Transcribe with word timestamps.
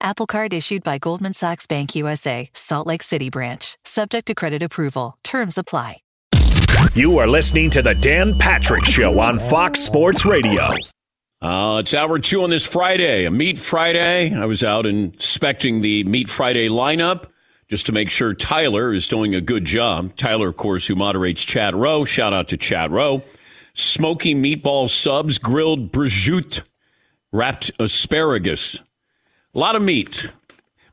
Apple 0.00 0.26
Card 0.26 0.52
issued 0.52 0.84
by 0.84 0.98
Goldman 0.98 1.34
Sachs 1.34 1.66
Bank 1.66 1.94
USA, 1.94 2.48
Salt 2.54 2.86
Lake 2.86 3.02
City 3.02 3.30
branch. 3.30 3.76
Subject 3.84 4.26
to 4.26 4.34
credit 4.34 4.62
approval. 4.62 5.18
Terms 5.24 5.58
apply. 5.58 6.02
You 6.94 7.18
are 7.18 7.26
listening 7.26 7.70
to 7.70 7.82
the 7.82 7.94
Dan 7.94 8.38
Patrick 8.38 8.84
Show 8.84 9.18
on 9.18 9.38
Fox 9.38 9.80
Sports 9.80 10.24
Radio. 10.24 10.70
Uh, 11.42 11.78
it's 11.80 11.94
hour 11.94 12.18
two 12.18 12.42
on 12.42 12.50
this 12.50 12.64
Friday, 12.64 13.24
a 13.24 13.30
Meat 13.30 13.58
Friday. 13.58 14.34
I 14.34 14.44
was 14.44 14.62
out 14.62 14.86
inspecting 14.86 15.80
the 15.80 16.04
Meat 16.04 16.28
Friday 16.28 16.68
lineup 16.68 17.26
just 17.68 17.86
to 17.86 17.92
make 17.92 18.10
sure 18.10 18.34
Tyler 18.34 18.94
is 18.94 19.06
doing 19.06 19.34
a 19.34 19.40
good 19.40 19.64
job. 19.64 20.16
Tyler, 20.16 20.48
of 20.48 20.56
course, 20.56 20.86
who 20.86 20.94
moderates 20.94 21.44
Chad 21.44 21.74
Row. 21.74 22.04
Shout 22.04 22.32
out 22.32 22.48
to 22.48 22.56
Chad 22.56 22.92
Row. 22.92 23.22
Smoky 23.74 24.34
meatball 24.34 24.88
subs, 24.88 25.38
grilled 25.38 25.92
prosciutto, 25.92 26.62
wrapped 27.30 27.70
asparagus, 27.78 28.76
a 29.58 29.66
lot 29.68 29.74
of 29.74 29.82
meat. 29.82 30.32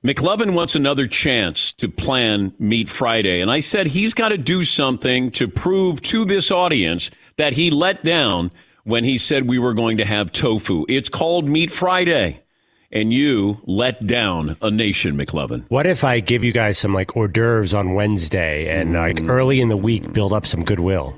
McLovin 0.03 0.53
wants 0.53 0.73
another 0.73 1.07
chance 1.07 1.71
to 1.73 1.87
plan 1.87 2.51
Meat 2.57 2.89
Friday. 2.89 3.39
And 3.39 3.51
I 3.51 3.59
said 3.59 3.85
he's 3.85 4.15
got 4.15 4.29
to 4.29 4.39
do 4.39 4.63
something 4.63 5.29
to 5.33 5.47
prove 5.47 6.01
to 6.03 6.25
this 6.25 6.49
audience 6.49 7.11
that 7.37 7.53
he 7.53 7.69
let 7.69 8.03
down 8.03 8.49
when 8.83 9.03
he 9.03 9.19
said 9.19 9.47
we 9.47 9.59
were 9.59 9.75
going 9.75 9.97
to 9.97 10.05
have 10.05 10.31
tofu. 10.31 10.83
It's 10.89 11.09
called 11.09 11.47
Meat 11.47 11.69
Friday. 11.69 12.41
And 12.91 13.13
you 13.13 13.61
let 13.65 14.07
down 14.07 14.57
a 14.63 14.71
nation, 14.71 15.15
McLovin. 15.15 15.65
What 15.69 15.85
if 15.85 16.03
I 16.03 16.19
give 16.19 16.43
you 16.43 16.51
guys 16.51 16.79
some 16.79 16.91
like 16.91 17.15
hors 17.15 17.27
d'oeuvres 17.27 17.75
on 17.75 17.93
Wednesday 17.93 18.67
and 18.67 18.93
like 18.93 19.17
mm. 19.17 19.29
early 19.29 19.61
in 19.61 19.67
the 19.67 19.77
week 19.77 20.11
build 20.11 20.33
up 20.33 20.47
some 20.47 20.63
goodwill? 20.63 21.15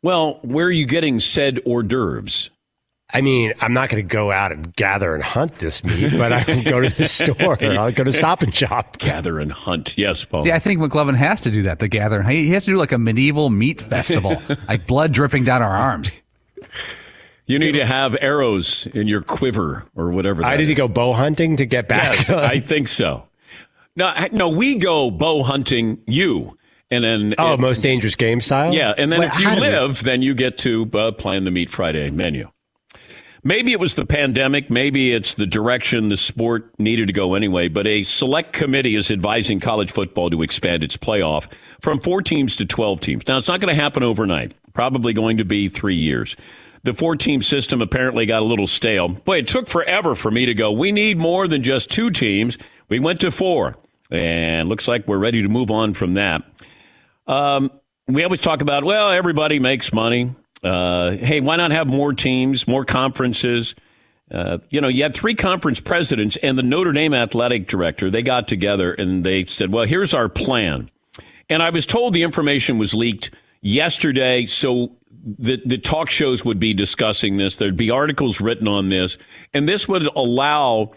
Well, 0.00 0.38
where 0.40 0.64
are 0.64 0.70
you 0.70 0.86
getting 0.86 1.20
said 1.20 1.60
hors 1.66 1.82
d'oeuvres? 1.82 2.48
I 3.12 3.20
mean, 3.20 3.52
I'm 3.60 3.72
not 3.72 3.90
going 3.90 4.02
to 4.02 4.12
go 4.14 4.32
out 4.32 4.50
and 4.50 4.74
gather 4.74 5.14
and 5.14 5.22
hunt 5.22 5.56
this 5.56 5.84
meat, 5.84 6.12
but 6.16 6.32
I 6.32 6.42
can 6.42 6.64
go 6.64 6.80
to 6.80 6.88
the 6.88 7.04
store. 7.08 7.62
I'll 7.62 7.92
go 7.92 8.02
to 8.02 8.12
Stop 8.12 8.42
and 8.42 8.52
Shop. 8.54 8.98
Gather 8.98 9.38
and 9.38 9.52
hunt. 9.52 9.96
Yes, 9.98 10.24
Paul. 10.24 10.44
See, 10.44 10.50
I 10.52 10.58
think 10.58 10.80
McLovin 10.80 11.14
has 11.14 11.42
to 11.42 11.50
do 11.50 11.62
that. 11.62 11.78
The 11.78 11.88
gather. 11.88 12.22
He 12.22 12.50
has 12.50 12.64
to 12.64 12.72
do 12.72 12.76
like 12.76 12.92
a 12.92 12.98
medieval 12.98 13.50
meat 13.50 13.82
festival, 13.82 14.40
like 14.68 14.86
blood 14.86 15.12
dripping 15.12 15.44
down 15.44 15.62
our 15.62 15.76
arms. 15.76 16.20
You 17.46 17.58
need 17.58 17.72
to 17.72 17.84
have 17.84 18.16
arrows 18.20 18.86
in 18.94 19.06
your 19.06 19.20
quiver 19.20 19.84
or 19.94 20.10
whatever. 20.10 20.42
I 20.42 20.56
need 20.56 20.64
is. 20.64 20.68
to 20.70 20.74
go 20.74 20.88
bow 20.88 21.12
hunting 21.12 21.58
to 21.58 21.66
get 21.66 21.88
back. 21.88 22.26
Yes, 22.26 22.30
I 22.30 22.58
think 22.60 22.88
so. 22.88 23.28
No, 23.96 24.12
no, 24.32 24.48
we 24.48 24.76
go 24.76 25.10
bow 25.10 25.42
hunting. 25.42 26.00
You. 26.06 26.56
And 26.90 27.04
then, 27.04 27.34
oh, 27.38 27.54
if, 27.54 27.60
most 27.60 27.82
dangerous 27.82 28.14
game 28.14 28.40
style. 28.40 28.72
Yeah, 28.72 28.94
and 28.96 29.10
then 29.12 29.20
Wait, 29.20 29.28
if 29.28 29.38
you 29.38 29.48
how 29.48 29.54
do 29.56 29.60
we- 29.60 29.68
live, 29.68 30.02
then 30.04 30.22
you 30.22 30.34
get 30.34 30.58
to 30.58 30.88
uh, 30.94 31.12
plan 31.12 31.44
the 31.44 31.50
Meat 31.50 31.68
Friday 31.68 32.10
menu. 32.10 32.48
Maybe 33.46 33.72
it 33.72 33.80
was 33.80 33.94
the 33.94 34.06
pandemic. 34.06 34.70
Maybe 34.70 35.12
it's 35.12 35.34
the 35.34 35.46
direction 35.46 36.08
the 36.08 36.16
sport 36.16 36.72
needed 36.78 37.08
to 37.08 37.12
go 37.12 37.34
anyway. 37.34 37.68
But 37.68 37.86
a 37.86 38.02
select 38.02 38.54
committee 38.54 38.96
is 38.96 39.10
advising 39.10 39.60
college 39.60 39.92
football 39.92 40.30
to 40.30 40.42
expand 40.42 40.82
its 40.82 40.96
playoff 40.96 41.52
from 41.82 42.00
four 42.00 42.22
teams 42.22 42.56
to 42.56 42.64
12 42.64 43.00
teams. 43.00 43.28
Now, 43.28 43.36
it's 43.36 43.48
not 43.48 43.60
going 43.60 43.74
to 43.74 43.80
happen 43.80 44.02
overnight, 44.02 44.54
probably 44.72 45.12
going 45.12 45.36
to 45.36 45.44
be 45.44 45.68
three 45.68 45.94
years. 45.94 46.36
The 46.84 46.94
four 46.94 47.16
team 47.16 47.42
system 47.42 47.82
apparently 47.82 48.24
got 48.24 48.42
a 48.42 48.46
little 48.46 48.66
stale. 48.66 49.08
Boy, 49.08 49.38
it 49.38 49.48
took 49.48 49.66
forever 49.68 50.14
for 50.14 50.30
me 50.30 50.46
to 50.46 50.54
go, 50.54 50.72
we 50.72 50.90
need 50.90 51.18
more 51.18 51.46
than 51.46 51.62
just 51.62 51.90
two 51.90 52.10
teams. 52.10 52.56
We 52.88 52.98
went 52.98 53.20
to 53.20 53.30
four. 53.30 53.76
And 54.10 54.68
looks 54.68 54.86
like 54.88 55.06
we're 55.06 55.18
ready 55.18 55.42
to 55.42 55.48
move 55.48 55.70
on 55.70 55.94
from 55.94 56.14
that. 56.14 56.42
Um, 57.26 57.70
we 58.06 58.22
always 58.22 58.40
talk 58.40 58.62
about, 58.62 58.84
well, 58.84 59.10
everybody 59.10 59.58
makes 59.58 59.92
money. 59.92 60.34
Uh, 60.64 61.12
hey, 61.12 61.40
why 61.40 61.56
not 61.56 61.70
have 61.70 61.86
more 61.86 62.12
teams, 62.14 62.66
more 62.66 62.84
conferences? 62.84 63.74
Uh, 64.30 64.58
you 64.70 64.80
know, 64.80 64.88
you 64.88 65.02
had 65.02 65.14
three 65.14 65.34
conference 65.34 65.80
presidents 65.80 66.36
and 66.36 66.56
the 66.56 66.62
Notre 66.62 66.92
Dame 66.92 67.12
athletic 67.12 67.68
director. 67.68 68.10
They 68.10 68.22
got 68.22 68.48
together 68.48 68.94
and 68.94 69.24
they 69.24 69.44
said, 69.44 69.70
well, 69.70 69.84
here's 69.84 70.14
our 70.14 70.28
plan. 70.28 70.90
And 71.50 71.62
I 71.62 71.70
was 71.70 71.84
told 71.84 72.14
the 72.14 72.22
information 72.22 72.78
was 72.78 72.94
leaked 72.94 73.30
yesterday, 73.60 74.46
so 74.46 74.96
the, 75.38 75.60
the 75.64 75.78
talk 75.78 76.08
shows 76.08 76.44
would 76.44 76.58
be 76.58 76.72
discussing 76.72 77.36
this. 77.36 77.56
There'd 77.56 77.76
be 77.76 77.90
articles 77.90 78.40
written 78.40 78.66
on 78.66 78.88
this, 78.88 79.18
and 79.52 79.68
this 79.68 79.86
would 79.86 80.06
allow 80.16 80.92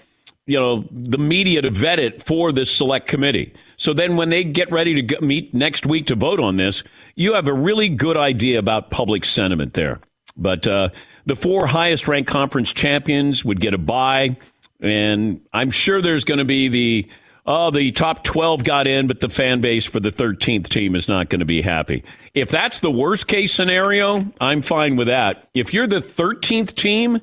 you 0.47 0.57
know 0.57 0.87
the 0.89 1.17
media 1.17 1.61
to 1.61 1.69
vet 1.69 1.99
it 1.99 2.23
for 2.23 2.51
this 2.51 2.71
select 2.71 3.05
committee. 3.07 3.53
So 3.75 3.93
then, 3.93 4.15
when 4.15 4.29
they 4.29 4.43
get 4.43 4.71
ready 4.71 5.03
to 5.03 5.21
meet 5.21 5.53
next 5.53 5.85
week 5.85 6.07
to 6.07 6.15
vote 6.15 6.39
on 6.39 6.55
this, 6.55 6.83
you 7.15 7.33
have 7.33 7.47
a 7.47 7.53
really 7.53 7.89
good 7.89 8.17
idea 8.17 8.57
about 8.57 8.89
public 8.89 9.25
sentiment 9.25 9.73
there. 9.73 9.99
But 10.37 10.65
uh, 10.65 10.89
the 11.25 11.35
four 11.35 11.67
highest 11.67 12.07
ranked 12.07 12.29
conference 12.29 12.71
champions 12.71 13.43
would 13.43 13.59
get 13.59 13.73
a 13.73 13.77
bye, 13.77 14.37
and 14.79 15.41
I'm 15.53 15.69
sure 15.69 16.01
there's 16.01 16.23
going 16.23 16.39
to 16.39 16.45
be 16.45 16.69
the 16.69 17.09
oh 17.45 17.69
the 17.69 17.91
top 17.91 18.23
12 18.23 18.63
got 18.63 18.87
in, 18.87 19.07
but 19.07 19.19
the 19.19 19.29
fan 19.29 19.59
base 19.59 19.85
for 19.85 19.99
the 19.99 20.11
13th 20.11 20.69
team 20.69 20.95
is 20.95 21.09
not 21.09 21.29
going 21.29 21.39
to 21.39 21.45
be 21.45 21.61
happy. 21.61 22.03
If 22.33 22.49
that's 22.49 22.79
the 22.79 22.91
worst 22.91 23.27
case 23.27 23.53
scenario, 23.53 24.25
I'm 24.39 24.61
fine 24.61 24.95
with 24.95 25.07
that. 25.07 25.49
If 25.53 25.73
you're 25.73 25.87
the 25.87 26.01
13th 26.01 26.73
team 26.75 27.19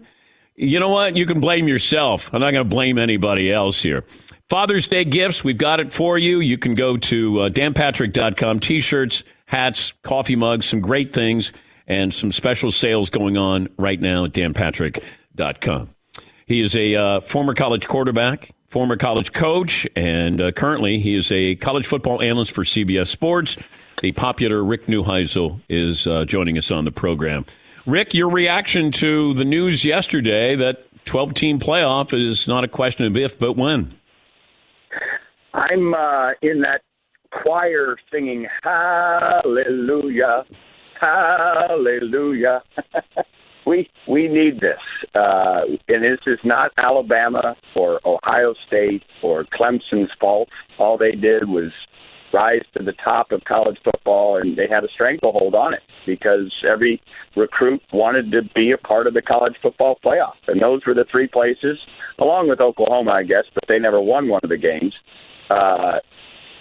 you 0.56 0.78
know 0.78 0.88
what? 0.88 1.16
You 1.16 1.26
can 1.26 1.40
blame 1.40 1.68
yourself. 1.68 2.32
I'm 2.32 2.40
not 2.40 2.52
going 2.52 2.64
to 2.64 2.74
blame 2.74 2.98
anybody 2.98 3.52
else 3.52 3.82
here. 3.82 4.04
Father's 4.48 4.86
Day 4.86 5.04
gifts, 5.04 5.42
we've 5.42 5.58
got 5.58 5.80
it 5.80 5.92
for 5.92 6.18
you. 6.18 6.40
You 6.40 6.58
can 6.58 6.74
go 6.74 6.96
to 6.96 7.40
uh, 7.40 7.48
danpatrick.com, 7.48 8.60
t 8.60 8.80
shirts, 8.80 9.24
hats, 9.46 9.92
coffee 10.02 10.36
mugs, 10.36 10.66
some 10.66 10.80
great 10.80 11.12
things, 11.12 11.52
and 11.86 12.12
some 12.12 12.30
special 12.30 12.70
sales 12.70 13.10
going 13.10 13.36
on 13.36 13.68
right 13.78 14.00
now 14.00 14.26
at 14.26 14.32
danpatrick.com. 14.32 15.90
He 16.46 16.60
is 16.60 16.76
a 16.76 16.94
uh, 16.94 17.20
former 17.20 17.54
college 17.54 17.88
quarterback, 17.88 18.50
former 18.68 18.96
college 18.96 19.32
coach, 19.32 19.86
and 19.96 20.40
uh, 20.40 20.52
currently 20.52 21.00
he 21.00 21.14
is 21.14 21.32
a 21.32 21.56
college 21.56 21.86
football 21.86 22.20
analyst 22.20 22.52
for 22.52 22.64
CBS 22.64 23.08
Sports. 23.08 23.56
The 24.02 24.12
popular 24.12 24.62
Rick 24.62 24.86
Neuheisel 24.86 25.60
is 25.68 26.06
uh, 26.06 26.26
joining 26.26 26.58
us 26.58 26.70
on 26.70 26.84
the 26.84 26.92
program. 26.92 27.46
Rick, 27.86 28.14
your 28.14 28.31
reaction 28.31 28.90
to 28.92 29.34
the 29.34 29.44
news 29.44 29.84
yesterday 29.84 30.56
that 30.56 30.86
12 31.04 31.34
team 31.34 31.60
playoff 31.60 32.19
is 32.19 32.48
not 32.48 32.64
a 32.64 32.69
question 32.69 33.04
of 33.04 33.14
if, 33.14 33.38
but 33.38 33.58
when? 33.58 33.94
I'm 35.52 35.92
uh, 35.92 36.31
in 36.40 36.62
that 36.62 36.81
choir 37.31 37.96
singing 38.10 38.46
Hallelujah, 38.62 40.44
Hallelujah. 40.98 42.62
we 43.66 43.90
we 44.08 44.28
need 44.28 44.60
this, 44.60 44.81
uh, 45.14 45.60
and 45.86 46.02
this 46.02 46.20
is 46.26 46.38
not 46.42 46.72
Alabama 46.82 47.54
or 47.76 48.00
Ohio 48.06 48.54
State 48.66 49.02
or 49.22 49.44
Clemson's 49.44 50.10
fault. 50.19 50.48
All 50.78 50.96
they 50.96 51.12
did 51.12 51.50
was 51.50 51.70
rise 52.32 52.64
to 52.78 52.82
the 52.82 52.94
top 53.04 53.31
of 53.31 53.44
college 53.44 53.76
football, 53.84 54.38
and 54.42 54.56
they 54.56 54.69
had 54.69 54.84
a 54.84 54.88
stranglehold 54.88 55.54
on 55.54 55.75
it 55.75 55.82
because 56.06 56.52
every 56.70 57.00
recruit 57.36 57.82
wanted 57.92 58.30
to 58.32 58.42
be 58.54 58.72
a 58.72 58.78
part 58.78 59.06
of 59.06 59.14
the 59.14 59.22
college 59.22 59.54
football 59.62 59.98
playoff, 60.04 60.34
and 60.48 60.60
those 60.60 60.80
were 60.86 60.94
the 60.94 61.06
three 61.10 61.28
places, 61.28 61.78
along 62.18 62.48
with 62.48 62.60
Oklahoma, 62.60 63.12
I 63.12 63.22
guess, 63.22 63.44
but 63.54 63.64
they 63.68 63.78
never 63.78 64.00
won 64.00 64.28
one 64.28 64.40
of 64.42 64.50
the 64.50 64.58
games. 64.58 64.94
Uh, 65.50 65.98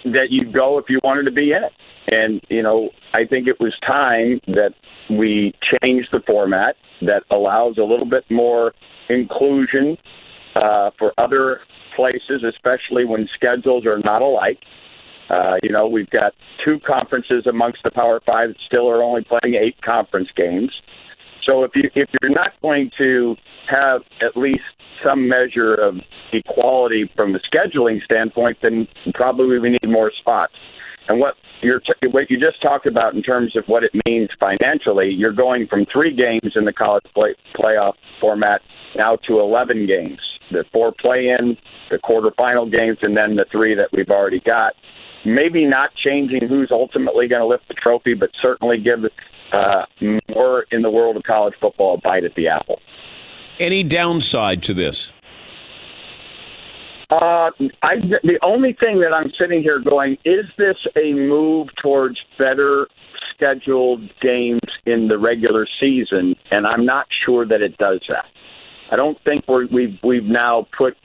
that 0.04 0.26
you'd 0.30 0.52
go 0.52 0.78
if 0.78 0.84
you 0.88 1.00
wanted 1.02 1.24
to 1.24 1.30
be 1.30 1.52
in 1.52 1.64
it. 1.64 1.72
And, 2.06 2.42
you 2.50 2.62
know, 2.62 2.90
I 3.14 3.24
think 3.24 3.48
it 3.48 3.58
was 3.58 3.74
time 3.90 4.40
that 4.48 4.74
we 5.08 5.54
changed 5.82 6.08
the 6.12 6.20
format 6.28 6.76
that 7.02 7.22
allows 7.30 7.78
a 7.78 7.82
little 7.82 8.06
bit 8.06 8.24
more 8.30 8.74
inclusion 9.08 9.96
uh, 10.54 10.90
for 10.98 11.12
other 11.16 11.60
places, 11.96 12.44
especially 12.46 13.04
when 13.04 13.28
schedules 13.34 13.84
are 13.86 13.98
not 13.98 14.22
alike. 14.22 14.58
Uh, 15.30 15.56
you 15.62 15.70
know, 15.70 15.86
we've 15.86 16.10
got 16.10 16.32
two 16.64 16.78
conferences 16.80 17.44
amongst 17.46 17.82
the 17.82 17.90
Power 17.90 18.20
Five 18.26 18.50
that 18.50 18.56
still 18.66 18.88
are 18.88 19.02
only 19.02 19.24
playing 19.24 19.54
eight 19.54 19.80
conference 19.82 20.28
games. 20.36 20.70
So 21.46 21.64
if 21.64 21.72
you 21.74 21.90
if 21.94 22.08
you're 22.20 22.32
not 22.32 22.52
going 22.62 22.90
to 22.98 23.36
have 23.68 24.02
at 24.20 24.36
least 24.36 24.60
some 25.04 25.28
measure 25.28 25.74
of 25.74 25.96
equality 26.32 27.10
from 27.16 27.32
the 27.32 27.40
scheduling 27.40 28.02
standpoint, 28.04 28.58
then 28.62 28.86
probably 29.14 29.58
we 29.58 29.70
need 29.70 29.88
more 29.88 30.10
spots. 30.20 30.54
And 31.08 31.20
what 31.20 31.34
you're 31.62 31.80
t- 31.80 32.08
what 32.10 32.30
you 32.30 32.38
just 32.38 32.62
talked 32.62 32.86
about 32.86 33.14
in 33.14 33.22
terms 33.22 33.56
of 33.56 33.64
what 33.66 33.84
it 33.84 33.92
means 34.06 34.28
financially, 34.40 35.10
you're 35.10 35.32
going 35.32 35.66
from 35.66 35.86
three 35.92 36.14
games 36.14 36.52
in 36.54 36.64
the 36.64 36.72
college 36.72 37.04
play- 37.14 37.36
playoff 37.56 37.94
format 38.20 38.62
now 38.96 39.16
to 39.28 39.40
11 39.40 39.86
games. 39.86 40.20
The 40.50 40.64
four 40.72 40.92
play-in, 40.92 41.56
the 41.90 41.98
quarterfinal 41.98 42.72
games, 42.72 42.98
and 43.02 43.16
then 43.16 43.36
the 43.36 43.46
three 43.50 43.74
that 43.74 43.88
we've 43.92 44.10
already 44.10 44.40
got 44.40 44.74
maybe 45.24 45.64
not 45.64 45.90
changing 45.94 46.48
who's 46.48 46.70
ultimately 46.70 47.28
going 47.28 47.40
to 47.40 47.46
lift 47.46 47.68
the 47.68 47.74
trophy, 47.74 48.14
but 48.14 48.30
certainly 48.42 48.78
give 48.78 49.00
uh, 49.52 49.84
more 50.34 50.66
in 50.70 50.82
the 50.82 50.90
world 50.90 51.16
of 51.16 51.22
college 51.22 51.54
football 51.60 51.94
a 51.94 52.00
bite 52.00 52.24
at 52.24 52.34
the 52.34 52.48
apple. 52.48 52.80
Any 53.58 53.84
downside 53.84 54.62
to 54.64 54.74
this? 54.74 55.12
Uh, 57.10 57.50
I, 57.82 57.96
the 58.22 58.38
only 58.42 58.76
thing 58.82 59.00
that 59.00 59.12
I'm 59.14 59.30
sitting 59.38 59.62
here 59.62 59.78
going, 59.78 60.16
is 60.24 60.46
this 60.58 60.76
a 60.96 61.12
move 61.12 61.68
towards 61.80 62.18
better 62.38 62.88
scheduled 63.34 64.00
games 64.20 64.60
in 64.86 65.08
the 65.08 65.18
regular 65.18 65.66
season? 65.80 66.34
And 66.50 66.66
I'm 66.66 66.84
not 66.84 67.06
sure 67.24 67.46
that 67.46 67.60
it 67.60 67.76
does 67.76 68.00
that. 68.08 68.24
I 68.90 68.96
don't 68.96 69.18
think 69.26 69.44
we're, 69.46 69.66
we've 69.66 69.98
we've 70.02 70.24
now 70.24 70.66
put 70.76 70.96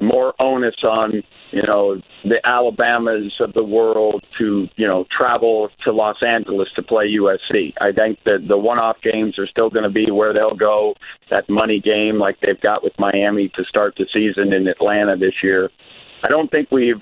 more 0.00 0.34
onus 0.38 0.74
on 0.88 1.22
you 1.52 1.62
know 1.62 2.00
the 2.24 2.40
Alabamas 2.44 3.32
of 3.40 3.52
the 3.52 3.64
world 3.64 4.24
to 4.38 4.66
you 4.76 4.86
know 4.86 5.04
travel 5.16 5.68
to 5.84 5.92
Los 5.92 6.16
Angeles 6.26 6.68
to 6.76 6.82
play 6.82 7.06
USC. 7.18 7.72
I 7.80 7.92
think 7.92 8.18
that 8.24 8.46
the 8.48 8.58
one-off 8.58 8.96
games 9.02 9.38
are 9.38 9.46
still 9.46 9.70
going 9.70 9.84
to 9.84 9.90
be 9.90 10.10
where 10.10 10.32
they'll 10.32 10.56
go. 10.56 10.94
That 11.30 11.48
money 11.48 11.80
game 11.80 12.18
like 12.18 12.38
they've 12.40 12.60
got 12.60 12.82
with 12.82 12.92
Miami 12.98 13.50
to 13.56 13.64
start 13.64 13.94
the 13.96 14.06
season 14.12 14.52
in 14.52 14.66
Atlanta 14.66 15.16
this 15.16 15.34
year. 15.42 15.70
I 16.24 16.28
don't 16.28 16.50
think 16.50 16.70
we've 16.70 17.00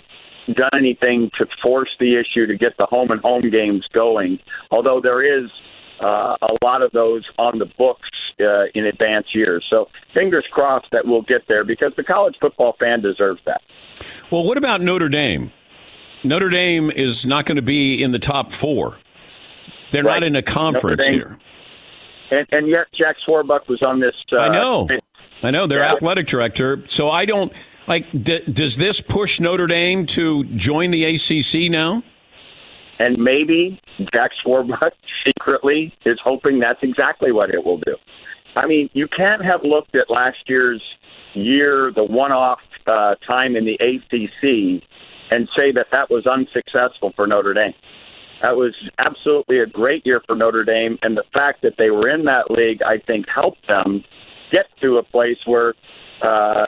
done 0.54 0.70
anything 0.74 1.30
to 1.40 1.46
force 1.62 1.90
the 1.98 2.20
issue 2.20 2.46
to 2.46 2.56
get 2.56 2.76
the 2.76 2.86
home 2.86 3.10
and 3.10 3.20
home 3.20 3.50
games 3.50 3.86
going. 3.94 4.38
Although 4.70 5.00
there 5.02 5.22
is 5.22 5.50
uh, 6.04 6.36
a 6.42 6.64
lot 6.64 6.82
of 6.82 6.92
those 6.92 7.24
on 7.38 7.58
the 7.58 7.64
books 7.78 8.08
uh, 8.40 8.64
in 8.74 8.84
advance 8.84 9.26
years. 9.32 9.64
So 9.70 9.88
fingers 10.14 10.44
crossed 10.50 10.88
that 10.92 11.06
we'll 11.06 11.22
get 11.22 11.42
there 11.48 11.64
because 11.64 11.92
the 11.96 12.04
college 12.04 12.34
football 12.40 12.76
fan 12.78 13.00
deserves 13.00 13.40
that. 13.46 13.62
Well, 14.30 14.44
what 14.44 14.58
about 14.58 14.82
Notre 14.82 15.08
Dame? 15.08 15.50
Notre 16.22 16.50
Dame 16.50 16.90
is 16.90 17.24
not 17.24 17.46
going 17.46 17.56
to 17.56 17.62
be 17.62 18.02
in 18.02 18.10
the 18.10 18.18
top 18.18 18.52
four. 18.52 18.98
They're 19.92 20.02
right. 20.02 20.20
not 20.20 20.24
in 20.24 20.36
a 20.36 20.42
conference 20.42 21.04
here. 21.04 21.38
And, 22.30 22.46
and, 22.50 22.68
yet, 22.68 22.86
Jack 23.00 23.16
Swarbrick 23.26 23.68
was 23.68 23.82
on 23.82 24.00
this. 24.00 24.14
Uh, 24.32 24.38
I 24.38 24.48
know. 24.48 24.88
I 25.42 25.50
know. 25.50 25.66
Their 25.66 25.80
yeah. 25.80 25.94
athletic 25.94 26.26
director. 26.26 26.82
So 26.88 27.10
I 27.10 27.24
don't 27.26 27.52
like. 27.86 28.06
D- 28.24 28.42
does 28.50 28.76
this 28.76 29.00
push 29.00 29.40
Notre 29.40 29.66
Dame 29.66 30.06
to 30.06 30.44
join 30.44 30.90
the 30.90 31.04
ACC 31.04 31.70
now? 31.70 32.02
And 32.98 33.18
maybe 33.18 33.80
Jack 34.14 34.30
Swarbrick 34.44 34.92
secretly 35.26 35.92
is 36.04 36.18
hoping 36.22 36.58
that's 36.58 36.80
exactly 36.82 37.32
what 37.32 37.50
it 37.50 37.64
will 37.64 37.78
do. 37.78 37.96
I 38.56 38.66
mean, 38.66 38.88
you 38.92 39.08
can't 39.08 39.44
have 39.44 39.60
looked 39.64 39.96
at 39.96 40.10
last 40.10 40.38
year's 40.46 40.82
year, 41.34 41.92
the 41.94 42.04
one-off 42.04 42.60
uh, 42.86 43.14
time 43.26 43.56
in 43.56 43.64
the 43.64 43.74
ACC, 43.74 44.82
and 45.30 45.48
say 45.56 45.72
that 45.72 45.86
that 45.92 46.10
was 46.10 46.26
unsuccessful 46.26 47.12
for 47.16 47.26
Notre 47.26 47.54
Dame. 47.54 47.74
That 48.42 48.56
was 48.56 48.74
absolutely 48.98 49.60
a 49.60 49.66
great 49.66 50.04
year 50.04 50.20
for 50.26 50.36
Notre 50.36 50.64
Dame, 50.64 50.98
and 51.02 51.16
the 51.16 51.24
fact 51.32 51.62
that 51.62 51.74
they 51.78 51.90
were 51.90 52.08
in 52.08 52.24
that 52.26 52.50
league, 52.50 52.80
I 52.82 52.98
think, 53.06 53.26
helped 53.34 53.66
them 53.68 54.04
get 54.52 54.66
to 54.82 54.98
a 54.98 55.02
place 55.02 55.38
where 55.46 55.74
uh, 56.22 56.66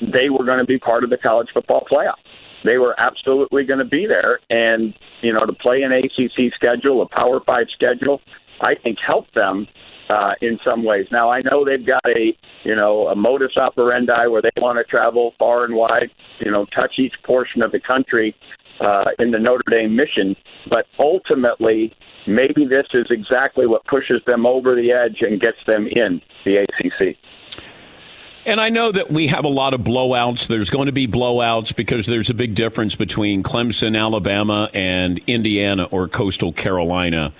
they 0.00 0.30
were 0.30 0.44
going 0.44 0.60
to 0.60 0.66
be 0.66 0.78
part 0.78 1.04
of 1.04 1.10
the 1.10 1.16
college 1.16 1.48
football 1.52 1.86
playoff. 1.90 2.20
They 2.64 2.78
were 2.78 2.94
absolutely 2.98 3.64
going 3.64 3.78
to 3.78 3.84
be 3.84 4.06
there, 4.06 4.40
and 4.50 4.94
you 5.22 5.32
know, 5.32 5.46
to 5.46 5.52
play 5.52 5.82
an 5.82 5.92
ACC 5.92 6.52
schedule, 6.54 7.02
a 7.02 7.08
Power 7.08 7.40
Five 7.46 7.66
schedule, 7.74 8.20
I 8.60 8.74
think 8.82 8.98
helped 9.06 9.34
them 9.34 9.66
uh, 10.10 10.32
in 10.42 10.58
some 10.64 10.84
ways. 10.84 11.06
Now 11.10 11.30
I 11.30 11.40
know 11.42 11.64
they've 11.64 11.86
got 11.86 12.04
a 12.06 12.36
you 12.64 12.74
know 12.74 13.08
a 13.08 13.16
modus 13.16 13.52
operandi 13.56 14.26
where 14.26 14.42
they 14.42 14.50
want 14.56 14.78
to 14.78 14.84
travel 14.84 15.32
far 15.38 15.64
and 15.64 15.74
wide, 15.74 16.10
you 16.40 16.50
know, 16.50 16.66
touch 16.76 16.94
each 16.98 17.14
portion 17.24 17.62
of 17.62 17.72
the 17.72 17.80
country 17.80 18.34
uh, 18.80 19.04
in 19.18 19.30
the 19.30 19.38
Notre 19.38 19.62
Dame 19.70 19.94
mission. 19.94 20.36
But 20.68 20.86
ultimately, 20.98 21.94
maybe 22.26 22.66
this 22.68 22.86
is 22.92 23.06
exactly 23.10 23.66
what 23.66 23.84
pushes 23.86 24.20
them 24.26 24.46
over 24.46 24.74
the 24.74 24.92
edge 24.92 25.18
and 25.20 25.40
gets 25.40 25.58
them 25.66 25.86
in 25.86 26.20
the 26.44 26.64
ACC. 26.64 27.16
And 28.50 28.60
I 28.60 28.68
know 28.68 28.90
that 28.90 29.12
we 29.12 29.28
have 29.28 29.44
a 29.44 29.48
lot 29.48 29.74
of 29.74 29.82
blowouts. 29.82 30.48
There's 30.48 30.70
going 30.70 30.86
to 30.86 30.92
be 30.92 31.06
blowouts 31.06 31.72
because 31.72 32.06
there's 32.06 32.30
a 32.30 32.34
big 32.34 32.56
difference 32.56 32.96
between 32.96 33.44
Clemson, 33.44 33.96
Alabama, 33.96 34.68
and 34.74 35.20
Indiana 35.28 35.84
or 35.84 36.08
Coastal 36.08 36.52
Carolina. 36.52 37.32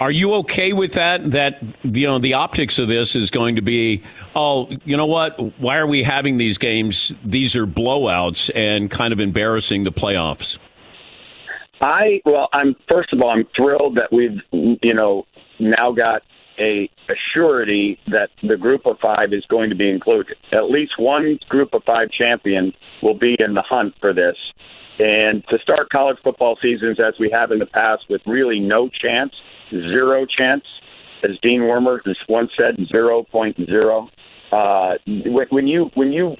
Are 0.00 0.10
you 0.10 0.32
okay 0.36 0.72
with 0.72 0.94
that? 0.94 1.32
That 1.32 1.62
you 1.82 2.06
know 2.06 2.18
the 2.18 2.32
optics 2.32 2.78
of 2.78 2.88
this 2.88 3.14
is 3.14 3.30
going 3.30 3.56
to 3.56 3.60
be, 3.60 4.00
oh, 4.34 4.70
you 4.86 4.96
know 4.96 5.04
what? 5.04 5.38
Why 5.60 5.76
are 5.76 5.86
we 5.86 6.02
having 6.02 6.38
these 6.38 6.56
games? 6.56 7.12
These 7.22 7.56
are 7.56 7.66
blowouts 7.66 8.50
and 8.54 8.90
kind 8.90 9.12
of 9.12 9.20
embarrassing 9.20 9.84
the 9.84 9.92
playoffs. 9.92 10.56
I 11.82 12.22
well, 12.24 12.48
I'm 12.54 12.74
first 12.90 13.12
of 13.12 13.20
all, 13.20 13.28
I'm 13.28 13.46
thrilled 13.54 13.96
that 13.96 14.10
we've 14.10 14.40
you 14.50 14.94
know 14.94 15.26
now 15.58 15.92
got 15.92 16.22
a, 16.58 16.90
surety 17.34 17.98
that 18.06 18.30
the 18.42 18.56
group 18.56 18.86
of 18.86 18.96
five 19.00 19.32
is 19.32 19.44
going 19.48 19.70
to 19.70 19.76
be 19.76 19.90
included. 19.90 20.36
At 20.52 20.70
least 20.70 20.92
one 20.98 21.38
group 21.48 21.74
of 21.74 21.82
five 21.84 22.10
champion 22.10 22.72
will 23.02 23.18
be 23.18 23.36
in 23.38 23.54
the 23.54 23.62
hunt 23.68 23.94
for 24.00 24.12
this. 24.12 24.36
And 24.98 25.44
to 25.48 25.58
start 25.58 25.90
college 25.90 26.18
football 26.22 26.56
seasons 26.62 26.98
as 27.04 27.14
we 27.18 27.30
have 27.32 27.50
in 27.50 27.58
the 27.58 27.66
past 27.66 28.04
with 28.08 28.22
really 28.26 28.60
no 28.60 28.88
chance 28.88 29.32
zero 29.70 30.26
chance, 30.26 30.64
as 31.22 31.32
Dean 31.42 31.60
Wormer 31.60 32.00
has 32.04 32.16
once 32.28 32.50
said, 32.60 32.76
zero 32.94 33.22
point 33.24 33.56
zero. 33.56 34.08
Uh, 34.52 34.94
when 35.06 35.66
you 35.66 35.90
when 35.94 36.12
you 36.12 36.36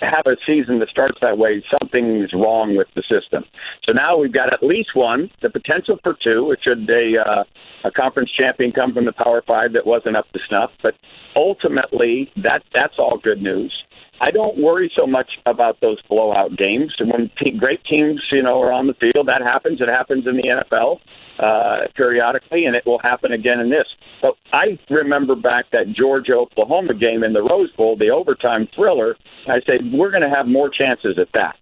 have 0.00 0.26
a 0.26 0.36
season 0.46 0.78
that 0.80 0.88
starts 0.88 1.18
that 1.22 1.38
way, 1.38 1.64
something's 1.80 2.32
wrong 2.32 2.76
with 2.76 2.88
the 2.94 3.02
system. 3.02 3.44
So 3.86 3.92
now 3.92 4.18
we've 4.18 4.32
got 4.32 4.52
at 4.52 4.62
least 4.62 4.90
one, 4.94 5.30
the 5.42 5.50
potential 5.50 5.98
for 6.02 6.16
two. 6.22 6.54
Should 6.62 6.88
a 6.90 7.14
uh, 7.18 7.44
a 7.84 7.90
conference 7.90 8.30
champion 8.38 8.72
come 8.72 8.92
from 8.92 9.04
the 9.04 9.12
Power 9.12 9.42
Five 9.46 9.72
that 9.74 9.86
wasn't 9.86 10.16
up 10.16 10.30
to 10.32 10.38
snuff, 10.48 10.70
but 10.82 10.94
ultimately 11.34 12.30
that 12.36 12.62
that's 12.74 12.94
all 12.98 13.18
good 13.22 13.42
news. 13.42 13.72
I 14.20 14.30
don't 14.30 14.58
worry 14.58 14.90
so 14.96 15.06
much 15.06 15.30
about 15.44 15.80
those 15.80 16.00
blowout 16.08 16.56
games. 16.56 16.94
When 16.98 17.30
te- 17.38 17.58
great 17.58 17.84
teams, 17.84 18.22
you 18.32 18.42
know, 18.42 18.62
are 18.62 18.72
on 18.72 18.86
the 18.86 18.94
field, 18.94 19.28
that 19.28 19.42
happens. 19.42 19.80
It 19.80 19.88
happens 19.88 20.26
in 20.26 20.36
the 20.36 20.64
NFL. 20.72 21.00
Uh, 21.38 21.88
periodically, 21.94 22.64
and 22.64 22.74
it 22.74 22.84
will 22.86 23.00
happen 23.02 23.32
again 23.32 23.60
in 23.60 23.70
this. 23.70 23.86
But 24.22 24.34
I 24.52 24.78
remember 24.90 25.34
back 25.36 25.66
that 25.72 25.92
Georgia 25.92 26.36
Oklahoma 26.36 26.94
game 26.94 27.22
in 27.22 27.32
the 27.32 27.42
Rose 27.42 27.70
Bowl, 27.72 27.96
the 27.96 28.10
overtime 28.10 28.68
thriller. 28.74 29.16
I 29.48 29.60
said 29.68 29.92
we're 29.92 30.10
going 30.10 30.28
to 30.28 30.34
have 30.34 30.46
more 30.46 30.70
chances 30.70 31.18
at 31.20 31.28
that 31.34 31.56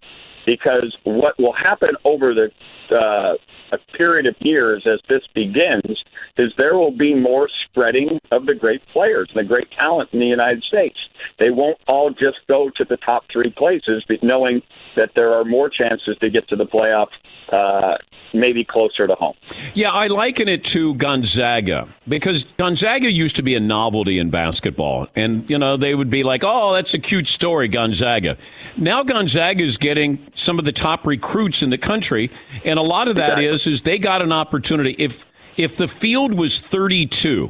because 0.45 0.95
what 1.03 1.37
will 1.39 1.53
happen 1.53 1.89
over 2.05 2.33
the 2.33 2.49
uh, 2.95 3.33
a 3.71 3.97
period 3.97 4.27
of 4.27 4.35
years 4.39 4.85
as 4.85 4.99
this 5.09 5.23
begins 5.33 6.03
is 6.37 6.53
there 6.57 6.77
will 6.77 6.95
be 6.95 7.13
more 7.15 7.49
spreading 7.65 8.19
of 8.31 8.45
the 8.45 8.53
great 8.53 8.81
players 8.93 9.29
and 9.33 9.43
the 9.43 9.53
great 9.53 9.67
talent 9.71 10.09
in 10.13 10.19
the 10.19 10.25
United 10.25 10.63
States. 10.63 10.97
They 11.39 11.49
won't 11.49 11.77
all 11.87 12.11
just 12.11 12.37
go 12.47 12.69
to 12.77 12.85
the 12.85 12.97
top 12.97 13.23
three 13.31 13.51
places, 13.51 14.03
but 14.07 14.21
knowing 14.21 14.61
that 14.95 15.11
there 15.15 15.33
are 15.33 15.43
more 15.43 15.69
chances 15.69 16.17
to 16.19 16.29
get 16.29 16.47
to 16.49 16.55
the 16.55 16.65
playoff, 16.65 17.07
uh, 17.51 17.97
maybe 18.33 18.63
closer 18.63 19.07
to 19.07 19.15
home. 19.15 19.35
Yeah, 19.73 19.91
I 19.91 20.07
liken 20.07 20.47
it 20.47 20.63
to 20.65 20.95
Gonzaga 20.95 21.87
because 22.07 22.45
Gonzaga 22.57 23.11
used 23.11 23.35
to 23.37 23.43
be 23.43 23.55
a 23.55 23.59
novelty 23.59 24.19
in 24.19 24.29
basketball. 24.29 25.07
And, 25.15 25.49
you 25.49 25.57
know, 25.57 25.77
they 25.77 25.95
would 25.95 26.09
be 26.09 26.23
like, 26.23 26.43
oh, 26.43 26.73
that's 26.73 26.93
a 26.93 26.99
cute 26.99 27.27
story, 27.27 27.67
Gonzaga. 27.67 28.37
Now 28.77 29.03
Gonzaga 29.03 29.63
is 29.63 29.77
getting 29.77 30.25
some 30.35 30.59
of 30.59 30.65
the 30.65 30.71
top 30.71 31.05
recruits 31.05 31.61
in 31.61 31.69
the 31.69 31.77
country. 31.77 32.31
And 32.63 32.79
a 32.79 32.83
lot 32.83 33.07
of 33.07 33.15
that 33.15 33.39
exactly. 33.39 33.45
is 33.45 33.67
is 33.67 33.81
they 33.83 33.99
got 33.99 34.21
an 34.21 34.31
opportunity. 34.31 34.95
If 34.97 35.25
if 35.57 35.77
the 35.77 35.87
field 35.87 36.33
was 36.33 36.59
32, 36.59 37.49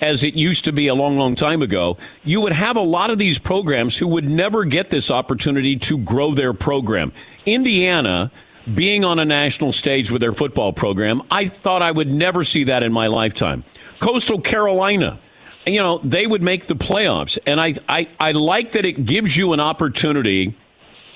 as 0.00 0.22
it 0.22 0.34
used 0.34 0.64
to 0.64 0.72
be 0.72 0.88
a 0.88 0.94
long, 0.94 1.16
long 1.16 1.34
time 1.34 1.62
ago, 1.62 1.96
you 2.24 2.40
would 2.40 2.52
have 2.52 2.76
a 2.76 2.82
lot 2.82 3.10
of 3.10 3.18
these 3.18 3.38
programs 3.38 3.96
who 3.96 4.06
would 4.08 4.28
never 4.28 4.64
get 4.64 4.90
this 4.90 5.10
opportunity 5.10 5.76
to 5.76 5.98
grow 5.98 6.34
their 6.34 6.52
program. 6.52 7.12
Indiana 7.46 8.30
being 8.74 9.04
on 9.04 9.18
a 9.18 9.24
national 9.24 9.72
stage 9.72 10.10
with 10.10 10.20
their 10.20 10.32
football 10.32 10.72
program, 10.72 11.22
I 11.30 11.48
thought 11.48 11.82
I 11.82 11.90
would 11.92 12.08
never 12.08 12.44
see 12.44 12.64
that 12.64 12.82
in 12.82 12.92
my 12.92 13.06
lifetime. 13.06 13.64
Coastal 14.00 14.40
Carolina, 14.40 15.18
you 15.66 15.80
know, 15.80 15.98
they 15.98 16.26
would 16.26 16.42
make 16.42 16.66
the 16.66 16.74
playoffs. 16.74 17.38
And 17.46 17.60
I, 17.60 17.74
I, 17.88 18.08
I 18.18 18.32
like 18.32 18.72
that 18.72 18.84
it 18.84 19.04
gives 19.04 19.36
you 19.36 19.52
an 19.52 19.60
opportunity 19.60 20.56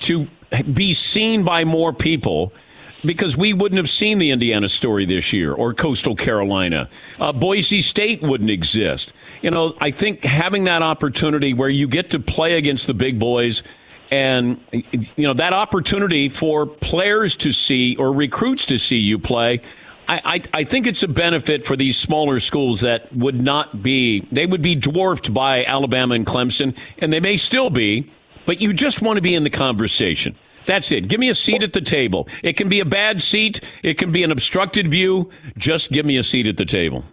to 0.01 0.27
be 0.73 0.93
seen 0.93 1.43
by 1.43 1.63
more 1.65 1.93
people 1.93 2.53
because 3.03 3.35
we 3.35 3.53
wouldn't 3.53 3.77
have 3.77 3.89
seen 3.89 4.17
the 4.19 4.31
Indiana 4.31 4.69
story 4.69 5.05
this 5.05 5.33
year 5.33 5.53
or 5.53 5.73
Coastal 5.73 6.15
Carolina. 6.15 6.89
Uh, 7.19 7.31
Boise 7.31 7.81
State 7.81 8.21
wouldn't 8.21 8.49
exist. 8.49 9.13
You 9.41 9.51
know, 9.51 9.75
I 9.79 9.91
think 9.91 10.23
having 10.23 10.65
that 10.65 10.81
opportunity 10.81 11.53
where 11.53 11.69
you 11.69 11.87
get 11.87 12.11
to 12.11 12.19
play 12.19 12.57
against 12.57 12.87
the 12.87 12.93
big 12.93 13.19
boys 13.19 13.63
and, 14.11 14.61
you 14.71 15.23
know, 15.23 15.33
that 15.33 15.53
opportunity 15.53 16.27
for 16.27 16.65
players 16.65 17.35
to 17.37 17.51
see 17.51 17.95
or 17.95 18.11
recruits 18.11 18.65
to 18.65 18.77
see 18.77 18.97
you 18.97 19.17
play. 19.17 19.61
I, 20.07 20.21
I, 20.25 20.41
I 20.53 20.63
think 20.65 20.85
it's 20.85 21.03
a 21.03 21.07
benefit 21.07 21.65
for 21.65 21.77
these 21.77 21.97
smaller 21.97 22.41
schools 22.41 22.81
that 22.81 23.11
would 23.15 23.41
not 23.41 23.81
be, 23.81 24.27
they 24.31 24.45
would 24.45 24.61
be 24.61 24.75
dwarfed 24.75 25.33
by 25.33 25.63
Alabama 25.63 26.15
and 26.15 26.25
Clemson, 26.25 26.75
and 26.97 27.13
they 27.13 27.21
may 27.21 27.37
still 27.37 27.69
be, 27.69 28.11
but 28.45 28.59
you 28.59 28.73
just 28.73 29.01
want 29.01 29.15
to 29.15 29.21
be 29.21 29.33
in 29.33 29.43
the 29.43 29.49
conversation. 29.49 30.35
That's 30.65 30.91
it. 30.91 31.07
Give 31.07 31.19
me 31.19 31.29
a 31.29 31.35
seat 31.35 31.63
at 31.63 31.73
the 31.73 31.81
table. 31.81 32.27
It 32.43 32.57
can 32.57 32.69
be 32.69 32.79
a 32.79 32.85
bad 32.85 33.21
seat, 33.21 33.61
it 33.83 33.97
can 33.97 34.11
be 34.11 34.23
an 34.23 34.31
obstructed 34.31 34.89
view. 34.89 35.29
Just 35.57 35.91
give 35.91 36.05
me 36.05 36.17
a 36.17 36.23
seat 36.23 36.47
at 36.47 36.57
the 36.57 36.65
table. 36.65 37.03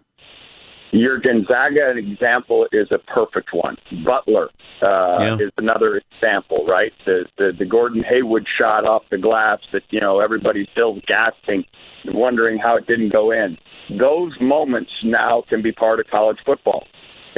Your 0.91 1.21
Gonzaga 1.21 1.97
example 1.97 2.67
is 2.73 2.89
a 2.91 2.99
perfect 2.99 3.53
one. 3.53 3.77
Butler 4.07 4.49
uh, 4.81 5.19
yeah. 5.21 5.35
is 5.35 5.51
another 5.59 6.01
example, 6.13 6.65
right? 6.67 6.93
The, 7.05 7.27
the 7.37 7.53
the 7.59 7.67
Gordon 7.67 8.03
Hayward 8.09 8.47
shot 8.59 8.87
off 8.87 9.03
the 9.11 9.19
glass 9.19 9.59
that 9.73 9.83
you 9.91 10.01
know 10.01 10.21
everybody's 10.21 10.69
still 10.73 10.99
gasping, 11.07 11.65
wondering 12.07 12.59
how 12.59 12.77
it 12.77 12.87
didn't 12.87 13.13
go 13.13 13.33
in. 13.33 13.59
Those 13.99 14.33
moments 14.41 14.91
now 15.03 15.45
can 15.49 15.61
be 15.63 15.73
part 15.73 16.01
of 16.01 16.07
college 16.07 16.39
football 16.47 16.87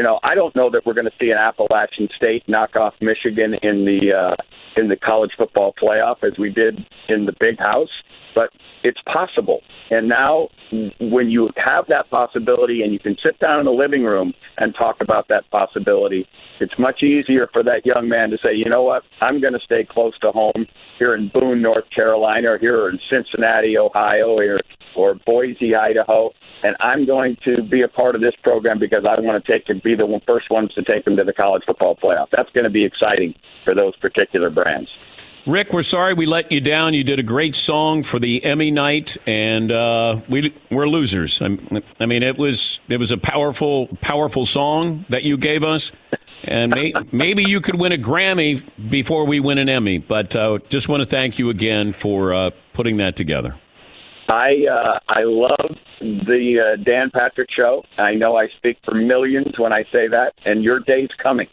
you 0.00 0.06
know, 0.06 0.18
I 0.22 0.34
don't 0.34 0.56
know 0.56 0.70
that 0.70 0.86
we're 0.86 0.94
going 0.94 1.10
to 1.10 1.16
see 1.20 1.28
an 1.28 1.36
Appalachian 1.36 2.08
State 2.16 2.42
knock 2.48 2.74
off 2.74 2.94
Michigan 3.02 3.52
in 3.62 3.84
the 3.84 4.16
uh, 4.16 4.34
in 4.80 4.88
the 4.88 4.96
college 4.96 5.32
football 5.36 5.74
playoff 5.74 6.24
as 6.24 6.38
we 6.38 6.48
did 6.48 6.78
in 7.10 7.26
the 7.26 7.34
Big 7.38 7.58
House, 7.58 7.90
but 8.34 8.48
it's 8.82 9.00
possible. 9.02 9.60
And 9.90 10.08
now, 10.08 10.48
when 11.02 11.28
you 11.28 11.50
have 11.58 11.84
that 11.88 12.08
possibility 12.08 12.80
and 12.80 12.94
you 12.94 12.98
can 12.98 13.14
sit 13.22 13.38
down 13.40 13.58
in 13.58 13.66
the 13.66 13.72
living 13.72 14.02
room 14.02 14.32
and 14.56 14.74
talk 14.74 15.02
about 15.02 15.28
that 15.28 15.44
possibility, 15.50 16.26
it's 16.60 16.72
much 16.78 17.02
easier 17.02 17.50
for 17.52 17.62
that 17.64 17.84
young 17.84 18.08
man 18.08 18.30
to 18.30 18.38
say, 18.42 18.54
you 18.54 18.70
know 18.70 18.84
what, 18.84 19.02
I'm 19.20 19.38
going 19.38 19.52
to 19.52 19.60
stay 19.62 19.84
close 19.84 20.18
to 20.20 20.30
home 20.30 20.64
here 20.98 21.14
in 21.14 21.28
Boone, 21.28 21.60
North 21.60 21.90
Carolina, 21.94 22.52
or 22.52 22.58
here 22.58 22.88
in 22.88 22.98
Cincinnati, 23.10 23.76
Ohio, 23.76 24.38
or, 24.38 24.60
or 24.96 25.16
Boise, 25.26 25.76
Idaho 25.76 26.30
and 26.62 26.76
I'm 26.80 27.06
going 27.06 27.36
to 27.44 27.62
be 27.62 27.82
a 27.82 27.88
part 27.88 28.14
of 28.14 28.20
this 28.20 28.34
program 28.42 28.78
because 28.78 29.04
I 29.08 29.20
want 29.20 29.44
to 29.44 29.52
take 29.52 29.68
and 29.68 29.82
be 29.82 29.94
the 29.94 30.20
first 30.26 30.50
ones 30.50 30.72
to 30.74 30.82
take 30.82 31.04
them 31.04 31.16
to 31.16 31.24
the 31.24 31.32
college 31.32 31.62
football 31.66 31.96
playoff. 31.96 32.28
That's 32.30 32.50
going 32.50 32.64
to 32.64 32.70
be 32.70 32.84
exciting 32.84 33.34
for 33.64 33.74
those 33.74 33.96
particular 33.96 34.50
brands. 34.50 34.90
Rick, 35.46 35.72
we're 35.72 35.82
sorry 35.82 36.12
we 36.12 36.26
let 36.26 36.52
you 36.52 36.60
down. 36.60 36.92
You 36.92 37.02
did 37.02 37.18
a 37.18 37.22
great 37.22 37.54
song 37.54 38.02
for 38.02 38.18
the 38.18 38.44
Emmy 38.44 38.70
night, 38.70 39.16
and 39.26 39.72
uh, 39.72 40.20
we 40.28 40.52
we're 40.70 40.86
losers. 40.86 41.40
I 41.40 42.06
mean, 42.06 42.22
it 42.22 42.36
was 42.36 42.78
it 42.88 42.98
was 42.98 43.10
a 43.10 43.16
powerful 43.16 43.88
powerful 44.02 44.44
song 44.44 45.06
that 45.08 45.24
you 45.24 45.38
gave 45.38 45.64
us, 45.64 45.92
and 46.44 46.74
may, 46.74 46.92
maybe 47.10 47.42
you 47.44 47.62
could 47.62 47.76
win 47.76 47.90
a 47.92 47.96
Grammy 47.96 48.62
before 48.90 49.24
we 49.24 49.40
win 49.40 49.56
an 49.56 49.70
Emmy. 49.70 49.96
But 49.96 50.36
uh, 50.36 50.58
just 50.68 50.90
want 50.90 51.02
to 51.02 51.08
thank 51.08 51.38
you 51.38 51.48
again 51.48 51.94
for 51.94 52.34
uh, 52.34 52.50
putting 52.74 52.98
that 52.98 53.16
together. 53.16 53.56
I 54.30 54.64
uh, 54.70 55.00
I 55.08 55.22
love 55.24 55.76
the 56.00 56.76
uh, 56.78 56.82
Dan 56.88 57.10
Patrick 57.10 57.48
Show. 57.50 57.82
I 57.98 58.14
know 58.14 58.36
I 58.36 58.46
speak 58.58 58.78
for 58.84 58.94
millions 58.94 59.58
when 59.58 59.72
I 59.72 59.82
say 59.92 60.06
that, 60.08 60.34
and 60.44 60.62
your 60.62 60.80
day's 60.80 61.08
coming. 61.20 61.48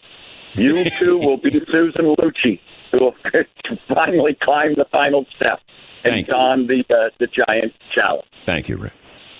You 0.54 0.90
too 0.92 1.18
will 1.22 1.38
be 1.38 1.60
Susan 1.74 2.16
Lucci, 2.20 2.60
who 2.92 3.06
will 3.06 3.16
finally 3.88 4.38
climb 4.42 4.76
the 4.76 4.86
final 4.92 5.26
step 5.36 5.60
and 6.04 6.14
Thank 6.14 6.28
don 6.28 6.68
the 6.68 6.84
uh, 6.92 7.10
the 7.20 7.28
giant 7.28 7.74
challenge. 7.96 8.28
Thank 8.46 8.70
you, 8.70 8.78
Rick. 8.78 8.94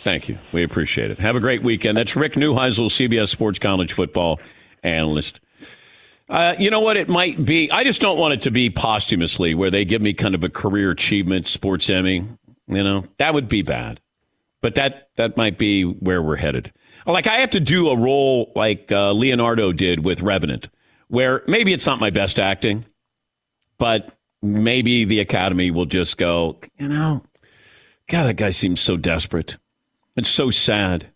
Thank 0.04 0.30
you. 0.30 0.40
We 0.52 0.64
appreciate 0.64 1.12
it. 1.12 1.20
Have 1.20 1.36
a 1.36 1.40
great 1.40 1.62
weekend. 1.62 1.98
That's 1.98 2.16
Rick 2.16 2.34
Neuheisel, 2.34 2.88
CBS 2.88 3.30
Sports 3.30 3.60
College 3.60 3.94
football 3.94 4.40
analyst. 4.82 5.42
Uh, 6.30 6.56
you 6.58 6.72
know 6.72 6.80
what? 6.80 6.98
It 6.98 7.08
might 7.08 7.44
be. 7.46 7.70
I 7.70 7.84
just 7.84 8.02
don't 8.02 8.18
want 8.18 8.34
it 8.34 8.42
to 8.44 8.52
be 8.52 8.72
posthumously, 8.72 9.54
where 9.54 9.70
they 9.70 9.86
give 9.86 10.02
me 10.02 10.14
kind 10.14 10.34
of 10.34 10.44
a 10.44 10.50
career 10.50 10.90
achievement 10.90 11.46
sports 11.46 11.88
Emmy. 11.90 12.26
You 12.68 12.84
know, 12.84 13.06
that 13.18 13.34
would 13.34 13.48
be 13.48 13.62
bad. 13.62 14.00
But 14.62 14.76
that 14.76 15.10
that 15.16 15.38
might 15.38 15.58
be 15.58 15.84
where 15.84 16.22
we're 16.22 16.36
headed. 16.36 16.74
Like 17.06 17.28
I 17.28 17.40
have 17.40 17.52
to 17.52 17.60
do 17.60 17.90
a 17.90 17.98
role 17.98 18.52
like 18.56 18.92
uh, 18.92 19.12
Leonardo 19.12 19.72
did 19.72 20.04
with 20.04 20.22
Revenant, 20.22 20.70
where 21.08 21.44
maybe 21.48 21.74
it's 21.74 21.86
not 21.86 22.00
my 22.00 22.10
best 22.10 22.40
acting, 22.40 22.86
but 23.78 24.18
maybe 24.42 25.06
the 25.06 25.20
Academy 25.20 25.72
will 25.72 25.86
just 25.86 26.18
go, 26.18 26.58
you 26.78 26.90
know, 26.90 27.24
God, 28.08 28.26
that 28.26 28.34
guy 28.36 28.52
seems 28.52 28.82
so 28.82 28.98
desperate. 28.98 29.58
It's 30.16 30.30
so 30.30 30.50
sad. 30.50 31.08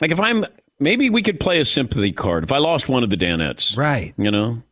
Like 0.00 0.10
if 0.10 0.18
I'm, 0.18 0.46
maybe 0.78 1.10
we 1.10 1.22
could 1.22 1.38
play 1.38 1.60
a 1.60 1.64
sympathy 1.64 2.12
card. 2.12 2.44
If 2.44 2.52
I 2.52 2.58
lost 2.58 2.88
one 2.88 3.02
of 3.02 3.10
the 3.10 3.16
Danettes, 3.16 3.76
right? 3.76 4.14
You 4.16 4.30
know, 4.30 4.62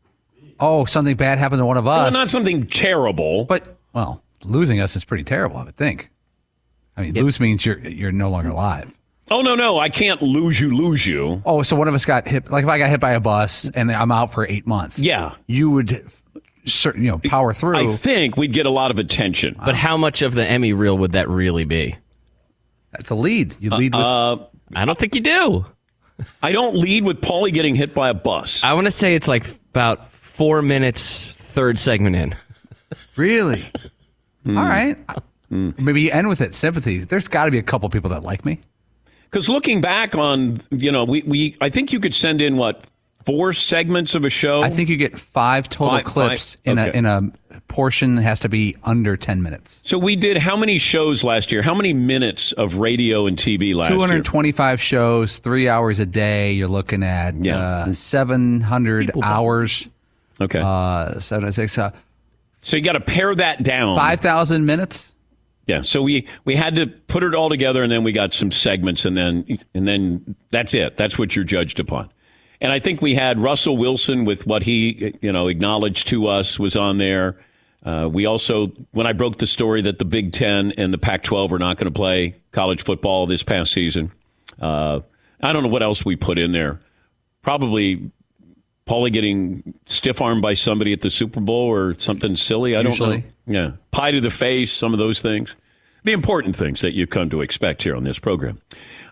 oh, 0.59 0.85
something 0.85 1.17
bad 1.17 1.39
happened 1.39 1.61
to 1.61 1.67
one 1.67 1.77
of 1.77 1.87
us. 1.87 2.03
Well, 2.03 2.11
not 2.11 2.31
something 2.31 2.67
terrible, 2.67 3.45
but 3.45 3.79
well, 3.93 4.23
losing 4.45 4.81
us 4.81 4.97
is 4.97 5.05
pretty 5.05 5.25
terrible, 5.25 5.57
I 5.57 5.65
would 5.65 5.77
think. 5.77 6.11
I 6.97 7.03
mean, 7.03 7.15
yep. 7.15 7.25
lose 7.25 7.39
means 7.39 7.65
you're 7.65 7.79
you're 7.79 8.13
no 8.13 8.31
longer 8.31 8.51
alive. 8.51 8.93
Oh 9.31 9.43
no, 9.43 9.55
no, 9.55 9.79
I 9.79 9.89
can't 9.89 10.23
lose 10.23 10.61
you, 10.61 10.75
lose 10.75 11.07
you. 11.07 11.43
Oh, 11.45 11.63
so 11.63 11.77
one 11.77 11.87
of 11.87 11.95
us 11.95 12.05
got 12.05 12.27
hit. 12.27 12.51
Like 12.51 12.65
if 12.65 12.69
I 12.69 12.79
got 12.79 12.91
hit 12.91 13.01
by 13.01 13.13
a 13.13 13.21
bus 13.21 13.71
and 13.73 13.93
I'm 13.93 14.11
out 14.11 14.33
for 14.33 14.47
eight 14.47 14.67
months. 14.67 14.99
Yeah, 14.99 15.35
you 15.47 15.71
would, 15.71 16.09
certain 16.65 17.05
you 17.05 17.11
know, 17.11 17.19
power 17.19 17.53
through. 17.53 17.95
I 17.95 17.97
think 17.97 18.37
we'd 18.37 18.53
get 18.53 18.67
a 18.67 18.71
lot 18.71 18.91
of 18.91 18.99
attention. 18.99 19.57
But 19.65 19.75
how 19.75 19.97
much 19.97 20.23
of 20.23 20.35
the 20.35 20.47
Emmy 20.47 20.73
reel 20.73 20.97
would 20.99 21.13
that 21.13 21.29
really 21.29 21.65
be? 21.65 21.97
That's 22.93 23.11
a 23.11 23.15
lead. 23.15 23.57
You 23.61 23.71
lead 23.71 23.95
with. 23.95 24.03
Uh, 24.03 24.39
I 24.75 24.85
don't 24.85 24.99
think 24.99 25.15
you 25.15 25.21
do. 25.21 25.67
I 26.43 26.53
don't 26.53 26.75
lead 26.75 27.05
with 27.05 27.21
Paulie 27.21 27.53
getting 27.53 27.75
hit 27.75 27.95
by 27.95 28.09
a 28.09 28.15
bus. 28.15 28.65
I 28.65 28.73
want 28.73 28.87
to 28.87 28.91
say 28.91 29.15
it's 29.15 29.29
like 29.29 29.47
about 29.71 30.11
four 30.13 30.63
minutes, 30.63 31.33
third 31.33 31.79
segment 31.79 32.17
in. 32.17 32.35
Really? 33.17 33.65
Mm. 34.49 34.59
All 34.59 34.65
right. 34.65 34.99
Mm. 35.53 35.79
Maybe 35.79 36.03
you 36.03 36.11
end 36.11 36.29
with 36.29 36.41
it. 36.41 36.55
Sympathy. 36.55 37.01
There's 37.01 37.29
got 37.29 37.45
to 37.45 37.51
be 37.51 37.59
a 37.59 37.63
couple 37.63 37.89
people 37.91 38.11
that 38.11 38.25
like 38.25 38.45
me. 38.45 38.61
Because 39.31 39.49
looking 39.49 39.81
back 39.81 40.15
on, 40.15 40.59
you 40.71 40.91
know, 40.91 41.05
we, 41.05 41.23
we 41.23 41.57
I 41.61 41.69
think 41.69 41.93
you 41.93 42.01
could 42.01 42.15
send 42.15 42.41
in 42.41 42.57
what 42.57 42.87
four 43.27 43.53
segments 43.53 44.15
of 44.15 44.25
a 44.25 44.31
show. 44.31 44.63
I 44.63 44.71
think 44.71 44.89
you 44.89 44.97
get 44.97 45.19
five 45.19 45.69
total 45.69 45.99
five, 45.99 46.05
clips 46.05 46.55
five, 46.55 46.61
in 46.65 46.79
okay. 46.79 46.91
a 46.91 46.93
in 46.93 47.07
a 47.07 47.61
portion 47.69 48.15
that 48.15 48.23
has 48.23 48.41
to 48.41 48.49
be 48.49 48.75
under 48.85 49.19
ten 49.19 49.43
minutes. 49.43 49.83
So 49.85 49.99
we 49.99 50.17
did 50.17 50.39
how 50.39 50.57
many 50.57 50.79
shows 50.79 51.23
last 51.25 51.53
year? 51.53 51.61
How 51.61 51.75
many 51.75 51.93
minutes 51.93 52.53
of 52.53 52.77
radio 52.77 53.27
and 53.27 53.37
TV 53.37 53.75
last 53.75 53.91
year? 53.91 53.99
Two 53.99 54.01
hundred 54.01 54.25
twenty-five 54.25 54.81
shows, 54.81 55.37
three 55.37 55.69
hours 55.69 55.99
a 55.99 56.07
day. 56.07 56.53
You're 56.53 56.69
looking 56.69 57.03
at 57.03 57.35
yeah. 57.45 57.59
uh, 57.59 57.93
seven 57.93 58.63
hundred 58.63 59.11
hours. 59.23 59.87
Okay, 60.41 60.61
uh, 60.61 61.21
seven 61.21 61.53
six. 61.53 61.77
Uh, 61.77 61.91
so 62.61 62.77
you 62.77 62.83
got 62.83 62.93
to 62.93 63.01
pare 63.01 63.35
that 63.35 63.63
down. 63.63 63.97
Five 63.97 64.21
thousand 64.21 64.67
minutes. 64.67 65.13
Yeah, 65.67 65.83
so 65.83 66.03
we 66.03 66.27
we 66.45 66.57
had 66.57 66.77
to 66.77 66.87
put 66.87 67.23
it 67.23 67.35
all 67.35 67.51
together, 67.51 67.83
and 67.83 67.93
then 67.93 68.03
we 68.03 68.13
got 68.13 68.33
some 68.33 68.51
segments, 68.51 69.05
and 69.05 69.17
then 69.17 69.59
and 69.75 69.87
then 69.87 70.35
that's 70.51 70.73
it. 70.75 70.97
That's 70.97 71.19
what 71.19 71.37
you're 71.37 71.45
judged 71.45 71.79
upon. 71.79 72.11
And 72.61 72.73
I 72.73 72.81
think 72.81 73.03
we 73.03 73.15
had 73.15 73.39
Russell 73.39 73.77
Wilson 73.77 74.25
with 74.25 74.47
what 74.47 74.63
he 74.63 75.15
you 75.21 75.31
know 75.31 75.49
acknowledged 75.49 76.09
to 76.09 76.27
us 76.27 76.59
was 76.59 76.75
on 76.75 76.99
there. 76.99 77.37
Uh, 77.85 78.09
we 78.11 78.27
also, 78.27 78.73
when 78.91 79.07
I 79.07 79.13
broke 79.13 79.39
the 79.39 79.47
story 79.47 79.83
that 79.83 79.99
the 79.99 80.05
Big 80.05 80.33
Ten 80.33 80.73
and 80.73 80.93
the 80.93 80.99
Pac-12 80.99 81.53
are 81.53 81.59
not 81.61 81.79
going 81.79 81.87
to 81.87 81.97
play 81.97 82.35
college 82.51 82.83
football 82.83 83.27
this 83.27 83.45
past 83.45 83.73
season, 83.73 84.11
uh, 84.61 85.01
I 85.41 85.53
don't 85.53 85.63
know 85.63 85.69
what 85.69 85.83
else 85.83 86.05
we 86.05 86.17
put 86.17 86.39
in 86.39 86.51
there. 86.53 86.81
Probably 87.41 88.11
Paulie 88.89 89.13
getting 89.13 89.75
stiff 89.87 90.21
armed 90.21 90.43
by 90.43 90.55
somebody 90.55 90.93
at 90.93 91.03
the 91.03 91.11
Super 91.11 91.41
Bowl 91.41 91.67
or 91.67 91.99
something 91.99 92.37
silly. 92.37 92.75
I 92.75 92.81
Usually. 92.81 93.19
don't 93.19 93.25
know. 93.47 93.61
Yeah. 93.61 93.71
Pie 93.91 94.13
to 94.13 94.21
the 94.21 94.31
face, 94.31 94.73
some 94.73 94.93
of 94.95 94.99
those 94.99 95.21
things. 95.21 95.55
The 96.05 96.13
important 96.13 96.57
things 96.57 96.81
that 96.81 96.95
you 96.95 97.07
come 97.07 97.29
to 97.31 97.41
expect 97.43 97.83
here 97.83 97.95
on 97.95 98.05
this 98.05 98.19
program. 98.19 98.61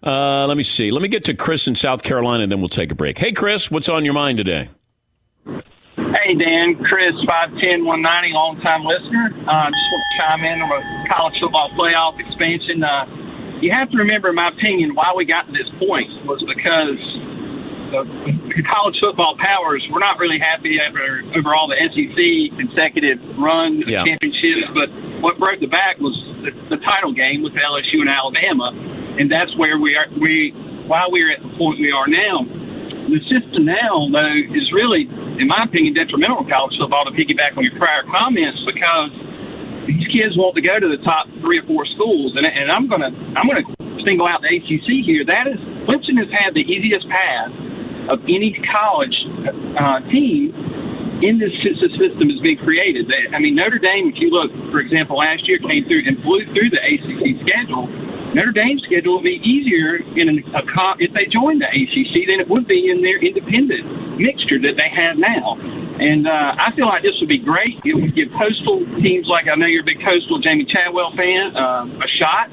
Uh, 0.02 0.46
let 0.46 0.56
me 0.56 0.62
see. 0.62 0.90
Let 0.90 1.02
me 1.02 1.08
get 1.08 1.24
to 1.26 1.34
Chris 1.34 1.66
in 1.68 1.74
South 1.74 2.02
Carolina, 2.02 2.44
and 2.44 2.52
then 2.52 2.60
we'll 2.60 2.68
take 2.68 2.90
a 2.90 2.94
break. 2.94 3.18
Hey, 3.18 3.32
Chris, 3.32 3.70
what's 3.70 3.88
on 3.88 4.04
your 4.04 4.14
mind 4.14 4.38
today? 4.38 4.68
Hey, 5.44 6.34
Dan. 6.34 6.76
Chris, 6.88 7.12
5'10", 7.28 7.84
190, 7.84 8.32
long-time 8.32 8.84
listener. 8.84 9.26
Uh, 9.46 9.66
just 9.68 9.86
want 9.92 10.02
to 10.02 10.18
chime 10.18 10.44
in 10.44 10.62
on 10.62 10.70
a 10.72 11.08
college 11.12 11.34
football 11.40 11.70
playoff 11.76 12.18
expansion. 12.20 12.82
Uh, 12.82 13.04
you 13.60 13.72
have 13.72 13.90
to 13.90 13.96
remember, 13.96 14.28
in 14.30 14.34
my 14.34 14.48
opinion, 14.48 14.94
why 14.94 15.12
we 15.16 15.24
got 15.24 15.46
to 15.46 15.52
this 15.52 15.68
point 15.78 16.08
was 16.24 16.40
because 16.46 17.00
the 17.90 18.02
college 18.72 18.96
football 19.00 19.36
powers 19.42 19.84
were 19.92 20.00
not 20.00 20.18
really 20.18 20.38
happy 20.38 20.78
over, 20.80 21.22
over 21.36 21.54
all 21.54 21.68
the 21.68 21.76
SEC 21.92 22.16
consecutive 22.58 23.20
run 23.38 23.82
Yeah. 23.86 24.04
championships, 24.04 24.68
but 24.74 24.88
what 25.20 25.38
broke 25.38 25.60
the 25.60 25.66
back 25.70 25.98
was 25.98 26.14
the, 26.44 26.52
the 26.76 26.80
title 26.84 27.12
game 27.12 27.42
with 27.42 27.52
LSU 27.54 28.00
and 28.04 28.10
Alabama, 28.10 28.72
and 29.18 29.30
that's 29.30 29.54
where 29.56 29.78
we 29.78 29.96
are. 29.96 30.06
We 30.20 30.52
why 30.86 31.06
we're 31.10 31.32
at 31.32 31.42
the 31.42 31.50
point 31.58 31.80
we 31.80 31.90
are 31.90 32.06
now. 32.06 32.44
The 33.06 33.22
system 33.30 33.64
now, 33.66 34.06
though, 34.10 34.34
is 34.54 34.66
really, 34.74 35.06
in 35.38 35.46
my 35.46 35.62
opinion, 35.62 35.94
detrimental 35.94 36.42
to 36.42 36.50
college 36.50 36.74
football. 36.78 37.04
To 37.06 37.14
piggyback 37.14 37.56
on 37.56 37.62
your 37.64 37.74
prior 37.78 38.02
comments, 38.10 38.58
because 38.66 39.10
these 39.86 40.06
kids 40.10 40.34
want 40.36 40.54
to 40.58 40.62
go 40.62 40.78
to 40.78 40.88
the 40.90 40.98
top 41.06 41.26
three 41.40 41.58
or 41.62 41.66
four 41.70 41.86
schools, 41.94 42.34
and, 42.34 42.46
and 42.46 42.70
I'm 42.70 42.86
gonna 42.90 43.10
I'm 43.38 43.46
gonna 43.46 43.62
single 44.04 44.26
out 44.26 44.42
the 44.42 44.50
ACC 44.50 45.02
here. 45.06 45.24
That 45.24 45.46
is, 45.46 45.58
Clemson 45.86 46.18
has 46.18 46.30
had 46.34 46.54
the 46.54 46.62
easiest 46.66 47.06
path 47.08 47.50
of 48.08 48.20
any 48.28 48.54
college 48.72 49.16
uh, 49.78 50.00
team 50.12 50.52
in 51.24 51.40
this 51.40 51.52
system 51.80 52.28
has 52.28 52.40
been 52.44 52.60
created. 52.60 53.08
They, 53.08 53.32
I 53.32 53.40
mean, 53.40 53.56
Notre 53.56 53.80
Dame, 53.80 54.12
if 54.12 54.20
you 54.20 54.28
look, 54.28 54.52
for 54.68 54.80
example, 54.80 55.16
last 55.16 55.48
year 55.48 55.56
came 55.64 55.88
through 55.88 56.04
and 56.04 56.20
flew 56.20 56.44
through 56.52 56.70
the 56.70 56.82
ACC 56.82 57.40
schedule. 57.46 57.88
Notre 58.36 58.52
Dame's 58.52 58.84
schedule 58.84 59.16
will 59.16 59.24
be 59.24 59.40
easier 59.40 59.96
in 59.96 60.28
an, 60.28 60.44
a 60.52 60.60
co- 60.68 61.00
if 61.00 61.08
they 61.16 61.24
join 61.32 61.56
the 61.56 61.70
ACC 61.72 62.28
than 62.28 62.36
it 62.36 62.48
would 62.50 62.68
be 62.68 62.92
in 62.92 63.00
their 63.00 63.16
independent 63.16 64.20
mixture 64.20 64.60
that 64.60 64.76
they 64.76 64.90
have 64.92 65.16
now. 65.16 65.56
And 65.96 66.28
uh, 66.28 66.52
I 66.60 66.68
feel 66.76 66.84
like 66.84 67.00
this 67.00 67.16
would 67.24 67.32
be 67.32 67.40
great. 67.40 67.80
It 67.88 67.96
would 67.96 68.12
give 68.12 68.28
coastal 68.36 68.84
teams 69.00 69.24
like 69.32 69.48
I 69.48 69.56
know 69.56 69.64
you're 69.64 69.80
a 69.80 69.88
big 69.88 70.04
coastal 70.04 70.44
Jamey 70.44 70.68
Chadwell 70.68 71.16
fan 71.16 71.56
uh, 71.56 71.88
a 71.88 72.08
shot 72.20 72.52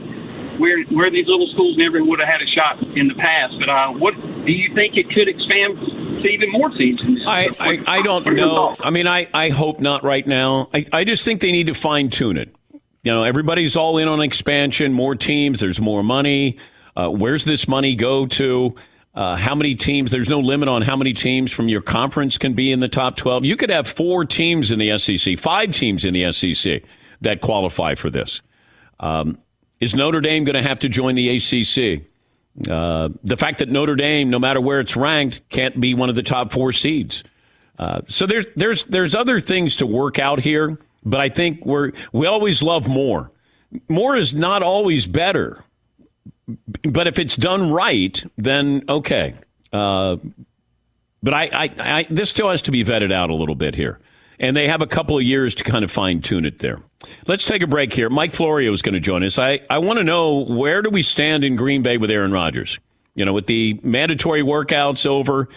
where 0.59 0.83
where 0.85 1.11
these 1.11 1.27
little 1.27 1.47
schools 1.47 1.77
never 1.77 2.03
would 2.03 2.19
have 2.19 2.27
had 2.27 2.41
a 2.41 2.47
shot 2.47 2.81
in 2.97 3.07
the 3.07 3.15
past. 3.15 3.55
But 3.59 3.69
uh, 3.69 3.91
what 3.93 4.13
do 4.45 4.51
you 4.51 4.73
think 4.75 4.95
it 4.97 5.09
could 5.09 5.27
expand 5.27 5.77
to 6.23 6.27
even 6.27 6.51
more 6.51 6.69
teams? 6.69 7.01
I, 7.25 7.49
I, 7.59 7.99
I 7.99 8.01
don't 8.01 8.25
know. 8.35 8.75
I 8.79 8.89
mean, 8.89 9.07
I, 9.07 9.27
I 9.33 9.49
hope 9.49 9.79
not 9.79 10.03
right 10.03 10.25
now. 10.25 10.69
I, 10.73 10.85
I 10.91 11.03
just 11.03 11.25
think 11.25 11.41
they 11.41 11.51
need 11.51 11.67
to 11.67 11.73
fine 11.73 12.09
tune 12.09 12.37
it. 12.37 12.55
You 13.03 13.11
know, 13.11 13.23
everybody's 13.23 13.75
all 13.75 13.97
in 13.97 14.07
on 14.07 14.21
expansion, 14.21 14.93
more 14.93 15.15
teams, 15.15 15.59
there's 15.59 15.81
more 15.81 16.03
money. 16.03 16.57
Uh, 16.95 17.09
where's 17.09 17.43
this 17.43 17.67
money 17.67 17.95
go 17.95 18.25
to? 18.27 18.75
Uh, 19.13 19.35
how 19.35 19.53
many 19.53 19.75
teams? 19.75 20.09
There's 20.09 20.29
no 20.29 20.39
limit 20.39 20.69
on 20.69 20.81
how 20.81 20.95
many 20.95 21.13
teams 21.13 21.51
from 21.51 21.67
your 21.67 21.81
conference 21.81 22.37
can 22.37 22.53
be 22.53 22.71
in 22.71 22.79
the 22.79 22.87
top 22.87 23.15
12. 23.17 23.45
You 23.45 23.57
could 23.57 23.69
have 23.69 23.87
four 23.87 24.25
teams 24.25 24.71
in 24.71 24.79
the 24.79 24.97
SEC, 24.97 25.37
five 25.37 25.71
teams 25.73 26.05
in 26.05 26.13
the 26.13 26.31
SEC 26.31 26.81
that 27.21 27.41
qualify 27.41 27.95
for 27.95 28.09
this. 28.09 28.41
Um, 28.99 29.37
is 29.83 29.93
Notre 29.93 30.21
Dame 30.21 30.45
going 30.45 30.55
to 30.55 30.67
have 30.67 30.79
to 30.79 30.89
join 30.89 31.15
the 31.15 31.29
ACC? 31.29 32.03
Uh, 32.69 33.09
the 33.23 33.35
fact 33.35 33.59
that 33.59 33.69
Notre 33.69 33.95
Dame, 33.95 34.29
no 34.29 34.39
matter 34.39 34.61
where 34.61 34.79
it's 34.79 34.95
ranked, 34.95 35.47
can't 35.49 35.79
be 35.79 35.93
one 35.93 36.09
of 36.09 36.15
the 36.15 36.23
top 36.23 36.51
four 36.51 36.71
seeds. 36.71 37.23
Uh, 37.77 38.01
so 38.07 38.25
there's 38.25 38.45
there's 38.55 38.85
there's 38.85 39.15
other 39.15 39.39
things 39.39 39.75
to 39.77 39.85
work 39.85 40.19
out 40.19 40.39
here, 40.39 40.77
but 41.03 41.19
I 41.19 41.29
think 41.29 41.65
we're 41.65 41.91
we 42.11 42.27
always 42.27 42.61
love 42.61 42.87
more. 42.87 43.31
More 43.89 44.15
is 44.15 44.33
not 44.33 44.61
always 44.61 45.07
better, 45.07 45.63
but 46.83 47.07
if 47.07 47.17
it's 47.17 47.35
done 47.35 47.71
right, 47.71 48.23
then 48.37 48.83
okay. 48.87 49.33
Uh, 49.73 50.17
but 51.23 51.33
I, 51.33 51.49
I, 51.51 51.69
I 51.79 52.07
this 52.09 52.29
still 52.29 52.49
has 52.49 52.61
to 52.63 52.71
be 52.71 52.85
vetted 52.85 53.11
out 53.11 53.31
a 53.31 53.35
little 53.35 53.55
bit 53.55 53.73
here, 53.73 53.99
and 54.39 54.55
they 54.55 54.67
have 54.67 54.81
a 54.81 54.87
couple 54.87 55.17
of 55.17 55.23
years 55.23 55.55
to 55.55 55.63
kind 55.63 55.83
of 55.83 55.91
fine 55.91 56.21
tune 56.21 56.45
it 56.45 56.59
there. 56.59 56.81
Let's 57.27 57.45
take 57.45 57.61
a 57.61 57.67
break 57.67 57.93
here. 57.93 58.09
Mike 58.09 58.33
Florio 58.33 58.71
is 58.71 58.81
going 58.81 58.93
to 58.93 58.99
join 58.99 59.23
us. 59.23 59.37
I, 59.37 59.61
I 59.69 59.79
want 59.79 59.97
to 59.97 60.03
know 60.03 60.45
where 60.45 60.81
do 60.81 60.89
we 60.89 61.01
stand 61.01 61.43
in 61.43 61.55
Green 61.55 61.83
Bay 61.83 61.97
with 61.97 62.09
Aaron 62.09 62.31
Rodgers? 62.31 62.79
You 63.15 63.25
know, 63.25 63.33
with 63.33 63.45
the 63.47 63.79
mandatory 63.83 64.41
workouts 64.41 65.05
over, 65.05 65.49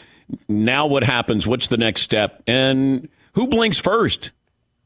now 0.48 0.86
what 0.86 1.02
happens? 1.02 1.46
What's 1.46 1.68
the 1.68 1.76
next 1.76 2.02
step? 2.02 2.42
And 2.46 3.08
who 3.32 3.46
blinks 3.46 3.78
first? 3.78 4.32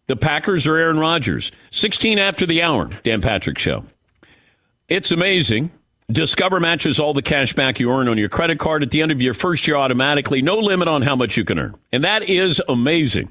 The 0.07 0.17
Packers 0.17 0.67
or 0.67 0.77
Aaron 0.77 0.99
Rodgers? 0.99 1.51
16 1.71 2.19
after 2.19 2.47
the 2.47 2.63
hour, 2.63 2.91
Dan 3.05 3.21
Patrick 3.21 3.59
Show. 3.59 3.85
It's 4.89 5.13
amazing. 5.13 5.71
Discover 6.11 6.59
matches 6.59 6.99
all 6.99 7.15
the 7.15 7.23
cash 7.23 7.53
back 7.53 7.79
you 7.79 7.93
earn 7.93 8.09
on 8.09 8.19
your 8.19 8.29
credit 8.29 8.59
card 8.59 8.83
at 8.83 8.91
the 8.91 9.03
end 9.03 9.13
of 9.13 9.23
your 9.23 9.35
first 9.35 9.69
year 9.69 9.77
automatically. 9.77 10.43
No 10.43 10.59
limit 10.59 10.89
on 10.89 11.03
how 11.03 11.15
much 11.15 11.37
you 11.37 11.45
can 11.45 11.59
earn. 11.59 11.77
And 11.93 12.03
that 12.03 12.29
is 12.29 12.61
amazing. 12.69 13.31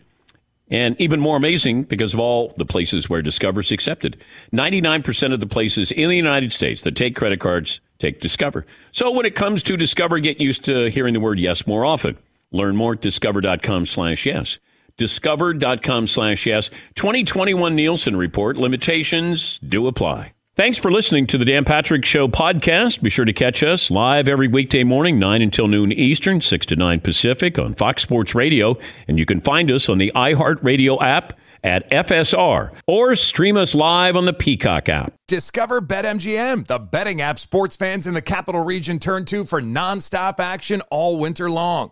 And 0.69 0.99
even 1.01 1.19
more 1.19 1.35
amazing 1.35 1.83
because 1.83 2.13
of 2.13 2.19
all 2.19 2.53
the 2.57 2.65
places 2.65 3.09
where 3.09 3.21
Discover 3.21 3.61
is 3.61 3.71
accepted. 3.71 4.17
99% 4.53 5.33
of 5.33 5.39
the 5.39 5.47
places 5.47 5.91
in 5.91 6.09
the 6.09 6.15
United 6.15 6.53
States 6.53 6.83
that 6.83 6.95
take 6.95 7.15
credit 7.15 7.39
cards 7.39 7.81
take 7.97 8.21
Discover. 8.21 8.65
So 8.91 9.11
when 9.11 9.25
it 9.25 9.35
comes 9.35 9.63
to 9.63 9.77
Discover, 9.77 10.19
get 10.19 10.39
used 10.39 10.63
to 10.65 10.89
hearing 10.89 11.13
the 11.13 11.19
word 11.19 11.39
yes 11.39 11.65
more 11.65 11.85
often. 11.85 12.17
Learn 12.51 12.75
more 12.75 12.93
at 12.93 13.01
discover.com 13.01 13.85
slash 13.85 14.25
yes. 14.25 14.59
Discover.com 14.97 16.07
slash 16.07 16.45
yes. 16.45 16.69
2021 16.95 17.75
Nielsen 17.75 18.15
Report. 18.15 18.57
Limitations 18.57 19.59
do 19.59 19.87
apply. 19.87 20.33
Thanks 20.59 20.77
for 20.77 20.91
listening 20.91 21.25
to 21.27 21.37
the 21.37 21.45
Dan 21.45 21.63
Patrick 21.63 22.03
Show 22.03 22.27
podcast. 22.27 23.01
Be 23.01 23.09
sure 23.09 23.23
to 23.23 23.31
catch 23.31 23.63
us 23.63 23.89
live 23.89 24.27
every 24.27 24.49
weekday 24.49 24.83
morning, 24.83 25.17
9 25.17 25.41
until 25.41 25.69
noon 25.69 25.93
Eastern, 25.93 26.41
6 26.41 26.65
to 26.65 26.75
9 26.75 26.99
Pacific 26.99 27.57
on 27.57 27.75
Fox 27.75 28.01
Sports 28.01 28.35
Radio. 28.35 28.77
And 29.07 29.17
you 29.17 29.25
can 29.25 29.39
find 29.39 29.71
us 29.71 29.87
on 29.87 29.99
the 29.99 30.11
iHeartRadio 30.13 31.01
app 31.01 31.39
at 31.63 31.89
FSR 31.91 32.73
or 32.87 33.15
stream 33.15 33.55
us 33.55 33.73
live 33.73 34.17
on 34.17 34.25
the 34.25 34.33
Peacock 34.33 34.89
app. 34.89 35.13
Discover 35.29 35.79
BetMGM, 35.79 36.67
the 36.67 36.77
betting 36.77 37.21
app 37.21 37.39
sports 37.39 37.77
fans 37.77 38.05
in 38.05 38.13
the 38.13 38.21
capital 38.21 38.65
region 38.65 38.99
turn 38.99 39.23
to 39.27 39.45
for 39.45 39.61
nonstop 39.61 40.41
action 40.41 40.81
all 40.91 41.17
winter 41.17 41.49
long. 41.49 41.91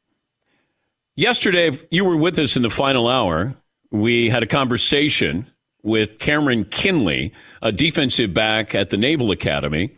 Yesterday, 1.15 1.71
you 1.89 2.05
were 2.05 2.15
with 2.15 2.39
us 2.39 2.55
in 2.55 2.61
the 2.61 2.69
final 2.69 3.09
hour. 3.09 3.53
We 3.91 4.29
had 4.29 4.43
a 4.43 4.47
conversation 4.47 5.51
with 5.83 6.19
Cameron 6.19 6.63
Kinley, 6.63 7.33
a 7.61 7.73
defensive 7.73 8.33
back 8.33 8.73
at 8.73 8.91
the 8.91 8.97
Naval 8.97 9.29
Academy. 9.31 9.93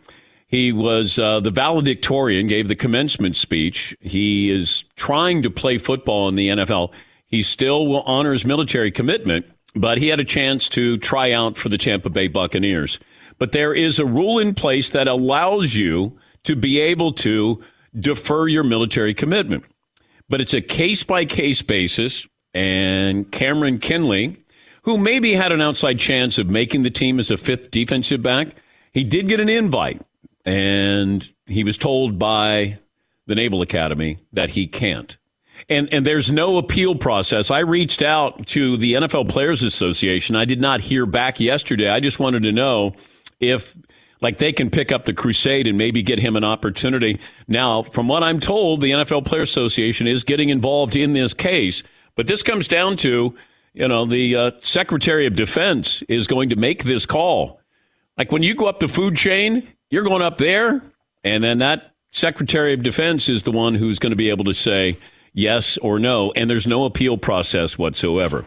He 0.48 0.72
was 0.72 1.16
uh, 1.16 1.38
the 1.38 1.52
valedictorian, 1.52 2.48
gave 2.48 2.66
the 2.66 2.74
commencement 2.74 3.36
speech. 3.36 3.96
He 4.00 4.50
is 4.50 4.82
trying 4.96 5.42
to 5.44 5.50
play 5.50 5.78
football 5.78 6.28
in 6.28 6.34
the 6.34 6.48
NFL. 6.48 6.92
He 7.26 7.42
still 7.42 7.86
will 7.86 8.02
honor 8.02 8.32
his 8.32 8.44
military 8.44 8.90
commitment, 8.90 9.46
but 9.76 9.98
he 9.98 10.08
had 10.08 10.18
a 10.18 10.24
chance 10.24 10.68
to 10.70 10.98
try 10.98 11.30
out 11.30 11.56
for 11.56 11.68
the 11.68 11.78
Tampa 11.78 12.10
Bay 12.10 12.26
Buccaneers. 12.26 12.98
But 13.38 13.52
there 13.52 13.72
is 13.72 14.00
a 14.00 14.06
rule 14.06 14.40
in 14.40 14.52
place 14.52 14.88
that 14.90 15.06
allows 15.06 15.76
you 15.76 16.18
to 16.42 16.56
be 16.56 16.80
able 16.80 17.12
to 17.12 17.62
defer 18.00 18.48
your 18.48 18.64
military 18.64 19.14
commitment 19.14 19.64
but 20.28 20.40
it's 20.40 20.54
a 20.54 20.60
case 20.60 21.02
by 21.02 21.24
case 21.24 21.62
basis. 21.62 22.26
And 22.52 23.30
Cameron 23.32 23.78
Kinley, 23.78 24.36
who 24.82 24.98
maybe 24.98 25.34
had 25.34 25.52
an 25.52 25.60
outside 25.60 25.98
chance 25.98 26.38
of 26.38 26.48
making 26.48 26.82
the 26.82 26.90
team 26.90 27.18
as 27.18 27.30
a 27.30 27.36
fifth 27.36 27.70
defensive 27.70 28.22
back, 28.22 28.48
he 28.92 29.04
did 29.04 29.28
get 29.28 29.40
an 29.40 29.48
invite. 29.48 30.02
And 30.44 31.28
he 31.46 31.64
was 31.64 31.76
told 31.78 32.18
by 32.18 32.78
the 33.26 33.34
Naval 33.34 33.62
Academy 33.62 34.18
that 34.32 34.50
he 34.50 34.66
can't. 34.66 35.16
And, 35.68 35.92
and 35.92 36.06
there's 36.06 36.30
no 36.30 36.58
appeal 36.58 36.94
process. 36.94 37.50
I 37.50 37.60
reached 37.60 38.02
out 38.02 38.46
to 38.48 38.76
the 38.76 38.94
NFL 38.94 39.28
Players 39.30 39.62
Association. 39.62 40.36
I 40.36 40.44
did 40.44 40.60
not 40.60 40.80
hear 40.80 41.06
back 41.06 41.40
yesterday. 41.40 41.88
I 41.88 42.00
just 42.00 42.18
wanted 42.18 42.42
to 42.42 42.52
know 42.52 42.94
if 43.40 43.76
like 44.24 44.38
they 44.38 44.54
can 44.54 44.70
pick 44.70 44.90
up 44.90 45.04
the 45.04 45.12
crusade 45.12 45.66
and 45.66 45.76
maybe 45.76 46.02
get 46.02 46.18
him 46.18 46.34
an 46.34 46.44
opportunity. 46.44 47.20
Now, 47.46 47.82
from 47.82 48.08
what 48.08 48.22
I'm 48.22 48.40
told, 48.40 48.80
the 48.80 48.90
NFL 48.90 49.26
Player 49.26 49.42
Association 49.42 50.06
is 50.06 50.24
getting 50.24 50.48
involved 50.48 50.96
in 50.96 51.12
this 51.12 51.34
case, 51.34 51.82
but 52.16 52.26
this 52.26 52.42
comes 52.42 52.66
down 52.66 52.96
to, 52.98 53.34
you 53.74 53.86
know, 53.86 54.06
the 54.06 54.34
uh, 54.34 54.50
Secretary 54.62 55.26
of 55.26 55.36
Defense 55.36 56.00
is 56.08 56.26
going 56.26 56.48
to 56.48 56.56
make 56.56 56.84
this 56.84 57.04
call. 57.04 57.60
Like 58.16 58.32
when 58.32 58.42
you 58.42 58.54
go 58.54 58.64
up 58.64 58.78
the 58.78 58.88
food 58.88 59.14
chain, 59.14 59.68
you're 59.90 60.04
going 60.04 60.22
up 60.22 60.38
there, 60.38 60.80
and 61.22 61.44
then 61.44 61.58
that 61.58 61.92
Secretary 62.10 62.72
of 62.72 62.82
Defense 62.82 63.28
is 63.28 63.42
the 63.42 63.52
one 63.52 63.74
who's 63.74 63.98
going 63.98 64.12
to 64.12 64.16
be 64.16 64.30
able 64.30 64.46
to 64.46 64.54
say 64.54 64.96
yes 65.34 65.76
or 65.78 65.98
no, 65.98 66.32
and 66.34 66.48
there's 66.48 66.66
no 66.66 66.86
appeal 66.86 67.18
process 67.18 67.76
whatsoever. 67.76 68.46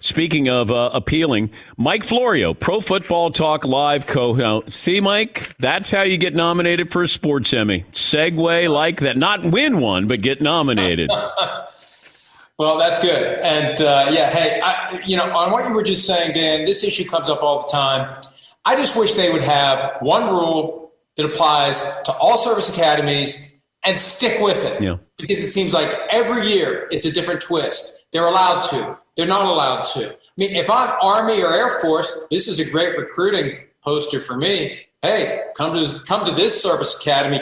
Speaking 0.00 0.48
of 0.48 0.70
uh, 0.70 0.90
appealing, 0.92 1.50
Mike 1.76 2.04
Florio, 2.04 2.54
Pro 2.54 2.80
Football 2.80 3.30
Talk 3.30 3.64
Live 3.64 4.06
co-host. 4.06 4.72
See, 4.72 5.00
Mike, 5.00 5.54
that's 5.58 5.90
how 5.90 6.02
you 6.02 6.18
get 6.18 6.34
nominated 6.34 6.92
for 6.92 7.02
a 7.02 7.08
sports 7.08 7.52
Emmy. 7.52 7.84
Segue 7.92 8.72
like 8.72 9.00
that, 9.00 9.16
not 9.16 9.44
win 9.44 9.80
one, 9.80 10.06
but 10.06 10.20
get 10.20 10.40
nominated. 10.40 11.10
well, 12.58 12.78
that's 12.78 13.00
good. 13.00 13.38
And 13.40 13.80
uh, 13.80 14.08
yeah, 14.10 14.30
hey, 14.30 14.60
I, 14.62 15.00
you 15.04 15.16
know, 15.16 15.36
on 15.36 15.52
what 15.52 15.68
you 15.68 15.74
were 15.74 15.82
just 15.82 16.06
saying, 16.06 16.32
Dan, 16.34 16.64
this 16.64 16.84
issue 16.84 17.04
comes 17.04 17.28
up 17.28 17.42
all 17.42 17.62
the 17.62 17.68
time. 17.68 18.20
I 18.64 18.76
just 18.76 18.96
wish 18.96 19.14
they 19.14 19.30
would 19.30 19.42
have 19.42 19.96
one 20.00 20.24
rule 20.24 20.92
that 21.16 21.24
applies 21.24 21.80
to 22.04 22.12
all 22.12 22.36
service 22.36 22.74
academies 22.74 23.54
and 23.84 23.98
stick 23.98 24.40
with 24.40 24.62
it. 24.64 24.82
Yeah. 24.82 24.96
Because 25.16 25.38
it 25.38 25.50
seems 25.50 25.72
like 25.72 25.96
every 26.10 26.52
year 26.52 26.88
it's 26.90 27.04
a 27.04 27.12
different 27.12 27.40
twist. 27.40 28.04
They're 28.12 28.26
allowed 28.26 28.62
to. 28.70 28.98
They're 29.16 29.26
not 29.26 29.46
allowed 29.46 29.82
to. 29.94 30.12
I 30.12 30.18
mean, 30.36 30.54
if 30.54 30.68
I'm 30.70 30.94
Army 31.00 31.42
or 31.42 31.52
Air 31.52 31.80
Force, 31.80 32.18
this 32.30 32.48
is 32.48 32.58
a 32.58 32.70
great 32.70 32.98
recruiting 32.98 33.58
poster 33.82 34.20
for 34.20 34.36
me. 34.36 34.80
Hey, 35.02 35.42
come 35.56 35.74
to 35.74 36.04
come 36.04 36.26
to 36.26 36.32
this 36.32 36.60
service 36.60 37.00
academy. 37.00 37.40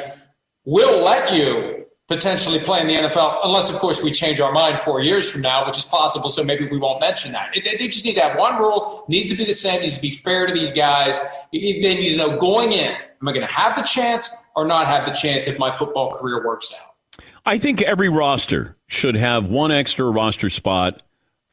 We'll 0.64 1.04
let 1.04 1.32
you 1.32 1.86
potentially 2.06 2.58
play 2.58 2.80
in 2.80 2.86
the 2.86 2.94
NFL, 2.94 3.40
unless 3.44 3.70
of 3.70 3.76
course 3.76 4.02
we 4.02 4.12
change 4.12 4.38
our 4.40 4.52
mind 4.52 4.78
four 4.78 5.00
years 5.00 5.30
from 5.30 5.40
now, 5.40 5.66
which 5.66 5.78
is 5.78 5.84
possible. 5.84 6.30
So 6.30 6.44
maybe 6.44 6.68
we 6.68 6.78
won't 6.78 7.00
mention 7.00 7.32
that. 7.32 7.52
They 7.54 7.88
just 7.88 8.04
need 8.04 8.14
to 8.14 8.20
have 8.20 8.38
one 8.38 8.56
rule. 8.58 9.04
Needs 9.08 9.30
to 9.30 9.36
be 9.36 9.44
the 9.44 9.54
same. 9.54 9.80
Needs 9.80 9.96
to 9.96 10.02
be 10.02 10.10
fair 10.10 10.46
to 10.46 10.54
these 10.54 10.70
guys. 10.70 11.18
They 11.52 11.58
need 11.58 12.10
to 12.10 12.16
know 12.16 12.38
going 12.38 12.72
in: 12.72 12.92
Am 12.92 13.28
I 13.28 13.32
going 13.32 13.46
to 13.46 13.52
have 13.52 13.74
the 13.74 13.82
chance 13.82 14.46
or 14.54 14.66
not 14.66 14.86
have 14.86 15.06
the 15.06 15.12
chance 15.12 15.48
if 15.48 15.58
my 15.58 15.74
football 15.76 16.12
career 16.12 16.46
works 16.46 16.72
out? 16.72 17.24
I 17.46 17.58
think 17.58 17.82
every 17.82 18.08
roster 18.08 18.76
should 18.86 19.16
have 19.16 19.46
one 19.46 19.72
extra 19.72 20.08
roster 20.08 20.48
spot 20.48 21.02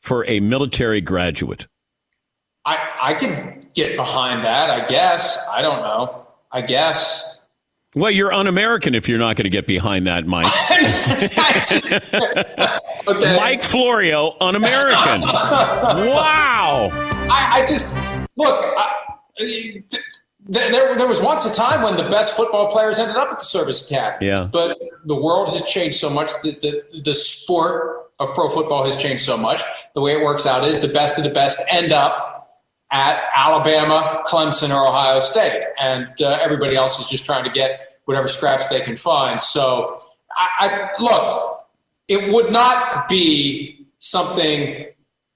for 0.02 0.26
a 0.28 0.40
military 0.40 1.02
graduate? 1.02 1.68
I, 2.66 2.78
I 3.02 3.14
can 3.16 3.68
get 3.74 3.98
behind 3.98 4.44
that, 4.44 4.70
I 4.70 4.86
guess. 4.86 5.44
I 5.50 5.62
don't 5.62 5.82
know. 5.82 6.28
I 6.52 6.62
guess. 6.62 7.40
Well, 7.96 8.12
you're 8.12 8.32
un 8.32 8.48
American 8.48 8.96
if 8.96 9.10
you're 9.10 9.20
not 9.20 9.36
going 9.36 9.44
to 9.44 9.50
get 9.50 9.68
behind 9.68 10.08
that, 10.08 10.26
Mike. 10.26 10.54
okay. 13.08 13.38
Mike 13.38 13.64
Florio, 13.64 14.38
un 14.40 14.56
American. 14.56 15.22
wow. 15.32 16.90
I, 17.30 17.62
I 17.62 17.66
just 17.66 17.98
look. 18.38 18.64
I, 18.78 19.84
there, 20.48 20.96
there 20.96 21.08
was 21.08 21.22
once 21.22 21.46
a 21.46 21.54
time 21.54 21.82
when 21.82 21.98
the 21.98 22.10
best 22.10 22.36
football 22.36 22.72
players 22.72 22.98
ended 22.98 23.18
up 23.18 23.32
at 23.32 23.40
the 23.40 23.46
service 23.46 23.90
academy. 23.90 24.28
Yeah. 24.28 24.48
But 24.52 24.78
the 25.06 25.16
world 25.16 25.50
has 25.50 25.64
changed 25.64 25.98
so 25.98 26.10
much. 26.10 26.32
that 26.44 26.62
the, 26.62 27.02
the 27.04 27.14
sport 27.14 28.11
of 28.22 28.34
pro 28.36 28.48
football 28.50 28.86
has 28.86 28.96
changed 28.96 29.24
so 29.24 29.38
much. 29.38 29.62
The 29.96 30.02
way 30.02 30.14
it 30.14 30.24
works 30.24 30.46
out 30.46 30.64
is 30.64 30.80
the 30.80 30.88
best 30.88 31.18
of 31.18 31.24
the 31.24 31.30
best 31.30 31.62
end 31.72 31.92
up 31.92 32.60
at 32.92 33.24
Alabama, 33.36 34.22
Clemson, 34.26 34.70
or 34.70 34.88
Ohio 34.88 35.20
State, 35.20 35.66
and 35.80 36.10
uh, 36.22 36.40
everybody 36.42 36.76
else 36.76 37.00
is 37.00 37.08
just 37.08 37.26
trying 37.26 37.44
to 37.46 37.50
get 37.50 38.00
whatever 38.06 38.28
scraps 38.28 38.68
they 38.68 38.82
can 38.82 38.96
find. 38.96 39.42
So, 39.42 39.98
I, 40.32 40.50
I 40.98 41.02
look. 41.02 41.58
It 42.08 42.34
would 42.34 42.52
not 42.52 43.08
be 43.08 43.88
something 44.00 44.88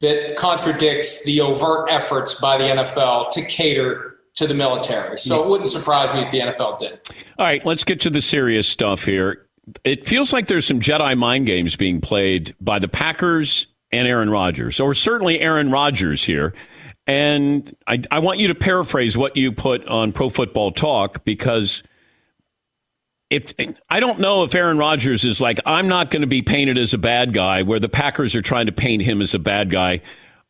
that 0.02 0.36
contradicts 0.36 1.24
the 1.24 1.40
overt 1.42 1.90
efforts 1.90 2.36
by 2.36 2.58
the 2.58 2.66
NFL 2.66 3.30
to 3.32 3.42
cater 3.46 4.18
to 4.36 4.48
the 4.48 4.54
military. 4.54 5.18
So 5.18 5.44
it 5.44 5.50
wouldn't 5.50 5.70
surprise 5.70 6.14
me 6.14 6.22
if 6.22 6.32
the 6.32 6.40
NFL 6.40 6.80
did. 6.80 7.00
All 7.40 7.46
right, 7.46 7.66
let's 7.66 7.86
get 7.86 8.02
to 8.02 8.10
the 8.10 8.22
serious 8.22 8.68
stuff 8.68 9.06
here. 9.06 9.45
It 9.84 10.08
feels 10.08 10.32
like 10.32 10.48
there's 10.48 10.66
some 10.66 10.80
Jedi 10.80 11.18
mind 11.18 11.46
games 11.46 11.76
being 11.76 12.02
played 12.02 12.56
by 12.62 12.80
the 12.80 12.88
Packers 12.88 13.68
and 13.92 14.08
Aaron 14.08 14.30
Rodgers, 14.30 14.80
or 14.80 14.94
certainly 14.94 15.40
Aaron 15.40 15.72
Rodgers 15.72 16.24
here. 16.24 16.54
And 17.08 17.76
I, 17.88 18.02
I 18.12 18.20
want 18.20 18.40
you 18.40 18.48
to 18.48 18.56
paraphrase 18.56 19.16
what 19.16 19.38
you 19.38 19.52
put 19.52 19.88
on 19.88 20.12
Pro 20.12 20.30
Football 20.30 20.72
Talk 20.72 21.24
because 21.24 21.84
if 23.30 23.54
I 23.90 24.00
don't 24.00 24.20
know 24.20 24.44
if 24.44 24.54
Aaron 24.54 24.78
Rodgers 24.78 25.26
is 25.26 25.42
like, 25.42 25.60
I'm 25.66 25.88
not 25.88 26.10
going 26.10 26.22
to 26.22 26.28
be 26.28 26.42
painted 26.42 26.78
as 26.78 26.94
a 26.94 26.98
bad 26.98 27.34
guy, 27.34 27.64
where 27.64 27.80
the 27.80 27.90
Packers 27.90 28.36
are 28.36 28.42
trying 28.42 28.68
to 28.68 28.72
paint 28.72 29.02
him 29.02 29.22
as 29.22 29.34
a 29.34 29.40
bad 29.40 29.72
guy. 29.72 30.02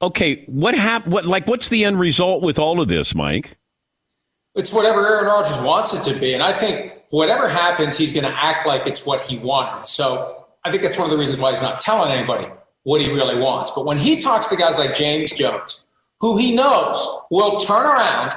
Okay, 0.01 0.43
what 0.47 0.75
happened? 0.75 1.13
What 1.13 1.25
like 1.25 1.47
what's 1.47 1.69
the 1.69 1.86
end 1.86 1.99
result 1.99 2.43
with 2.43 2.60
all 2.60 2.82
of 2.82 2.88
this, 2.88 3.15
Mike? 3.15 3.58
It's 4.56 4.71
whatever 4.71 5.06
Aaron 5.08 5.25
Rodgers 5.25 5.60
wants 5.62 5.93
it 5.93 6.04
to 6.12 6.19
be. 6.19 6.34
And 6.34 6.43
I 6.43 6.54
think 6.54 6.93
whatever 7.15 7.47
happens, 7.47 7.97
he's 7.97 8.12
going 8.12 8.25
to 8.25 8.43
act 8.43 8.67
like 8.67 8.86
it's 8.86 9.06
what 9.06 9.21
he 9.21 9.38
wanted. 9.38 9.86
So 9.86 10.45
I 10.65 10.69
think 10.69 10.84
that's 10.84 10.97
one 10.97 11.06
of 11.06 11.12
the 11.12 11.17
reasons 11.17 11.39
why 11.39 11.51
he's 11.51 11.62
not 11.62 11.80
telling 11.80 12.12
anybody 12.12 12.45
what 12.84 12.99
he 12.99 13.10
really 13.10 13.39
wants. 13.39 13.71
But 13.71 13.86
when 13.86 13.97
he 13.97 14.19
talks 14.19 14.47
to 14.47 14.58
guys 14.58 14.78
like 14.78 14.95
James 14.95 15.32
Jones, 15.32 15.86
who 16.19 16.38
he 16.38 16.54
knows 16.54 16.97
will 17.32 17.58
turn 17.58 17.86
around 17.86 18.34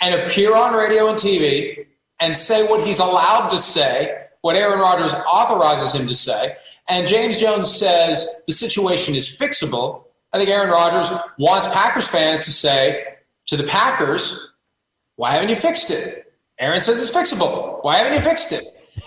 and 0.00 0.14
appear 0.14 0.54
on 0.54 0.72
radio 0.72 1.08
and 1.08 1.18
TV 1.18 1.84
and 2.20 2.36
say 2.36 2.64
what 2.68 2.86
he's 2.86 3.00
allowed 3.00 3.48
to 3.48 3.58
say, 3.58 4.26
what 4.42 4.54
Aaron 4.54 4.78
Rodgers 4.78 5.12
authorizes 5.14 5.92
him 5.92 6.06
to 6.06 6.14
say, 6.14 6.54
and 6.88 7.08
James 7.08 7.38
Jones 7.38 7.68
says 7.74 8.28
the 8.46 8.52
situation 8.52 9.16
is 9.16 9.36
fixable, 9.36 10.04
I 10.32 10.38
think 10.38 10.48
Aaron 10.48 10.70
Rodgers 10.70 11.10
wants 11.38 11.66
Packers 11.68 12.06
fans 12.06 12.44
to 12.44 12.52
say 12.52 13.04
to 13.48 13.56
the 13.56 13.64
Packers, 13.64 14.52
why 15.16 15.32
haven't 15.32 15.48
you 15.48 15.56
fixed 15.56 15.90
it? 15.90 16.31
Aaron 16.58 16.80
says 16.80 17.00
it's 17.00 17.14
fixable. 17.14 17.82
Why 17.82 17.96
haven't 17.96 18.14
you 18.14 18.20
fixed 18.20 18.52
it? 18.52 18.64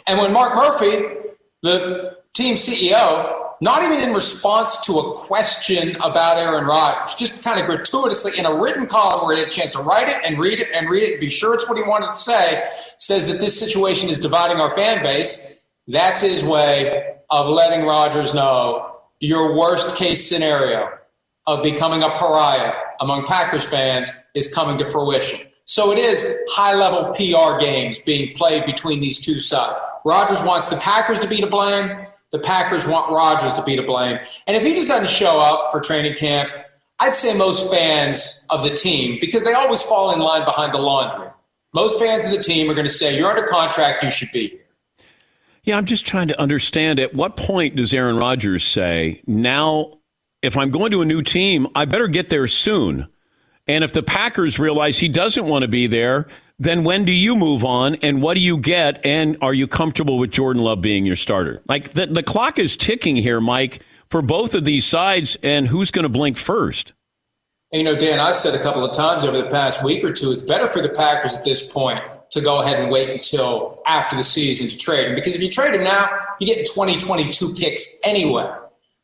And 0.08 0.20
when 0.20 0.34
Mark 0.34 0.56
Murphy, 0.56 1.32
the 1.62 2.18
team 2.34 2.56
CEO, 2.56 3.46
not 3.62 3.84
even 3.84 4.00
in 4.00 4.14
response 4.14 4.86
to 4.86 4.94
a 5.00 5.16
question 5.16 5.96
about 5.98 6.38
Aaron 6.38 6.66
Rodgers, 6.66 7.16
just 7.16 7.44
kind 7.44 7.60
of 7.60 7.66
gratuitously 7.66 8.38
in 8.38 8.46
a 8.46 8.54
written 8.54 8.86
column 8.86 9.26
where 9.26 9.36
he 9.36 9.42
had 9.42 9.50
a 9.50 9.52
chance 9.52 9.72
to 9.72 9.80
write 9.80 10.10
it 10.10 10.18
and 10.26 10.38
read 10.38 10.60
it 10.60 10.70
and 10.74 10.90
read 10.90 11.04
it 11.04 11.12
and 11.14 11.20
be 11.20 11.30
sure 11.30 11.54
it's 11.54 11.68
what 11.70 11.78
he 11.78 11.84
wanted 11.84 12.08
to 12.08 12.18
say, 12.18 12.68
says 12.98 13.28
that 13.28 13.40
this 13.40 13.58
situation 13.58 14.10
is 14.10 14.20
dividing 14.20 14.60
our 14.60 14.70
fan 14.70 15.02
base. 15.02 15.60
That's 15.88 16.22
his 16.22 16.44
way 16.44 17.16
of 17.30 17.48
letting 17.48 17.86
Rodgers 17.86 18.34
know 18.34 18.98
your 19.20 19.58
worst 19.58 19.96
case 19.96 20.28
scenario 20.28 20.90
of 21.48 21.64
becoming 21.64 22.04
a 22.04 22.10
pariah 22.10 22.74
among 23.00 23.26
Packers 23.26 23.68
fans 23.68 24.12
is 24.34 24.54
coming 24.54 24.78
to 24.78 24.86
fruition. 24.86 25.48
So 25.66 25.92
it 25.92 25.98
is 25.98 26.24
high 26.50 26.76
level 26.76 27.12
PR 27.16 27.60
games 27.60 27.98
being 28.00 28.36
played 28.36 28.66
between 28.66 29.00
these 29.00 29.20
two 29.20 29.40
sides. 29.40 29.80
Rodgers 30.06 30.42
wants 30.44 30.70
the 30.70 30.78
Packers 30.78 31.20
to 31.20 31.28
be 31.28 31.42
to 31.42 31.48
blame. 31.48 32.04
The 32.32 32.38
Packers 32.40 32.88
want 32.88 33.12
Rodgers 33.12 33.54
to 33.54 33.64
be 33.64 33.76
to 33.76 33.82
blame. 33.82 34.20
And 34.46 34.56
if 34.56 34.64
he 34.64 34.76
just 34.76 34.88
doesn't 34.88 35.10
show 35.10 35.40
up 35.40 35.72
for 35.72 35.82
training 35.82 36.16
camp, 36.16 36.52
I'd 37.00 37.16
say 37.16 37.36
most 37.36 37.72
fans 37.72 38.46
of 38.52 38.64
the 38.64 38.70
team, 38.70 39.18
because 39.20 39.44
they 39.44 39.54
always 39.54 39.82
fall 39.82 40.14
in 40.14 40.20
line 40.20 40.46
behind 40.46 40.74
the 40.74 40.78
laundry, 40.78 41.28
most 41.74 42.00
fans 42.00 42.26
of 42.26 42.32
the 42.32 42.44
team 42.44 42.70
are 42.70 42.76
going 42.76 42.88
to 42.88 42.94
say, 42.94 43.18
You're 43.18 43.30
under 43.30 43.48
contract, 43.48 44.04
you 44.04 44.12
should 44.12 44.32
be 44.32 44.48
here. 44.48 44.60
Yeah, 45.64 45.78
I'm 45.78 45.86
just 45.86 46.06
trying 46.06 46.28
to 46.28 46.40
understand 46.40 47.00
at 47.00 47.16
what 47.16 47.38
point 47.38 47.76
does 47.76 47.92
Aaron 47.94 48.18
Rodgers 48.18 48.64
say, 48.64 49.22
Now, 49.26 49.98
if 50.44 50.56
I'm 50.56 50.70
going 50.70 50.92
to 50.92 51.02
a 51.02 51.06
new 51.06 51.24
team, 51.24 51.68
I 51.74 51.86
better 51.86 52.08
get 52.08 52.30
there 52.30 52.48
soon? 52.48 53.08
And 53.68 53.84
if 53.84 53.94
the 53.94 54.04
Packers 54.04 54.60
realize 54.60 54.98
he 54.98 55.10
doesn't 55.10 55.46
want 55.46 55.64
to 55.64 55.68
be 55.68 55.88
there, 55.88 56.28
then 56.60 56.84
when 56.84 57.04
do 57.04 57.12
you 57.12 57.36
move 57.36 57.66
on 57.66 57.96
and 57.96 58.22
what 58.22 58.36
do 58.36 58.40
you 58.40 58.58
get? 58.58 59.04
And 59.04 59.38
are 59.42 59.54
you 59.54 59.68
comfortable 59.68 60.18
with 60.18 60.32
Jordan 60.32 60.64
Love 60.64 60.82
being 60.82 61.06
your 61.06 61.16
starter? 61.16 61.62
Like 61.68 61.94
the, 61.94 62.06
the 62.06 62.24
clock 62.24 62.60
is 62.60 62.78
ticking 62.78 63.16
here, 63.16 63.42
Mike, 63.42 63.82
for 64.10 64.22
both 64.22 64.54
of 64.54 64.66
these 64.66 64.86
sides, 64.86 65.36
and 65.42 65.68
who's 65.68 65.92
going 65.92 66.04
to 66.04 66.10
blink 66.10 66.38
first? 66.38 66.94
And, 67.72 67.80
you 67.80 67.84
know, 67.84 67.98
Dan, 67.98 68.20
I've 68.20 68.38
said 68.38 68.54
a 68.54 68.62
couple 68.62 68.86
of 68.86 68.96
times 68.96 69.26
over 69.26 69.42
the 69.42 69.50
past 69.50 69.84
week 69.84 70.04
or 70.04 70.14
two, 70.14 70.32
it's 70.32 70.44
better 70.44 70.68
for 70.68 70.82
the 70.82 70.90
Packers 70.90 71.34
at 71.34 71.44
this 71.44 71.74
point 71.74 72.02
to 72.30 72.42
go 72.42 72.62
ahead 72.62 72.80
and 72.80 72.92
wait 72.92 73.10
until 73.10 73.76
after 73.88 74.16
the 74.16 74.24
season 74.24 74.70
to 74.70 74.78
trade 74.78 75.08
him. 75.08 75.16
Because 75.16 75.36
if 75.36 75.42
you 75.42 75.50
trade 75.50 75.74
him 75.74 75.84
now, 75.84 76.08
you 76.40 76.46
get 76.46 76.66
2022 76.66 77.56
picks 77.56 78.00
anyway. 78.04 78.50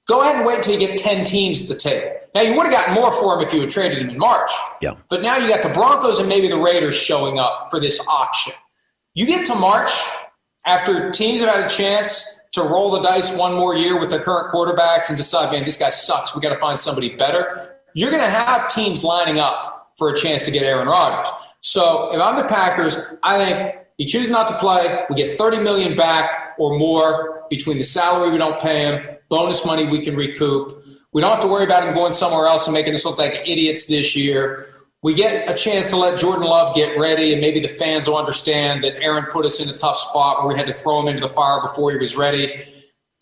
Go 0.07 0.21
ahead 0.21 0.35
and 0.35 0.45
wait 0.45 0.57
until 0.57 0.79
you 0.79 0.87
get 0.87 0.97
10 0.97 1.23
teams 1.23 1.61
at 1.61 1.67
the 1.67 1.75
table. 1.75 2.11
Now, 2.33 2.41
you 2.41 2.55
would 2.55 2.65
have 2.65 2.73
gotten 2.73 2.93
more 2.95 3.11
for 3.11 3.35
him 3.35 3.41
if 3.41 3.53
you 3.53 3.61
had 3.61 3.69
traded 3.69 3.99
him 3.99 4.09
in 4.09 4.17
March. 4.17 4.49
Yeah. 4.81 4.95
But 5.09 5.21
now 5.21 5.37
you 5.37 5.47
got 5.47 5.63
the 5.63 5.69
Broncos 5.69 6.19
and 6.19 6.27
maybe 6.27 6.47
the 6.47 6.57
Raiders 6.57 6.95
showing 6.95 7.39
up 7.39 7.67
for 7.69 7.79
this 7.79 8.05
auction. 8.07 8.53
You 9.13 9.25
get 9.25 9.45
to 9.47 9.55
March 9.55 9.89
after 10.65 11.11
teams 11.11 11.41
have 11.41 11.53
had 11.53 11.65
a 11.65 11.69
chance 11.69 12.41
to 12.53 12.61
roll 12.61 12.91
the 12.91 13.01
dice 13.01 13.35
one 13.37 13.53
more 13.53 13.75
year 13.75 13.99
with 13.99 14.09
their 14.09 14.21
current 14.21 14.51
quarterbacks 14.51 15.09
and 15.09 15.17
decide, 15.17 15.51
man, 15.51 15.65
this 15.65 15.77
guy 15.77 15.89
sucks. 15.89 16.35
We 16.35 16.41
got 16.41 16.49
to 16.49 16.59
find 16.59 16.79
somebody 16.79 17.15
better. 17.15 17.77
You're 17.93 18.11
going 18.11 18.23
to 18.23 18.29
have 18.29 18.73
teams 18.73 19.03
lining 19.03 19.39
up 19.39 19.91
for 19.97 20.09
a 20.09 20.17
chance 20.17 20.43
to 20.43 20.51
get 20.51 20.63
Aaron 20.63 20.87
Rodgers. 20.87 21.31
So 21.61 22.13
if 22.13 22.21
I'm 22.21 22.35
the 22.35 22.43
Packers, 22.43 22.97
I 23.23 23.43
think 23.43 23.75
he 23.97 24.05
chooses 24.05 24.31
not 24.31 24.47
to 24.47 24.55
play. 24.55 25.03
We 25.09 25.15
get 25.15 25.37
30 25.37 25.59
million 25.59 25.95
back 25.95 26.55
or 26.57 26.77
more 26.77 27.45
between 27.49 27.77
the 27.77 27.83
salary 27.83 28.31
we 28.31 28.37
don't 28.37 28.59
pay 28.59 28.83
him 28.83 29.17
bonus 29.32 29.65
money 29.65 29.88
we 29.88 30.02
can 30.02 30.15
recoup. 30.15 30.74
We 31.13 31.22
don't 31.22 31.32
have 31.32 31.41
to 31.41 31.48
worry 31.48 31.63
about 31.63 31.88
him 31.88 31.96
going 31.96 32.13
somewhere 32.13 32.46
else 32.46 32.67
and 32.67 32.74
making 32.74 32.94
us 32.94 33.06
look 33.06 33.17
like 33.17 33.34
idiots 33.48 33.88
this 33.88 34.15
year. 34.15 34.67
We 35.02 35.15
get 35.15 35.50
a 35.50 35.56
chance 35.56 35.88
to 35.88 35.98
let 35.98 36.20
Jordan 36.20 36.44
Love 36.44 36.76
get 36.76 37.00
ready, 37.00 37.32
and 37.32 37.41
maybe 37.41 37.60
the 37.60 37.67
fans 37.67 38.08
will 38.08 38.17
understand 38.17 38.84
that 38.84 39.02
Aaron 39.02 39.26
put 39.32 39.46
us 39.48 39.60
in 39.60 39.74
a 39.74 39.76
tough 39.76 39.98
spot 39.98 40.39
where 40.44 40.54
we 40.54 40.56
had 40.56 40.67
to 40.67 40.74
throw 40.74 41.00
him 41.00 41.08
into 41.08 41.22
the 41.22 41.28
fire 41.28 41.60
before 41.62 41.91
he 41.91 41.98
was 41.98 42.15
ready. 42.15 42.62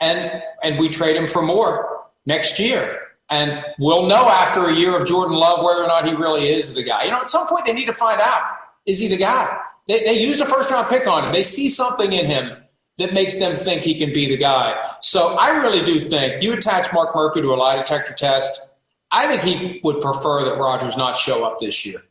And 0.02 0.41
and 0.62 0.78
we 0.78 0.89
trade 0.89 1.15
him 1.15 1.28
for 1.28 1.41
more 1.41 2.08
next 2.26 2.60
year. 2.60 3.00
And 3.30 3.63
we'll 3.78 4.08
know 4.08 4.28
after 4.28 4.65
a 4.65 4.74
year 4.74 4.98
of 5.00 5.08
Jordan 5.08 5.38
Love 5.38 5.63
whether 5.63 5.84
or 5.84 5.88
not 5.88 6.08
he 6.08 6.15
really 6.15 6.50
is 6.50 6.74
the 6.74 6.84
guy. 6.84 7.04
You 7.04 7.12
know, 7.12 7.19
at 7.19 7.30
some 7.30 7.48
point 7.48 7.65
they 7.65 7.74
need 7.74 7.86
to 7.86 7.93
find 7.93 8.19
out 8.19 8.41
is 8.86 9.00
he 9.00 9.08
the 9.08 9.17
guy? 9.17 9.56
They, 9.88 10.04
they 10.04 10.19
used 10.19 10.41
a 10.41 10.45
first 10.45 10.72
round 10.72 10.89
pick 10.89 11.08
on 11.08 11.26
him. 11.26 11.34
They 11.34 11.43
see 11.43 11.69
something 11.69 12.12
in 12.12 12.26
him 12.26 12.58
that 12.99 13.13
makes 13.13 13.38
them 13.38 13.55
think 13.55 13.81
he 13.81 13.95
can 13.95 14.13
be 14.13 14.27
the 14.27 14.38
guy. 14.38 14.77
So 15.01 15.35
I 15.39 15.62
really 15.62 15.83
do 15.83 15.99
think 15.99 16.43
you 16.43 16.53
attach 16.53 16.93
Mark 16.93 17.15
Murphy 17.15 17.41
to 17.41 17.53
a 17.53 17.55
lie 17.55 17.77
detector 17.77 18.13
test. 18.13 18.69
I 19.12 19.35
think 19.38 19.41
he 19.41 19.79
would 19.83 20.01
prefer 20.01 20.43
that 20.43 20.57
Rodgers 20.57 20.95
not 20.95 21.15
show 21.15 21.43
up 21.43 21.59
this 21.59 21.85
year. 21.85 22.03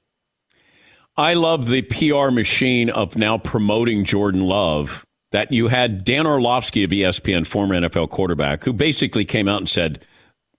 I 1.17 1.35
love 1.35 1.69
the 1.69 1.83
PR 1.83 2.31
machine 2.31 2.91
of 2.91 3.17
now 3.17 3.39
promoting 3.39 4.05
Jordan 4.05 4.41
Love. 4.41 5.05
That 5.31 5.53
you 5.53 5.69
had 5.69 6.05
Dan 6.05 6.27
Orlovsky 6.27 6.85
of 6.85 6.91
ESPN, 6.91 7.47
former 7.47 7.75
NFL 7.75 8.09
quarterback, 8.09 8.65
who 8.65 8.73
basically 8.73 9.27
came 9.27 9.47
out 9.47 9.59
and 9.59 9.69
said, 9.69 10.03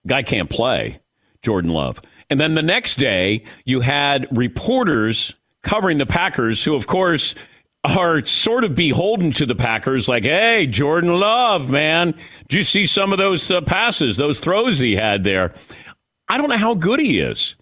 Guy 0.06 0.22
can't 0.22 0.48
play, 0.48 1.00
Jordan 1.42 1.72
Love. 1.72 2.00
And 2.30 2.40
then 2.40 2.54
the 2.54 2.62
next 2.62 2.94
day, 2.94 3.42
you 3.64 3.80
had 3.80 4.28
reporters 4.30 5.34
covering 5.64 5.98
the 5.98 6.06
Packers 6.06 6.62
who, 6.62 6.76
of 6.76 6.86
course, 6.86 7.34
are 7.84 8.24
sort 8.24 8.64
of 8.64 8.74
beholden 8.74 9.32
to 9.32 9.46
the 9.46 9.54
Packers, 9.54 10.08
like, 10.08 10.24
hey, 10.24 10.66
Jordan 10.66 11.14
Love, 11.14 11.70
man, 11.70 12.14
did 12.48 12.56
you 12.56 12.62
see 12.62 12.86
some 12.86 13.12
of 13.12 13.18
those 13.18 13.50
uh, 13.50 13.60
passes, 13.62 14.16
those 14.16 14.38
throws 14.38 14.78
he 14.78 14.96
had 14.96 15.24
there? 15.24 15.54
I 16.28 16.36
don't 16.38 16.48
know 16.48 16.58
how 16.58 16.74
good 16.74 17.00
he 17.00 17.20
is. 17.20 17.56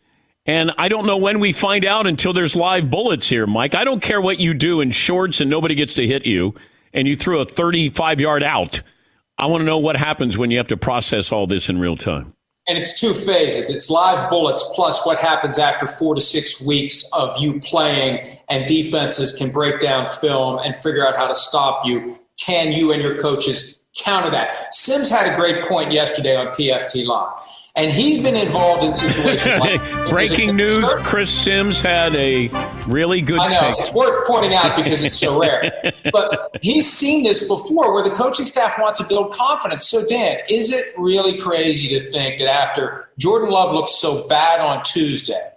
And 0.45 0.73
I 0.79 0.89
don't 0.89 1.07
know 1.07 1.19
when 1.19 1.41
we 1.41 1.53
find 1.53 1.85
out 1.85 2.07
until 2.07 2.33
there's 2.33 2.57
live 2.57 2.91
bullets 2.91 3.29
here, 3.29 3.47
Mike. 3.47 3.75
I 3.75 3.85
don't 3.85 4.01
care 4.01 4.21
what 4.21 4.41
you 4.41 4.55
do 4.55 4.81
in 4.81 4.91
shorts 4.91 5.41
and 5.41 5.51
nobody 5.51 5.75
gets 5.75 5.95
to 5.95 6.07
hit 6.07 6.27
you 6.27 6.55
and 6.93 7.07
you 7.07 7.17
threw 7.17 7.41
a 7.41 7.45
35 7.45 8.21
yard 8.21 8.43
out. 8.43 8.81
I 9.37 9.47
want 9.47 9.61
to 9.61 9.67
know 9.67 9.79
what 9.79 9.97
happens 9.97 10.39
when 10.39 10.51
you 10.51 10.57
have 10.57 10.69
to 10.69 10.77
process 10.77 11.31
all 11.31 11.47
this 11.47 11.69
in 11.69 11.79
real 11.79 11.97
time 11.97 12.35
and 12.69 12.77
it's 12.77 13.01
two 13.01 13.15
phases. 13.15 13.71
It's 13.75 13.89
live 13.89 14.29
bullets 14.29 14.63
plus 14.75 15.05
what 15.07 15.19
happens 15.19 15.59
after 15.59 15.87
four 15.87 16.15
to 16.15 16.21
six 16.21 16.61
weeks 16.61 17.11
of 17.15 17.37
you 17.39 17.59
playing, 17.61 18.27
and 18.51 18.67
defenses 18.67 19.35
can 19.35 19.51
break 19.51 19.81
down 19.81 20.05
film 20.07 20.59
and 20.63 20.77
figure 20.77 21.07
out 21.07 21.17
how 21.17 21.27
to 21.27 21.35
stop 21.35 21.87
you. 21.87 22.17
Can 22.37 22.73
you 22.73 22.93
and 22.93 23.03
your 23.03 23.19
coaches 23.19 23.83
counter 23.97 24.31
that? 24.31 24.73
Sims 24.75 25.11
had 25.11 25.33
a 25.33 25.35
great 25.35 25.65
point 25.65 25.93
yesterday 25.93 26.37
on 26.37 26.49
PFT 26.49 27.07
Live. 27.07 27.41
And 27.79 27.93
he's 27.93 28.21
been 28.21 28.35
involved 28.35 28.83
in 28.83 28.93
situations 28.97 29.57
like 29.59 29.81
breaking 30.11 30.57
news: 30.63 30.93
Chris 31.05 31.31
Sims 31.31 31.81
had 31.81 32.13
a 32.17 32.49
really 32.89 33.21
good. 33.21 33.39
I 33.39 33.49
know 33.51 33.71
take. 33.71 33.79
it's 33.79 33.93
worth 33.93 34.27
pointing 34.27 34.53
out 34.53 34.75
because 34.75 35.05
it's 35.05 35.17
so 35.17 35.41
rare. 35.41 35.73
But 36.13 36.57
he's 36.61 36.91
seen 36.91 37.23
this 37.23 37.47
before, 37.47 37.93
where 37.93 38.03
the 38.03 38.11
coaching 38.11 38.47
staff 38.47 38.75
wants 38.81 38.99
to 38.99 39.07
build 39.07 39.31
confidence. 39.31 39.87
So, 39.87 40.05
Dan, 40.07 40.39
is 40.51 40.73
it 40.73 40.87
really 40.97 41.39
crazy 41.39 41.89
to 41.91 42.01
think 42.01 42.41
that 42.41 42.49
after 42.49 43.11
Jordan 43.19 43.51
Love 43.51 43.73
looks 43.73 43.95
so 43.95 44.27
bad 44.27 44.61
on 44.61 44.83
Tuesday, 44.83 45.51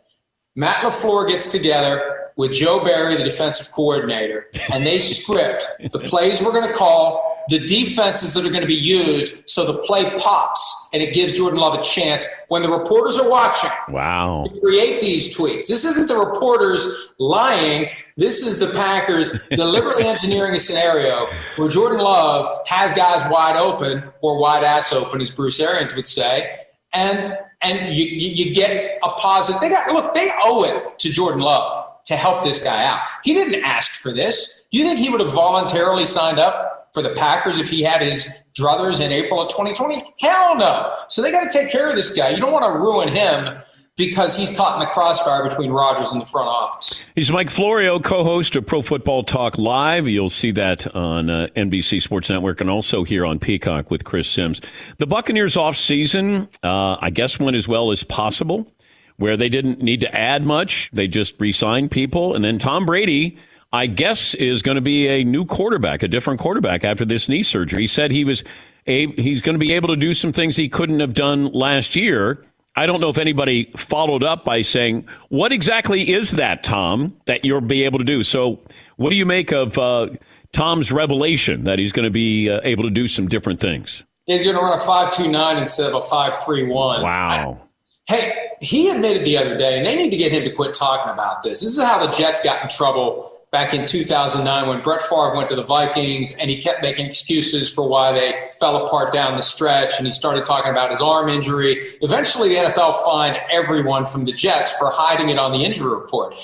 Matt 0.55 0.83
LaFleur 0.83 1.27
gets 1.27 1.49
together 1.51 2.29
with 2.35 2.53
Joe 2.53 2.83
Barry, 2.83 3.15
the 3.15 3.23
defensive 3.23 3.71
coordinator, 3.73 4.47
and 4.71 4.85
they 4.85 5.01
script 5.01 5.65
the 5.91 5.99
plays 5.99 6.41
we're 6.41 6.51
going 6.51 6.67
to 6.67 6.73
call, 6.73 7.43
the 7.49 7.59
defenses 7.65 8.33
that 8.33 8.45
are 8.45 8.49
going 8.49 8.61
to 8.61 8.67
be 8.67 8.75
used, 8.75 9.49
so 9.49 9.65
the 9.65 9.79
play 9.79 10.03
pops 10.19 10.80
and 10.93 11.01
it 11.01 11.13
gives 11.13 11.33
Jordan 11.33 11.59
Love 11.59 11.73
a 11.73 11.81
chance 11.81 12.25
when 12.49 12.61
the 12.61 12.69
reporters 12.69 13.17
are 13.17 13.29
watching. 13.29 13.69
Wow. 13.89 14.45
To 14.45 14.59
create 14.59 14.99
these 14.99 15.35
tweets. 15.35 15.67
This 15.67 15.85
isn't 15.85 16.07
the 16.07 16.17
reporters 16.17 17.13
lying. 17.17 17.89
This 18.17 18.45
is 18.45 18.59
the 18.59 18.67
Packers 18.67 19.37
deliberately 19.51 20.05
engineering 20.05 20.55
a 20.55 20.59
scenario 20.59 21.27
where 21.55 21.69
Jordan 21.69 21.99
Love 21.99 22.67
has 22.67 22.93
guys 22.93 23.29
wide 23.31 23.55
open 23.55 24.03
or 24.21 24.39
wide 24.39 24.63
ass 24.63 24.91
open, 24.93 25.21
as 25.21 25.31
Bruce 25.31 25.59
Arians 25.59 25.95
would 25.95 26.05
say, 26.05 26.57
and 26.93 27.37
and 27.63 27.95
you, 27.95 28.05
you, 28.05 28.45
you 28.45 28.53
get 28.53 28.99
a 29.03 29.09
positive. 29.11 29.61
They 29.61 29.69
got 29.69 29.91
look. 29.93 30.13
They 30.13 30.29
owe 30.43 30.63
it 30.63 30.99
to 30.99 31.09
Jordan 31.09 31.41
Love 31.41 31.87
to 32.05 32.15
help 32.15 32.43
this 32.43 32.63
guy 32.63 32.83
out. 32.85 32.99
He 33.23 33.33
didn't 33.33 33.63
ask 33.63 34.01
for 34.01 34.11
this. 34.11 34.65
You 34.71 34.83
think 34.83 34.99
he 34.99 35.09
would 35.09 35.21
have 35.21 35.31
voluntarily 35.31 36.05
signed 36.05 36.39
up 36.39 36.89
for 36.93 37.01
the 37.01 37.11
Packers 37.11 37.59
if 37.59 37.69
he 37.69 37.83
had 37.83 38.01
his 38.01 38.29
druthers 38.53 39.01
in 39.01 39.11
April 39.11 39.41
of 39.41 39.49
2020? 39.49 40.01
Hell 40.19 40.55
no. 40.55 40.93
So 41.09 41.21
they 41.21 41.31
got 41.31 41.49
to 41.49 41.57
take 41.57 41.71
care 41.71 41.89
of 41.89 41.95
this 41.95 42.15
guy. 42.15 42.29
You 42.29 42.37
don't 42.37 42.51
want 42.51 42.65
to 42.65 42.71
ruin 42.71 43.07
him 43.07 43.61
because 43.97 44.35
he's 44.37 44.55
caught 44.55 44.73
in 44.75 44.79
the 44.79 44.87
crossfire 44.87 45.47
between 45.47 45.71
Rodgers 45.71 46.11
and 46.11 46.21
the 46.21 46.25
front 46.25 46.47
office. 46.47 47.05
He's 47.13 47.31
Mike 47.31 47.49
Florio, 47.49 47.99
co-host 47.99 48.55
of 48.55 48.65
Pro 48.65 48.81
Football 48.81 49.23
Talk 49.23 49.57
Live. 49.57 50.07
You'll 50.07 50.29
see 50.29 50.51
that 50.51 50.93
on 50.95 51.29
uh, 51.29 51.47
NBC 51.55 52.01
Sports 52.01 52.29
Network 52.29 52.61
and 52.61 52.69
also 52.69 53.03
here 53.03 53.25
on 53.25 53.37
Peacock 53.37 53.91
with 53.91 54.03
Chris 54.03 54.27
Sims. 54.27 54.61
The 54.97 55.07
Buccaneers 55.07 55.57
off 55.57 55.77
season, 55.77 56.49
uh, 56.63 56.97
I 56.99 57.09
guess, 57.11 57.39
went 57.39 57.55
as 57.55 57.67
well 57.67 57.91
as 57.91 58.03
possible 58.03 58.71
where 59.17 59.37
they 59.37 59.49
didn't 59.49 59.81
need 59.83 60.01
to 60.01 60.15
add 60.15 60.43
much. 60.43 60.89
They 60.93 61.07
just 61.07 61.39
re 61.39 61.51
signed 61.51 61.91
people. 61.91 62.33
And 62.33 62.43
then 62.43 62.57
Tom 62.57 62.87
Brady, 62.87 63.37
I 63.73 63.87
guess, 63.87 64.33
is 64.33 64.61
going 64.61 64.75
to 64.75 64.81
be 64.81 65.07
a 65.07 65.23
new 65.23 65.45
quarterback, 65.45 66.03
a 66.03 66.07
different 66.07 66.39
quarterback 66.39 66.83
after 66.83 67.05
this 67.05 67.29
knee 67.29 67.43
surgery. 67.43 67.83
He 67.83 67.87
said 67.87 68.11
he 68.11 68.25
was 68.25 68.43
a, 68.85 69.07
he's 69.13 69.41
going 69.41 69.55
to 69.55 69.59
be 69.59 69.71
able 69.71 69.89
to 69.89 69.95
do 69.95 70.13
some 70.13 70.33
things 70.33 70.55
he 70.55 70.67
couldn't 70.67 70.99
have 70.99 71.13
done 71.13 71.45
last 71.51 71.95
year. 71.95 72.45
I 72.75 72.85
don't 72.85 73.01
know 73.01 73.09
if 73.09 73.17
anybody 73.17 73.71
followed 73.75 74.23
up 74.23 74.45
by 74.45 74.61
saying, 74.61 75.07
What 75.29 75.51
exactly 75.51 76.11
is 76.11 76.31
that, 76.31 76.63
Tom, 76.63 77.17
that 77.25 77.45
you'll 77.45 77.61
be 77.61 77.83
able 77.83 77.99
to 77.99 78.05
do? 78.05 78.23
So, 78.23 78.59
what 78.95 79.09
do 79.09 79.15
you 79.15 79.25
make 79.25 79.51
of 79.51 79.77
uh, 79.77 80.09
Tom's 80.53 80.91
revelation 80.91 81.65
that 81.65 81.79
he's 81.79 81.91
going 81.91 82.05
to 82.05 82.11
be 82.11 82.49
uh, 82.49 82.61
able 82.63 82.83
to 82.83 82.89
do 82.89 83.07
some 83.07 83.27
different 83.27 83.59
things? 83.59 84.03
He's 84.25 84.45
going 84.45 84.55
to 84.55 84.61
run 84.61 84.73
a 84.73 84.81
5.29 84.81 85.57
instead 85.59 85.91
of 85.91 85.95
a 85.95 86.05
5.31. 86.05 87.03
Wow. 87.03 87.61
Hey, 88.07 88.51
he 88.61 88.89
admitted 88.89 89.25
the 89.25 89.37
other 89.37 89.57
day, 89.57 89.77
and 89.77 89.85
they 89.85 89.95
need 89.95 90.11
to 90.11 90.17
get 90.17 90.31
him 90.31 90.43
to 90.43 90.51
quit 90.51 90.73
talking 90.73 91.11
about 91.11 91.43
this. 91.43 91.61
This 91.61 91.77
is 91.77 91.83
how 91.83 92.05
the 92.05 92.11
Jets 92.13 92.41
got 92.41 92.61
in 92.61 92.69
trouble 92.69 93.30
back 93.51 93.73
in 93.73 93.85
2009 93.85 94.67
when 94.69 94.81
Brett 94.81 95.01
Favre 95.01 95.35
went 95.35 95.49
to 95.49 95.55
the 95.55 95.63
Vikings 95.63 96.37
and 96.37 96.49
he 96.49 96.57
kept 96.57 96.81
making 96.81 97.05
excuses 97.05 97.69
for 97.69 97.87
why 97.87 98.13
they 98.13 98.49
fell 98.59 98.85
apart 98.85 99.11
down 99.11 99.35
the 99.35 99.41
stretch 99.41 99.93
and 99.97 100.05
he 100.05 100.11
started 100.11 100.45
talking 100.45 100.71
about 100.71 100.89
his 100.89 101.01
arm 101.01 101.27
injury. 101.27 101.83
Eventually, 102.01 102.49
the 102.49 102.55
NFL 102.55 103.03
fined 103.03 103.37
everyone 103.51 104.05
from 104.05 104.23
the 104.23 104.31
Jets 104.31 104.75
for 104.77 104.89
hiding 104.89 105.29
it 105.29 105.37
on 105.37 105.51
the 105.51 105.65
injury 105.65 105.89
report. 105.89 106.35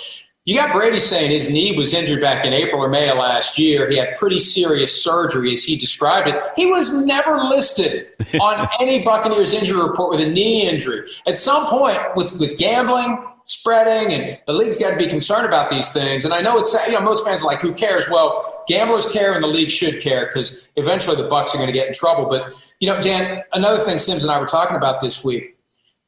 You 0.43 0.55
got 0.55 0.73
Brady 0.73 0.99
saying 0.99 1.31
his 1.31 1.49
knee 1.49 1.75
was 1.75 1.93
injured 1.93 2.21
back 2.21 2.45
in 2.45 2.53
April 2.53 2.81
or 2.81 2.87
May 2.87 3.09
of 3.09 3.17
last 3.17 3.59
year. 3.59 3.89
He 3.89 3.97
had 3.97 4.15
pretty 4.15 4.39
serious 4.39 5.03
surgery, 5.03 5.51
as 5.51 5.65
he 5.65 5.75
described 5.75 6.29
it. 6.29 6.41
He 6.55 6.65
was 6.65 7.05
never 7.05 7.43
listed 7.43 8.07
on 8.41 8.67
any 8.79 9.03
Buccaneers 9.03 9.53
injury 9.53 9.81
report 9.81 10.11
with 10.11 10.21
a 10.21 10.29
knee 10.29 10.67
injury. 10.67 11.05
At 11.27 11.35
some 11.35 11.65
point, 11.65 11.99
with, 12.15 12.37
with 12.37 12.57
gambling, 12.57 13.21
spreading, 13.47 14.13
and 14.13 14.39
the 14.45 14.53
league's 14.53 14.77
got 14.77 14.91
to 14.91 14.97
be 14.97 15.07
concerned 15.07 15.45
about 15.45 15.69
these 15.69 15.91
things. 15.91 16.23
And 16.23 16.33
I 16.33 16.41
know 16.41 16.57
it's 16.59 16.73
you 16.85 16.93
know 16.93 17.01
most 17.01 17.25
fans 17.25 17.43
are 17.43 17.47
like, 17.47 17.61
who 17.61 17.73
cares? 17.73 18.05
Well, 18.09 18.63
gamblers 18.67 19.11
care, 19.11 19.33
and 19.33 19.43
the 19.43 19.47
league 19.47 19.71
should 19.71 20.01
care 20.01 20.27
because 20.27 20.71
eventually 20.75 21.15
the 21.15 21.27
Bucks 21.27 21.53
are 21.53 21.57
going 21.57 21.67
to 21.67 21.73
get 21.73 21.87
in 21.87 21.93
trouble. 21.93 22.25
But 22.25 22.53
you 22.79 22.87
know, 22.87 23.01
Dan, 23.01 23.43
another 23.53 23.79
thing 23.79 23.97
Sims 23.97 24.23
and 24.23 24.31
I 24.31 24.39
were 24.39 24.45
talking 24.45 24.77
about 24.77 25.01
this 25.01 25.25
week 25.25 25.57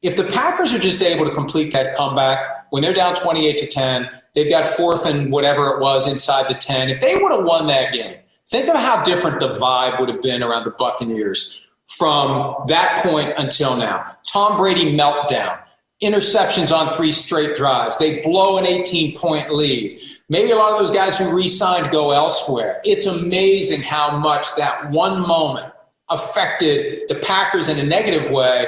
if 0.02 0.16
the 0.16 0.24
Packers 0.24 0.72
are 0.72 0.78
just 0.78 1.02
able 1.02 1.26
to 1.26 1.30
complete 1.30 1.72
that 1.72 1.94
comeback 1.94 2.66
when 2.70 2.82
they're 2.82 2.94
down 2.94 3.14
28 3.14 3.58
to 3.58 3.66
10, 3.66 4.08
they've 4.34 4.50
got 4.50 4.64
fourth 4.64 5.04
and 5.04 5.30
whatever 5.30 5.68
it 5.68 5.80
was 5.80 6.08
inside 6.08 6.48
the 6.48 6.54
10. 6.54 6.88
If 6.88 7.00
they 7.00 7.16
would 7.16 7.32
have 7.32 7.44
won 7.44 7.66
that 7.66 7.92
game, 7.92 8.16
think 8.48 8.68
of 8.68 8.76
how 8.76 9.02
different 9.02 9.40
the 9.40 9.48
vibe 9.48 10.00
would 10.00 10.08
have 10.08 10.22
been 10.22 10.42
around 10.42 10.64
the 10.64 10.70
Buccaneers 10.70 11.70
from 11.86 12.54
that 12.68 13.02
point 13.02 13.34
until 13.36 13.76
now. 13.76 14.06
Tom 14.26 14.56
Brady 14.56 14.96
meltdown, 14.96 15.58
interceptions 16.02 16.74
on 16.74 16.92
three 16.92 17.12
straight 17.12 17.54
drives. 17.54 17.98
They 17.98 18.20
blow 18.20 18.58
an 18.58 18.66
18 18.66 19.16
point 19.16 19.52
lead. 19.52 20.00
Maybe 20.28 20.50
a 20.50 20.56
lot 20.56 20.72
of 20.72 20.78
those 20.78 20.90
guys 20.90 21.18
who 21.18 21.34
re 21.34 21.48
signed 21.48 21.90
go 21.90 22.12
elsewhere. 22.12 22.80
It's 22.84 23.06
amazing 23.06 23.82
how 23.82 24.18
much 24.18 24.54
that 24.56 24.90
one 24.90 25.20
moment 25.20 25.72
affected 26.08 27.08
the 27.08 27.16
Packers 27.16 27.68
in 27.68 27.78
a 27.78 27.84
negative 27.84 28.30
way 28.30 28.66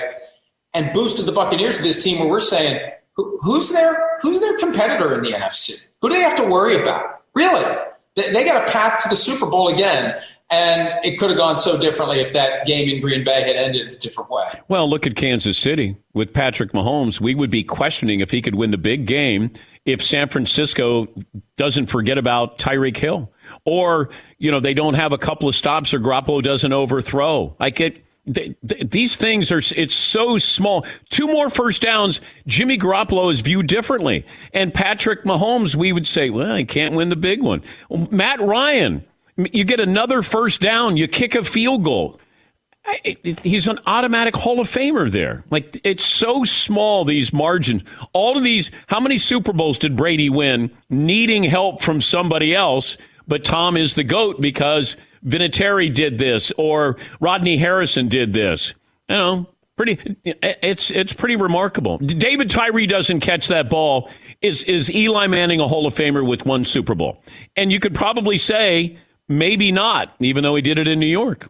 and 0.75 0.93
boosted 0.93 1.27
the 1.27 1.33
Buccaneers 1.33 1.79
to 1.79 1.83
this 1.83 2.03
team 2.03 2.19
where 2.19 2.29
we're 2.29 2.41
saying, 2.41 2.81
who's 3.15 3.71
their 3.73 4.19
who's 4.21 4.41
their 4.41 4.57
competitor 4.59 5.15
in 5.15 5.23
the 5.23 5.33
NFC? 5.33 5.91
Who 6.01 6.09
do 6.09 6.15
they 6.15 6.23
have 6.23 6.37
to 6.37 6.47
worry 6.47 6.81
about? 6.81 7.23
Really? 7.35 7.65
They 8.15 8.45
got 8.45 8.69
a 8.69 8.71
path 8.71 9.03
to 9.05 9.09
the 9.09 9.17
Super 9.17 9.47
Bowl 9.47 9.69
again, 9.69 10.21
and 10.51 11.03
it 11.03 11.19
could 11.19 11.31
have 11.31 11.39
gone 11.39 11.57
so 11.57 11.81
differently 11.81 12.21
if 12.21 12.35
that 12.35 12.67
game 12.67 12.89
in 12.89 13.01
Green 13.01 13.25
Bay 13.25 13.41
had 13.41 13.57
ended 13.57 13.89
a 13.89 13.97
different 13.97 14.31
way. 14.31 14.45
Well, 14.69 14.89
look 14.89 15.07
at 15.07 15.17
Kansas 15.17 15.57
City 15.57 15.97
with 16.13 16.35
Patrick 16.35 16.73
Mahomes. 16.73 17.23
We 17.23 17.35
would 17.35 17.49
be 17.49 17.65
questioning 17.65 18.21
if 18.21 18.31
he 18.31 18.43
could 18.43 18.55
win 18.55 18.71
the 18.71 18.77
big 18.77 19.07
game 19.07 19.51
if 19.87 20.03
San 20.03 20.29
Francisco 20.29 21.09
doesn't 21.57 21.87
forget 21.87 22.19
about 22.19 22.59
Tyreek 22.59 22.99
Hill, 22.99 23.33
or 23.65 24.11
you 24.39 24.51
know 24.51 24.61
they 24.61 24.75
don't 24.75 24.95
have 24.95 25.13
a 25.15 25.19
couple 25.19 25.49
of 25.49 25.55
stops 25.55 25.95
or 25.95 25.99
Garoppolo 25.99 26.43
doesn't 26.43 26.73
overthrow. 26.73 27.57
Like 27.59 27.81
it 27.81 28.05
these 28.25 29.17
things 29.17 29.51
are 29.51 29.61
it's 29.77 29.95
so 29.95 30.39
small. 30.39 30.87
Two 31.11 31.27
more 31.27 31.51
first 31.51 31.83
downs. 31.83 32.21
Jimmy 32.47 32.79
garoppolo 32.79 33.33
is 33.33 33.41
viewed 33.41 33.67
differently. 33.67 34.25
And 34.53 34.73
patrick 34.73 35.25
mahomes 35.25 35.75
we 35.75 35.93
would 35.93 36.07
say 36.07 36.31
well 36.31 36.55
he 36.55 36.65
can't 36.65 36.95
win 36.95 37.09
the 37.09 37.17
big 37.17 37.43
one. 37.43 37.63
Matt 37.91 38.41
ryan 38.41 39.05
you 39.37 39.65
get 39.65 39.81
another 39.81 40.23
first 40.23 40.61
down 40.61 40.97
you 40.97 41.09
kick 41.09 41.35
a 41.35 41.43
field 41.43 41.83
goal. 41.83 42.21
He's 43.43 43.67
an 43.69 43.81
automatic 43.87 44.37
hall 44.37 44.61
of 44.61 44.71
famer 44.71 45.11
there. 45.11 45.45
Like 45.51 45.81
it's 45.83 46.05
so 46.05 46.45
small 46.45 47.05
these 47.05 47.33
margins. 47.33 47.83
All 48.13 48.37
of 48.37 48.45
these 48.45 48.71
how 48.87 49.01
many 49.01 49.19
super 49.19 49.53
bowls 49.53 49.79
did 49.79 49.97
brady 49.97 50.31
win 50.31 50.71
needing 50.89 51.43
help 51.43 51.83
from 51.83 52.01
somebody 52.01 52.55
else? 52.55 52.97
But 53.27 53.43
tom 53.43 53.77
is 53.77 53.97
the 53.97 54.05
goat 54.05 54.41
because 54.41 54.97
Vinatieri 55.27 55.93
did 55.93 56.19
this 56.19 56.53
or 56.57 56.97
Rodney 57.21 57.57
Harrison 57.57 58.09
did 58.09 58.33
this. 58.33 58.75
You 59.09 59.17
know, 59.17 59.47
pretty 59.77 59.99
it's 60.25 60.91
it's 60.91 61.13
pretty 61.13 61.37
remarkable. 61.37 61.99
David 61.99 62.51
Tyree 62.51 62.87
doesn't 62.87 63.21
catch 63.21 63.49
that 63.49 63.69
ball. 63.71 64.11
Is 64.41 64.63
is 64.65 64.91
Eli 64.91 65.27
Manning 65.27 65.61
a 65.61 65.69
Hall 65.69 65.87
of 65.87 65.95
Famer 65.95 66.27
with 66.27 66.47
one 66.47 66.65
Super 66.65 66.95
Bowl? 66.95 67.23
And 67.57 67.73
you 67.73 67.81
could 67.81 67.95
probably 67.95 68.39
say 68.39 68.99
maybe 69.29 69.73
not, 69.73 70.15
even 70.21 70.43
though 70.43 70.55
he 70.55 70.63
did 70.63 70.79
it 70.79 70.89
in 70.89 70.99
New 70.99 71.07
York. 71.07 71.49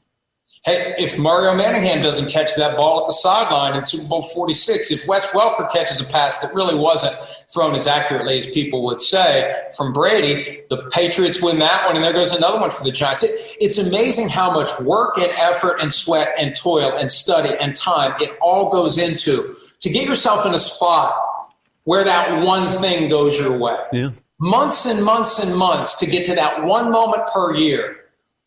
Hey, 0.64 0.94
if 0.96 1.18
Mario 1.18 1.56
Manningham 1.56 2.02
doesn't 2.02 2.30
catch 2.30 2.54
that 2.54 2.76
ball 2.76 3.00
at 3.00 3.06
the 3.06 3.12
sideline 3.12 3.74
in 3.74 3.82
Super 3.82 4.08
Bowl 4.08 4.22
46, 4.22 4.92
if 4.92 5.08
Wes 5.08 5.32
Welker 5.32 5.68
catches 5.72 6.00
a 6.00 6.04
pass 6.04 6.38
that 6.38 6.54
really 6.54 6.76
wasn't 6.76 7.16
thrown 7.52 7.74
as 7.74 7.88
accurately 7.88 8.38
as 8.38 8.48
people 8.48 8.84
would 8.84 9.00
say 9.00 9.60
from 9.76 9.92
Brady, 9.92 10.62
the 10.70 10.88
Patriots 10.92 11.42
win 11.42 11.58
that 11.58 11.84
one, 11.86 11.96
and 11.96 12.04
there 12.04 12.12
goes 12.12 12.30
another 12.30 12.60
one 12.60 12.70
for 12.70 12.84
the 12.84 12.92
Giants. 12.92 13.24
It, 13.24 13.32
it's 13.60 13.78
amazing 13.78 14.28
how 14.28 14.52
much 14.52 14.68
work 14.82 15.18
and 15.18 15.32
effort 15.32 15.80
and 15.80 15.92
sweat 15.92 16.32
and 16.38 16.54
toil 16.54 16.96
and 16.96 17.10
study 17.10 17.56
and 17.60 17.74
time 17.74 18.14
it 18.20 18.38
all 18.40 18.70
goes 18.70 18.98
into 18.98 19.56
to 19.80 19.90
get 19.90 20.06
yourself 20.06 20.46
in 20.46 20.54
a 20.54 20.60
spot 20.60 21.12
where 21.82 22.04
that 22.04 22.40
one 22.44 22.68
thing 22.80 23.08
goes 23.08 23.36
your 23.36 23.58
way. 23.58 23.78
Yeah. 23.92 24.10
Months 24.38 24.86
and 24.86 25.04
months 25.04 25.42
and 25.42 25.56
months 25.56 25.96
to 25.96 26.06
get 26.06 26.24
to 26.26 26.36
that 26.36 26.62
one 26.62 26.92
moment 26.92 27.26
per 27.34 27.52
year 27.52 28.01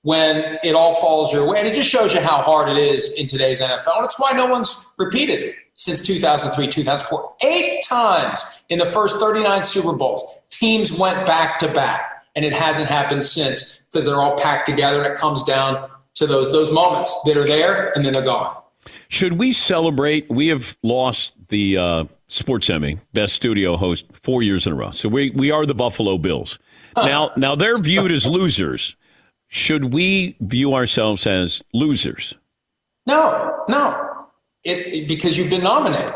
when 0.05 0.59
it 0.63 0.75
all 0.75 0.93
falls 0.93 1.33
your 1.33 1.47
way. 1.47 1.57
And 1.57 1.67
it 1.67 1.73
just 1.73 1.89
shows 1.89 2.13
you 2.13 2.21
how 2.21 2.43
hard 2.43 2.69
it 2.69 2.77
is 2.77 3.15
in 3.15 3.25
today's 3.25 3.59
NFL. 3.59 3.97
And 3.97 4.05
it's 4.05 4.19
why 4.19 4.33
no 4.33 4.45
one's 4.45 4.93
repeated 4.97 5.39
it 5.39 5.55
since 5.73 6.03
2003, 6.03 6.67
2004. 6.67 7.35
Eight 7.41 7.83
times 7.89 8.63
in 8.69 8.77
the 8.77 8.85
first 8.85 9.17
39 9.17 9.63
Super 9.63 9.93
Bowls, 9.93 10.23
teams 10.51 10.93
went 10.95 11.25
back 11.25 11.57
to 11.57 11.73
back. 11.73 12.23
And 12.35 12.45
it 12.45 12.53
hasn't 12.53 12.87
happened 12.87 13.25
since 13.25 13.79
because 13.91 14.05
they're 14.05 14.21
all 14.21 14.37
packed 14.37 14.67
together 14.67 15.01
and 15.01 15.11
it 15.11 15.17
comes 15.17 15.43
down 15.43 15.89
to 16.13 16.27
those, 16.27 16.51
those 16.51 16.71
moments 16.71 17.23
that 17.23 17.35
are 17.35 17.47
there 17.47 17.91
and 17.95 18.05
then 18.05 18.13
they're 18.13 18.23
gone. 18.23 18.55
Should 19.07 19.39
we 19.39 19.53
celebrate? 19.53 20.29
We 20.29 20.49
have 20.49 20.77
lost 20.83 21.33
the 21.47 21.77
uh, 21.77 22.03
Sports 22.27 22.69
Emmy 22.69 22.99
Best 23.13 23.33
Studio 23.33 23.75
Host 23.75 24.05
four 24.13 24.43
years 24.43 24.67
in 24.67 24.73
a 24.73 24.75
row. 24.75 24.91
So 24.91 25.09
we, 25.09 25.31
we 25.31 25.49
are 25.49 25.65
the 25.65 25.73
Buffalo 25.73 26.19
Bills. 26.19 26.59
Now, 26.95 27.31
now 27.35 27.55
they're 27.55 27.79
viewed 27.79 28.11
as 28.11 28.27
losers. 28.27 28.95
Should 29.47 29.93
we 29.93 30.35
view 30.39 30.73
ourselves 30.73 31.25
as 31.27 31.61
losers? 31.73 32.33
No, 33.05 33.63
no, 33.69 34.25
it, 34.63 34.77
it- 34.87 35.07
because 35.07 35.37
you've 35.37 35.49
been 35.49 35.63
nominated. 35.63 36.13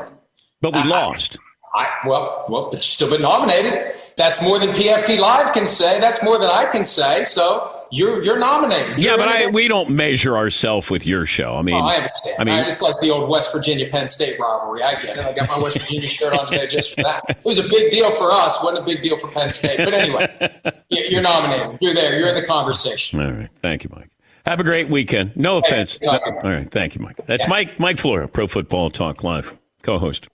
But 0.62 0.74
we 0.74 0.84
lost. 0.84 1.38
I, 1.74 1.88
well, 2.06 2.46
well, 2.50 2.64
but 2.66 2.74
you've 2.74 2.84
still 2.84 3.10
been 3.10 3.22
nominated. 3.22 3.94
That's 4.18 4.42
more 4.42 4.60
than 4.60 4.70
PFT 4.72 5.20
Live 5.20 5.54
can 5.54 5.66
say. 5.68 6.00
That's 6.00 6.22
more 6.24 6.38
than 6.38 6.50
I 6.50 6.66
can 6.66 6.84
say. 6.84 7.24
So 7.24 7.79
you're 7.92 8.24
you're 8.24 8.38
nominated. 8.40 9.00
Yeah, 9.00 9.12
You're 9.12 9.18
but 9.18 9.28
I, 9.30 9.48
we 9.48 9.68
don't 9.68 9.90
measure 9.90 10.38
ourselves 10.38 10.90
with 10.90 11.06
your 11.08 11.26
show. 11.26 11.56
I 11.56 11.62
mean, 11.62 11.76
Oh, 11.76 11.80
I 11.88 11.96
understand. 11.96 12.36
I 12.40 12.44
mean, 12.44 12.64
it's 12.66 12.82
like 12.82 13.00
the 13.02 13.10
old 13.10 13.30
West 13.30 13.52
Virginia 13.54 13.88
Penn 13.90 14.08
State 14.08 14.40
rivalry. 14.40 14.84
I 14.84 14.94
get 15.02 15.18
it. 15.18 15.26
I 15.26 15.34
got 15.34 15.48
my 15.50 15.58
West 15.58 15.80
Virginia 15.80 16.10
shirt 16.10 16.34
on 16.34 16.52
today 16.52 16.68
just 16.68 16.96
for 16.96 17.04
that. 17.04 17.24
It 17.30 17.38
was 17.46 17.58
a 17.60 17.68
big 17.68 17.92
deal 17.92 18.12
for 18.12 18.32
us. 18.32 18.58
wasn't 18.64 18.84
a 18.84 18.86
big 18.86 19.02
deal 19.02 19.18
for 19.18 19.30
Penn 19.32 19.50
State. 19.52 19.78
But 19.78 19.94
anyway, 19.94 20.62
you- 20.90 21.06
you're 21.10 21.22
nominated. 21.22 21.78
You're 21.82 21.94
there. 21.96 22.18
You're 22.20 22.30
in 22.30 22.36
the 22.36 22.46
conversation. 22.46 23.22
All 23.22 23.32
right. 23.32 23.50
Thank 23.62 23.84
you, 23.84 23.90
Mike. 23.96 24.10
Have 24.46 24.60
a 24.60 24.64
great 24.64 24.90
weekend. 24.90 25.36
No 25.36 25.58
offense. 25.58 26.00
you're 26.02 26.12
welcome. 26.12 26.36
All 26.36 26.42
right. 26.52 26.70
Thank 26.72 26.96
you, 26.96 27.02
Mike. 27.02 27.18
That's 27.28 27.48
Mike 27.48 27.80
Mike 27.80 27.98
Florio, 28.00 28.28
Pro 28.28 28.48
Football 28.48 28.90
Talk 28.90 29.24
Live, 29.24 29.60
co-host. 29.84 30.28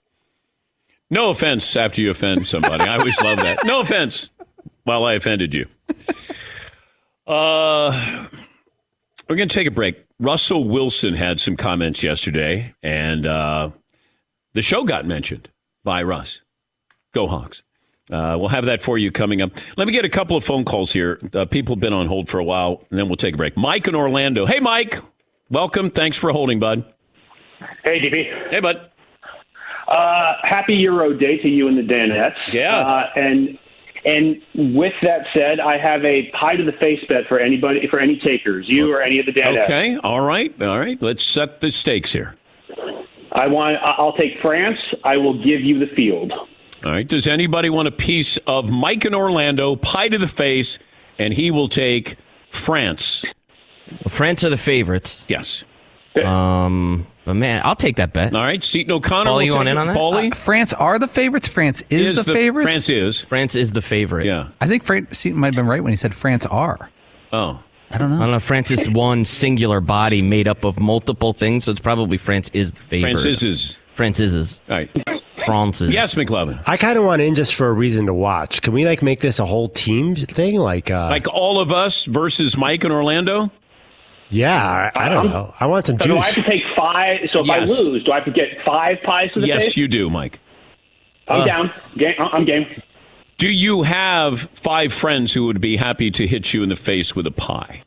No 1.10 1.30
offense 1.30 1.76
after 1.76 2.00
you 2.00 2.10
offend 2.10 2.46
somebody. 2.48 2.82
I 2.84 2.98
always 2.98 3.20
love 3.20 3.38
that. 3.38 3.64
No 3.64 3.80
offense 3.80 4.30
while 4.84 5.04
I 5.04 5.12
offended 5.14 5.54
you. 5.54 5.66
Uh, 7.26 8.26
we're 9.28 9.36
going 9.36 9.48
to 9.48 9.54
take 9.54 9.66
a 9.66 9.72
break. 9.72 10.04
Russell 10.18 10.64
Wilson 10.64 11.14
had 11.14 11.40
some 11.40 11.56
comments 11.56 12.02
yesterday, 12.02 12.74
and 12.82 13.26
uh, 13.26 13.70
the 14.54 14.62
show 14.62 14.84
got 14.84 15.04
mentioned 15.04 15.50
by 15.84 16.02
Russ. 16.02 16.40
Go 17.12 17.26
Hawks. 17.26 17.62
Uh, 18.10 18.36
we'll 18.38 18.48
have 18.48 18.66
that 18.66 18.80
for 18.80 18.96
you 18.96 19.10
coming 19.10 19.42
up. 19.42 19.50
Let 19.76 19.86
me 19.86 19.92
get 19.92 20.04
a 20.04 20.08
couple 20.08 20.36
of 20.36 20.44
phone 20.44 20.64
calls 20.64 20.92
here. 20.92 21.18
Uh, 21.34 21.44
people 21.44 21.74
have 21.74 21.80
been 21.80 21.92
on 21.92 22.06
hold 22.06 22.28
for 22.28 22.38
a 22.38 22.44
while, 22.44 22.84
and 22.90 22.98
then 22.98 23.08
we'll 23.08 23.16
take 23.16 23.34
a 23.34 23.36
break. 23.36 23.56
Mike 23.56 23.88
in 23.88 23.94
Orlando. 23.96 24.46
Hey, 24.46 24.60
Mike. 24.60 25.00
Welcome. 25.50 25.90
Thanks 25.90 26.16
for 26.16 26.30
holding, 26.30 26.60
bud. 26.60 26.84
Hey, 27.84 27.98
DP. 28.00 28.50
Hey, 28.50 28.60
bud. 28.60 28.90
Uh, 29.88 30.34
happy 30.42 30.74
Euro 30.74 31.12
Day 31.12 31.38
to 31.38 31.48
you 31.48 31.68
and 31.68 31.76
the 31.76 31.82
Danettes. 31.82 32.36
Yeah. 32.52 32.78
Uh, 32.78 33.10
and 33.16 33.58
and 34.06 34.40
with 34.74 34.92
that 35.02 35.26
said, 35.36 35.58
I 35.60 35.76
have 35.78 36.04
a 36.04 36.30
pie 36.30 36.56
to 36.56 36.64
the 36.64 36.72
face 36.80 37.00
bet 37.08 37.26
for 37.28 37.40
anybody 37.40 37.86
for 37.90 37.98
any 37.98 38.20
takers, 38.24 38.64
you 38.68 38.90
or 38.92 39.02
any 39.02 39.18
of 39.18 39.26
the 39.26 39.32
Danettes. 39.32 39.64
Okay. 39.64 39.96
All 40.02 40.20
right. 40.20 40.54
All 40.62 40.78
right. 40.78 41.00
Let's 41.02 41.24
set 41.24 41.60
the 41.60 41.70
stakes 41.70 42.12
here. 42.12 42.36
I 43.32 43.48
want. 43.48 43.76
I- 43.76 43.94
I'll 43.98 44.14
take 44.16 44.40
France. 44.40 44.78
I 45.04 45.16
will 45.16 45.42
give 45.44 45.60
you 45.60 45.78
the 45.78 45.88
field. 45.94 46.32
All 46.32 46.92
right. 46.92 47.06
Does 47.06 47.26
anybody 47.26 47.68
want 47.68 47.88
a 47.88 47.92
piece 47.92 48.36
of 48.46 48.70
Mike 48.70 49.04
in 49.04 49.14
Orlando, 49.14 49.76
pie 49.76 50.08
to 50.08 50.18
the 50.18 50.26
face, 50.28 50.78
and 51.18 51.34
he 51.34 51.50
will 51.50 51.68
take 51.68 52.16
France? 52.48 53.24
France 54.08 54.44
are 54.44 54.50
the 54.50 54.56
favorites. 54.56 55.24
Yes. 55.28 55.64
Um, 56.24 57.06
but 57.24 57.34
man, 57.34 57.62
I'll 57.64 57.76
take 57.76 57.96
that 57.96 58.12
bet. 58.12 58.34
All 58.34 58.42
right. 58.42 58.62
Seton 58.62 58.92
O'Connor. 58.92 59.30
Paulie, 59.30 59.44
you 59.46 59.50
take 59.50 59.56
want 59.56 59.68
in 59.68 59.76
on 59.78 59.86
that? 59.88 59.96
Paulie? 59.96 60.32
Uh, 60.32 60.34
France 60.34 60.72
are 60.74 60.98
the 60.98 61.08
favorites. 61.08 61.48
France 61.48 61.82
is, 61.90 62.18
Is 62.18 62.24
the, 62.24 62.32
the- 62.32 62.38
favorites. 62.38 62.64
France 62.64 62.88
is. 62.88 63.20
France 63.20 63.56
is 63.56 63.72
the 63.72 63.82
favorite. 63.82 64.26
Yeah. 64.26 64.48
I 64.60 64.66
think 64.66 64.84
France 64.84 65.18
Seton 65.18 65.38
might 65.40 65.48
have 65.48 65.56
been 65.56 65.66
right 65.66 65.82
when 65.82 65.92
he 65.92 65.96
said 65.96 66.14
France 66.14 66.46
are. 66.46 66.88
Oh. 67.32 67.60
I 67.90 67.98
don't 67.98 68.10
know. 68.10 68.16
I 68.16 68.20
don't 68.20 68.30
know. 68.32 68.38
France 68.40 68.70
is 68.72 68.90
one 68.90 69.24
singular 69.24 69.80
body 69.80 70.20
made 70.22 70.48
up 70.48 70.64
of 70.64 70.80
multiple 70.80 71.32
things, 71.32 71.64
so 71.64 71.70
it's 71.70 71.80
probably 71.80 72.18
France 72.18 72.50
is 72.52 72.72
the 72.72 72.82
favorite. 72.82 73.10
France 73.12 73.24
is 73.24 73.42
is. 73.44 73.76
France 73.94 74.18
is 74.20 74.34
is. 74.34 74.60
All 74.68 74.76
right. 74.76 74.90
France 75.44 75.80
is. 75.82 75.90
Yes, 75.90 76.14
McLovin. 76.16 76.60
I 76.66 76.76
kind 76.76 76.98
of 76.98 77.04
want 77.04 77.22
in 77.22 77.36
just 77.36 77.54
for 77.54 77.68
a 77.68 77.72
reason 77.72 78.06
to 78.06 78.14
watch. 78.14 78.60
Can 78.62 78.72
we 78.72 78.84
like 78.84 79.02
make 79.02 79.20
this 79.20 79.38
a 79.38 79.46
whole 79.46 79.68
team 79.68 80.16
thing? 80.16 80.56
Like, 80.56 80.90
uh, 80.90 81.08
Like 81.10 81.28
all 81.32 81.60
of 81.60 81.70
us 81.72 82.04
versus 82.04 82.56
Mike 82.56 82.84
in 82.84 82.90
Orlando? 82.90 83.52
Yeah, 84.30 84.90
I, 84.94 85.06
I 85.06 85.08
don't 85.08 85.26
Um, 85.26 85.32
know. 85.32 85.54
I 85.60 85.66
want 85.66 85.86
some 85.86 85.98
So 85.98 86.06
do 86.06 86.18
I 86.18 86.24
have 86.24 86.34
to 86.34 86.42
take 86.42 86.62
five? 86.76 87.18
So 87.32 87.40
if 87.40 87.46
Yes. 87.46 87.70
I 87.78 87.82
lose, 87.82 88.04
do 88.04 88.12
I 88.12 88.16
have 88.16 88.24
to 88.24 88.30
get 88.32 88.48
five 88.66 88.98
pies 89.04 89.30
to 89.34 89.40
the 89.40 89.46
Yes, 89.46 89.64
face? 89.64 89.76
you 89.76 89.88
do, 89.88 90.10
Mike. 90.10 90.40
I'm 91.28 91.40
Uh, 91.40 91.44
down. 91.44 91.70
Game, 91.98 92.14
I'm 92.18 92.44
game. 92.44 92.66
Do 93.38 93.48
you 93.50 93.82
have 93.82 94.40
five 94.54 94.92
friends 94.92 95.32
who 95.34 95.44
would 95.46 95.60
be 95.60 95.76
happy 95.76 96.10
to 96.12 96.26
hit 96.26 96.54
you 96.54 96.62
in 96.62 96.68
the 96.70 96.76
face 96.76 97.14
with 97.14 97.26
a 97.26 97.30
pie? 97.30 97.82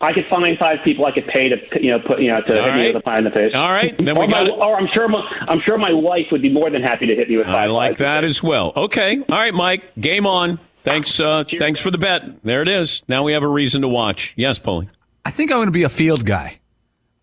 I 0.00 0.12
could 0.12 0.26
find 0.28 0.58
five 0.58 0.78
people 0.84 1.06
I 1.06 1.12
could 1.12 1.26
pay 1.28 1.48
to 1.48 1.56
you 1.80 1.90
know 1.92 2.00
put 2.00 2.20
you 2.20 2.28
know 2.28 2.40
to 2.42 2.58
All 2.58 2.64
hit 2.64 2.74
me 2.76 2.86
with 2.88 2.96
a 2.96 3.00
pie 3.00 3.18
in 3.18 3.24
the 3.24 3.30
face. 3.30 3.54
All 3.54 3.70
right, 3.70 3.94
then 4.04 4.16
we 4.18 4.24
or, 4.24 4.28
got 4.28 4.48
it. 4.48 4.50
or 4.50 4.76
I'm 4.76 4.88
sure 4.92 5.06
my 5.08 5.22
I'm 5.48 5.60
sure 5.60 5.78
my 5.78 5.92
wife 5.92 6.26
would 6.32 6.42
be 6.42 6.50
more 6.50 6.70
than 6.70 6.82
happy 6.82 7.06
to 7.06 7.14
hit 7.14 7.28
me 7.28 7.36
with 7.36 7.46
five. 7.46 7.56
I 7.56 7.66
like 7.66 7.92
pies. 7.92 7.98
that 7.98 8.24
as 8.24 8.42
well. 8.42 8.72
Okay. 8.76 9.18
All 9.28 9.38
right, 9.38 9.54
Mike. 9.54 9.84
Game 10.00 10.26
on. 10.26 10.58
Thanks. 10.84 11.20
Uh, 11.20 11.44
thanks 11.58 11.78
for 11.78 11.92
the 11.92 11.98
bet. 11.98 12.42
There 12.42 12.62
it 12.62 12.68
is. 12.68 13.04
Now 13.06 13.22
we 13.22 13.32
have 13.32 13.44
a 13.44 13.48
reason 13.48 13.82
to 13.82 13.88
watch. 13.88 14.34
Yes, 14.36 14.58
Paulie. 14.58 14.88
I 15.24 15.30
think 15.30 15.50
I'm 15.50 15.58
going 15.58 15.66
to 15.66 15.72
be 15.72 15.84
a 15.84 15.88
field 15.88 16.24
guy. 16.26 16.58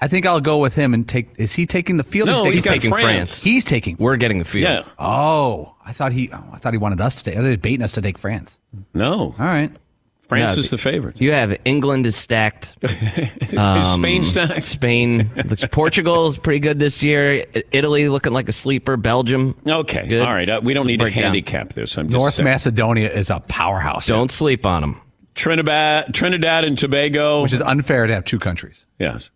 I 0.01 0.07
think 0.07 0.25
I'll 0.25 0.39
go 0.39 0.59
with 0.59 0.75
him 0.75 0.93
and 0.93 1.07
take. 1.07 1.29
Is 1.37 1.51
he 1.53 1.65
taking 1.65 1.97
the 1.97 2.05
field? 2.05 2.29
or 2.29 2.31
No, 2.31 2.39
is 2.41 2.45
he 2.45 2.51
he's 2.53 2.63
taking 2.63 2.89
France. 2.89 3.03
France. 3.03 3.43
He's 3.43 3.65
taking. 3.65 3.97
We're 3.99 4.15
getting 4.15 4.39
the 4.39 4.45
field. 4.45 4.63
Yeah. 4.69 4.83
Oh, 4.97 5.75
I 5.85 5.91
thought 5.91 6.13
he. 6.13 6.29
Oh, 6.31 6.41
I 6.53 6.57
thought 6.57 6.73
he 6.73 6.77
wanted 6.77 7.01
us 7.01 7.15
to 7.15 7.23
take. 7.25 7.33
I 7.33 7.37
thought 7.37 7.43
he 7.45 7.49
was 7.49 7.57
baiting 7.57 7.81
us 7.83 7.91
to 7.93 8.01
take 8.01 8.17
France. 8.17 8.57
No. 8.93 9.35
All 9.37 9.45
right. 9.45 9.71
France 10.29 10.55
No, 10.55 10.59
is 10.59 10.69
the 10.69 10.77
favorite. 10.77 11.19
You 11.19 11.31
have 11.33 11.57
England 11.65 12.05
is 12.05 12.15
stacked. 12.15 12.75
Um, 13.57 13.83
Spain 13.83 14.23
stacked? 14.23 14.61
Spain. 14.61 15.31
Looks, 15.35 15.65
Portugal 15.71 16.27
is 16.27 16.37
pretty 16.37 16.59
good 16.59 16.77
this 16.77 17.01
year. 17.01 17.45
Italy 17.71 18.07
looking 18.09 18.31
like 18.31 18.47
a 18.47 18.51
sleeper. 18.51 18.95
Belgium. 18.95 19.57
Okay. 19.65 20.07
Good. 20.07 20.21
All 20.25 20.31
right. 20.33 20.47
Uh, 20.47 20.61
we 20.63 20.75
don't 20.75 20.85
need 20.85 20.97
to 20.97 21.05
Break 21.05 21.13
it 21.17 21.21
down. 21.21 21.33
handicap 21.33 21.69
this. 21.73 21.97
I'm 21.97 22.05
just 22.05 22.13
North 22.13 22.35
saying. 22.35 22.45
Macedonia 22.45 23.09
is 23.11 23.31
a 23.31 23.39
powerhouse. 23.39 24.05
Don't 24.05 24.31
sleep 24.31 24.67
on 24.67 24.81
them. 24.81 25.01
Trinidad, 25.39 26.13
Trinidad 26.13 26.65
and 26.65 26.77
Tobago. 26.77 27.41
which 27.43 27.53
is 27.53 27.61
unfair 27.61 28.05
to 28.07 28.13
have 28.13 28.25
two 28.25 28.39
countries. 28.39 28.85
yes. 28.99 29.29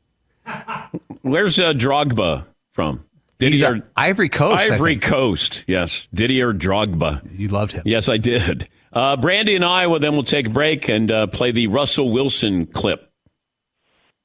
Where's 1.22 1.58
uh, 1.58 1.72
Drogba 1.74 2.46
from? 2.74 3.06
He's 3.40 3.52
Didier 3.62 3.76
at 3.78 3.84
Ivory 3.96 4.30
Coast. 4.30 4.70
Ivory. 4.72 4.98
Coast. 4.98 5.64
Yes. 5.68 6.08
Didier 6.14 6.54
Drogba. 6.54 7.22
You 7.38 7.48
loved 7.48 7.72
him. 7.72 7.84
Yes, 7.86 8.10
I 8.10 8.18
did. 8.18 8.68
Uh, 8.92 9.16
Brandy 9.18 9.56
in 9.56 9.64
Iowa. 9.64 10.00
Then 10.00 10.14
we'll 10.14 10.24
take 10.24 10.48
a 10.48 10.50
break 10.50 10.88
and 10.90 11.10
uh, 11.12 11.28
play 11.28 11.52
the 11.52 11.68
Russell 11.68 12.12
Wilson 12.12 12.66
clip. 12.68 13.10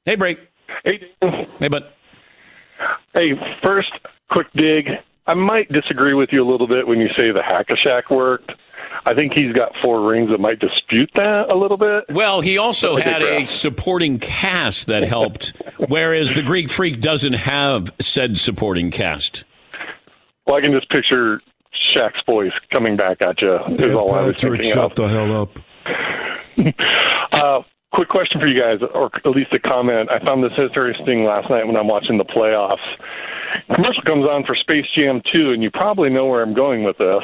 Hey, 0.05 0.15
break. 0.15 0.39
Hey, 0.83 0.99
Hey, 1.59 1.67
bud. 1.69 1.85
hey, 3.13 3.31
first, 3.63 3.91
quick 4.29 4.47
dig. 4.55 4.87
I 5.27 5.33
might 5.33 5.71
disagree 5.71 6.13
with 6.13 6.29
you 6.31 6.43
a 6.43 6.49
little 6.49 6.67
bit 6.67 6.87
when 6.87 6.99
you 6.99 7.07
say 7.17 7.31
the 7.31 7.41
hack 7.43 7.67
a 7.69 7.87
Shaq 7.87 8.15
worked. 8.15 8.51
I 9.09 9.15
think 9.15 9.33
he's 9.35 9.51
got 9.53 9.71
four 9.83 10.07
rings 10.07 10.29
that 10.29 10.39
might 10.39 10.59
dispute 10.59 11.09
that 11.15 11.51
a 11.51 11.57
little 11.57 11.77
bit. 11.77 12.05
Well, 12.09 12.41
he 12.41 12.59
also 12.59 12.93
Like 12.93 13.05
had 13.05 13.23
a 13.23 13.37
graph. 13.37 13.49
supporting 13.49 14.19
cast 14.19 14.85
that 14.85 15.01
helped, 15.03 15.53
whereas 15.87 16.35
the 16.35 16.43
Greek 16.43 16.69
Freak 16.69 16.99
doesn't 17.01 17.33
have 17.33 17.91
said 17.99 18.37
supporting 18.37 18.91
cast. 18.91 19.45
Well, 20.45 20.57
I 20.57 20.61
can 20.61 20.71
just 20.73 20.89
picture 20.91 21.39
Shaq's 21.95 22.21
voice 22.27 22.51
coming 22.71 22.95
back 22.97 23.21
at 23.23 23.41
you. 23.41 23.55
Is 23.79 23.95
all 23.95 24.13
I 24.13 24.27
was 24.27 24.35
thinking 24.39 24.77
of. 24.77 24.93
the 24.93 25.07
hell 25.07 25.41
up. 25.41 25.59
Uh, 27.31 27.61
quick 27.93 28.09
question 28.09 28.41
for 28.41 28.47
you 28.49 28.59
guys, 28.59 28.79
or 28.93 29.09
at 29.23 29.31
least 29.31 29.49
a 29.53 29.59
comment. 29.59 30.09
I 30.11 30.23
found 30.25 30.43
this 30.43 30.51
interesting 30.57 31.23
last 31.23 31.49
night 31.49 31.65
when 31.65 31.77
I'm 31.77 31.87
watching 31.87 32.17
the 32.17 32.25
playoffs. 32.25 32.77
Commercial 33.73 34.01
comes 34.07 34.25
on 34.27 34.43
for 34.45 34.55
Space 34.55 34.85
Jam 34.97 35.21
2, 35.33 35.51
and 35.51 35.63
you 35.63 35.71
probably 35.71 36.09
know 36.09 36.25
where 36.25 36.41
I'm 36.41 36.53
going 36.53 36.83
with 36.83 36.97
this. 36.97 37.23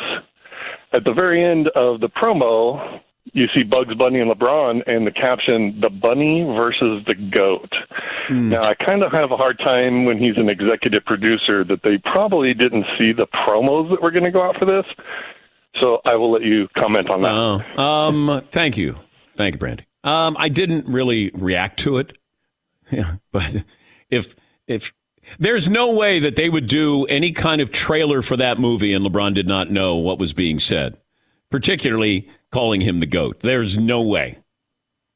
At 0.95 1.03
the 1.03 1.13
very 1.13 1.43
end 1.43 1.67
of 1.75 1.99
the 1.99 2.07
promo, 2.07 3.01
you 3.33 3.47
see 3.53 3.63
Bugs 3.63 3.93
Bunny 3.95 4.21
and 4.21 4.31
LeBron, 4.31 4.81
and 4.87 5.05
the 5.05 5.11
caption, 5.11 5.77
The 5.81 5.89
Bunny 5.89 6.43
versus 6.57 7.03
the 7.05 7.15
Goat. 7.15 7.69
Now, 8.31 8.63
I 8.63 8.75
kind 8.75 9.03
of 9.03 9.11
have 9.11 9.31
a 9.31 9.35
hard 9.35 9.59
time 9.59 10.05
when 10.05 10.17
he's 10.17 10.37
an 10.37 10.49
executive 10.49 11.03
producer 11.05 11.65
that 11.65 11.81
they 11.83 11.97
probably 11.97 12.53
didn't 12.53 12.85
see 12.97 13.11
the 13.11 13.27
promos 13.27 13.89
that 13.89 14.01
were 14.01 14.11
going 14.11 14.23
to 14.23 14.31
go 14.31 14.41
out 14.41 14.55
for 14.57 14.65
this. 14.65 14.85
So 15.81 15.99
I 16.05 16.15
will 16.15 16.31
let 16.31 16.43
you 16.43 16.69
comment 16.77 17.09
on 17.09 17.23
that. 17.23 17.33
Oh, 17.33 17.83
um, 17.83 18.41
thank 18.49 18.77
you, 18.77 18.95
thank 19.35 19.55
you, 19.55 19.59
Brandy. 19.59 19.85
Um, 20.05 20.37
I 20.39 20.47
didn't 20.47 20.87
really 20.87 21.29
react 21.33 21.79
to 21.79 21.97
it, 21.97 22.17
yeah, 22.91 23.15
but 23.33 23.65
if 24.09 24.33
if 24.65 24.93
there's 25.39 25.67
no 25.67 25.91
way 25.91 26.19
that 26.19 26.35
they 26.35 26.49
would 26.49 26.67
do 26.67 27.05
any 27.05 27.31
kind 27.31 27.61
of 27.61 27.71
trailer 27.71 28.21
for 28.21 28.37
that 28.37 28.59
movie 28.59 28.93
and 28.93 29.05
LeBron 29.05 29.33
did 29.33 29.47
not 29.47 29.69
know 29.71 29.95
what 29.95 30.19
was 30.19 30.33
being 30.33 30.59
said, 30.59 30.97
particularly 31.49 32.27
calling 32.51 32.81
him 32.81 32.99
the 32.99 33.05
goat. 33.05 33.39
There's 33.41 33.77
no 33.77 34.01
way. 34.01 34.39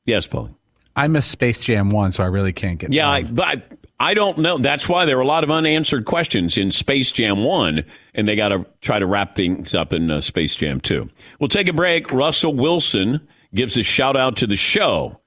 Yes, 0.06 0.28
Paul. 0.28 0.50
I 0.96 1.08
missed 1.08 1.32
Space 1.32 1.60
Jam 1.60 1.92
one, 1.92 2.12
so 2.12 2.24
I 2.24 2.28
really 2.28 2.52
can't 2.52 2.80
get. 2.80 2.92
Yeah, 2.92 3.10
I, 3.10 3.24
but 3.24 3.48
I, 3.48 3.64
I 4.00 4.14
don't 4.14 4.38
know. 4.40 4.58
That's 4.58 4.90
why 4.90 5.06
there 5.06 5.18
are 5.18 5.22
a 5.22 5.26
lot 5.26 5.44
of 5.44 5.52
unanswered 5.52 6.06
questions 6.06 6.58
in 6.58 6.72
Space 6.72 7.12
Jam 7.12 7.44
1, 7.44 7.86
and 8.16 8.28
they 8.28 8.36
got 8.36 8.50
to 8.50 8.66
try 8.82 9.00
to 9.00 9.06
wrap 9.06 9.36
things 9.36 9.76
up 9.76 9.94
in 9.94 10.10
uh, 10.10 10.22
Space 10.22 10.56
Jam 10.56 10.80
2. 10.82 11.10
We'll 11.40 11.48
take 11.50 11.68
a 11.68 11.74
break. 11.74 12.12
Russell 12.12 12.54
Wilson 12.54 13.28
gives 13.54 13.78
a 13.78 13.84
shout 13.84 14.16
out 14.16 14.38
to 14.38 14.48
the 14.48 14.56
show. 14.56 15.20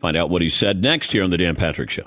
Find 0.00 0.16
out 0.16 0.30
what 0.30 0.42
he 0.42 0.48
said 0.48 0.80
next 0.80 1.12
here 1.12 1.24
on 1.24 1.30
The 1.30 1.38
Dan 1.38 1.56
Patrick 1.56 1.90
Show. 1.90 2.06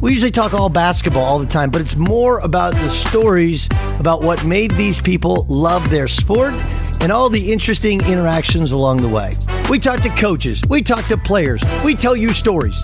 We 0.00 0.12
usually 0.12 0.30
talk 0.30 0.54
all 0.54 0.68
basketball 0.68 1.24
all 1.24 1.40
the 1.40 1.46
time, 1.46 1.70
but 1.70 1.80
it's 1.80 1.96
more 1.96 2.38
about 2.38 2.72
the 2.74 2.88
stories 2.88 3.68
about 3.98 4.22
what 4.22 4.44
made 4.44 4.70
these 4.72 5.00
people 5.00 5.44
love 5.48 5.90
their 5.90 6.06
sport 6.06 6.54
and 7.02 7.10
all 7.10 7.28
the 7.28 7.52
interesting 7.52 8.00
interactions 8.06 8.70
along 8.70 8.98
the 8.98 9.08
way. 9.08 9.32
We 9.68 9.80
talk 9.80 10.00
to 10.02 10.08
coaches, 10.10 10.62
we 10.68 10.82
talk 10.82 11.06
to 11.06 11.16
players, 11.16 11.64
we 11.84 11.96
tell 11.96 12.14
you 12.14 12.30
stories. 12.30 12.80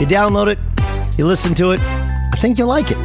You 0.00 0.06
download 0.06 0.48
it, 0.48 0.58
you 1.16 1.24
listen 1.24 1.54
to 1.54 1.70
it, 1.70 1.80
I 1.80 2.36
think 2.38 2.58
you'll 2.58 2.66
like 2.66 2.90
it. 2.90 2.98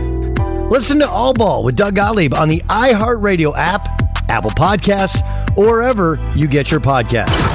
Listen 0.71 0.97
to 0.99 1.07
All 1.07 1.33
Ball 1.33 1.63
with 1.63 1.75
Doug 1.75 1.93
Gottlieb 1.93 2.33
on 2.33 2.49
the 2.49 2.61
iHeartRadio 2.61 3.55
app, 3.55 3.87
Apple 4.27 4.51
Podcasts, 4.51 5.21
or 5.55 5.65
wherever 5.65 6.19
you 6.35 6.47
get 6.47 6.71
your 6.71 6.79
podcasts. 6.79 7.54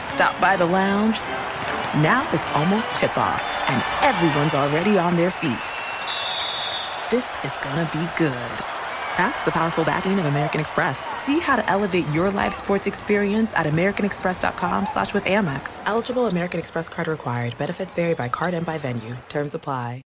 Stop 0.00 0.40
by 0.40 0.56
the 0.56 0.66
lounge. 0.66 1.18
Now 2.02 2.28
it's 2.32 2.46
almost 2.48 2.94
tip 2.94 3.16
off, 3.16 3.42
and 3.68 3.82
everyone's 4.04 4.54
already 4.54 4.98
on 4.98 5.16
their 5.16 5.30
feet. 5.30 5.72
This 7.10 7.32
is 7.44 7.58
gonna 7.58 7.88
be 7.92 8.06
good. 8.16 8.64
That's 9.16 9.42
the 9.42 9.50
powerful 9.50 9.84
backing 9.84 10.18
of 10.20 10.26
American 10.26 10.60
Express. 10.60 11.06
See 11.18 11.40
how 11.40 11.56
to 11.56 11.68
elevate 11.68 12.06
your 12.10 12.30
live 12.30 12.54
sports 12.54 12.86
experience 12.86 13.52
at 13.54 13.66
americanexpress.com 13.66 14.86
slash 14.86 15.12
with 15.12 15.24
Amex. 15.24 15.78
Eligible 15.86 16.26
American 16.26 16.60
Express 16.60 16.88
card 16.88 17.08
required. 17.08 17.58
Benefits 17.58 17.94
vary 17.94 18.14
by 18.14 18.28
card 18.28 18.54
and 18.54 18.64
by 18.64 18.78
venue. 18.78 19.16
Terms 19.28 19.54
apply. 19.54 20.02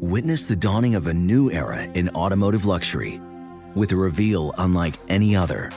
Witness 0.00 0.46
the 0.46 0.54
dawning 0.54 0.94
of 0.94 1.08
a 1.08 1.12
new 1.12 1.50
era 1.50 1.82
in 1.82 2.08
automotive 2.10 2.64
luxury 2.64 3.20
with 3.74 3.90
a 3.90 3.96
reveal 3.96 4.54
unlike 4.58 4.94
any 5.08 5.34
other 5.34 5.72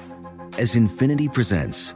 as 0.59 0.75
Infiniti 0.75 1.31
presents 1.33 1.95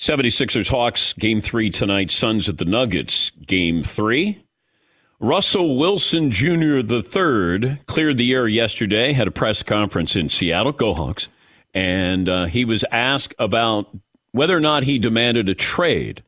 76ers 0.00 0.68
Hawks 0.68 1.12
game 1.12 1.42
three 1.42 1.68
tonight. 1.68 2.10
Suns 2.10 2.48
at 2.48 2.56
the 2.56 2.64
Nuggets 2.64 3.30
game 3.46 3.82
three. 3.82 4.42
Russell 5.18 5.76
Wilson 5.76 6.30
Jr. 6.30 6.80
the 6.80 7.02
third 7.06 7.80
cleared 7.84 8.16
the 8.16 8.32
air 8.32 8.48
yesterday. 8.48 9.12
Had 9.12 9.28
a 9.28 9.30
press 9.30 9.62
conference 9.62 10.16
in 10.16 10.30
Seattle. 10.30 10.72
Go 10.72 10.94
Hawks! 10.94 11.28
And 11.74 12.30
uh, 12.30 12.46
he 12.46 12.64
was 12.64 12.82
asked 12.90 13.34
about 13.38 13.94
whether 14.32 14.56
or 14.56 14.60
not 14.60 14.84
he 14.84 14.98
demanded 14.98 15.50
a 15.50 15.54
trade 15.54 16.22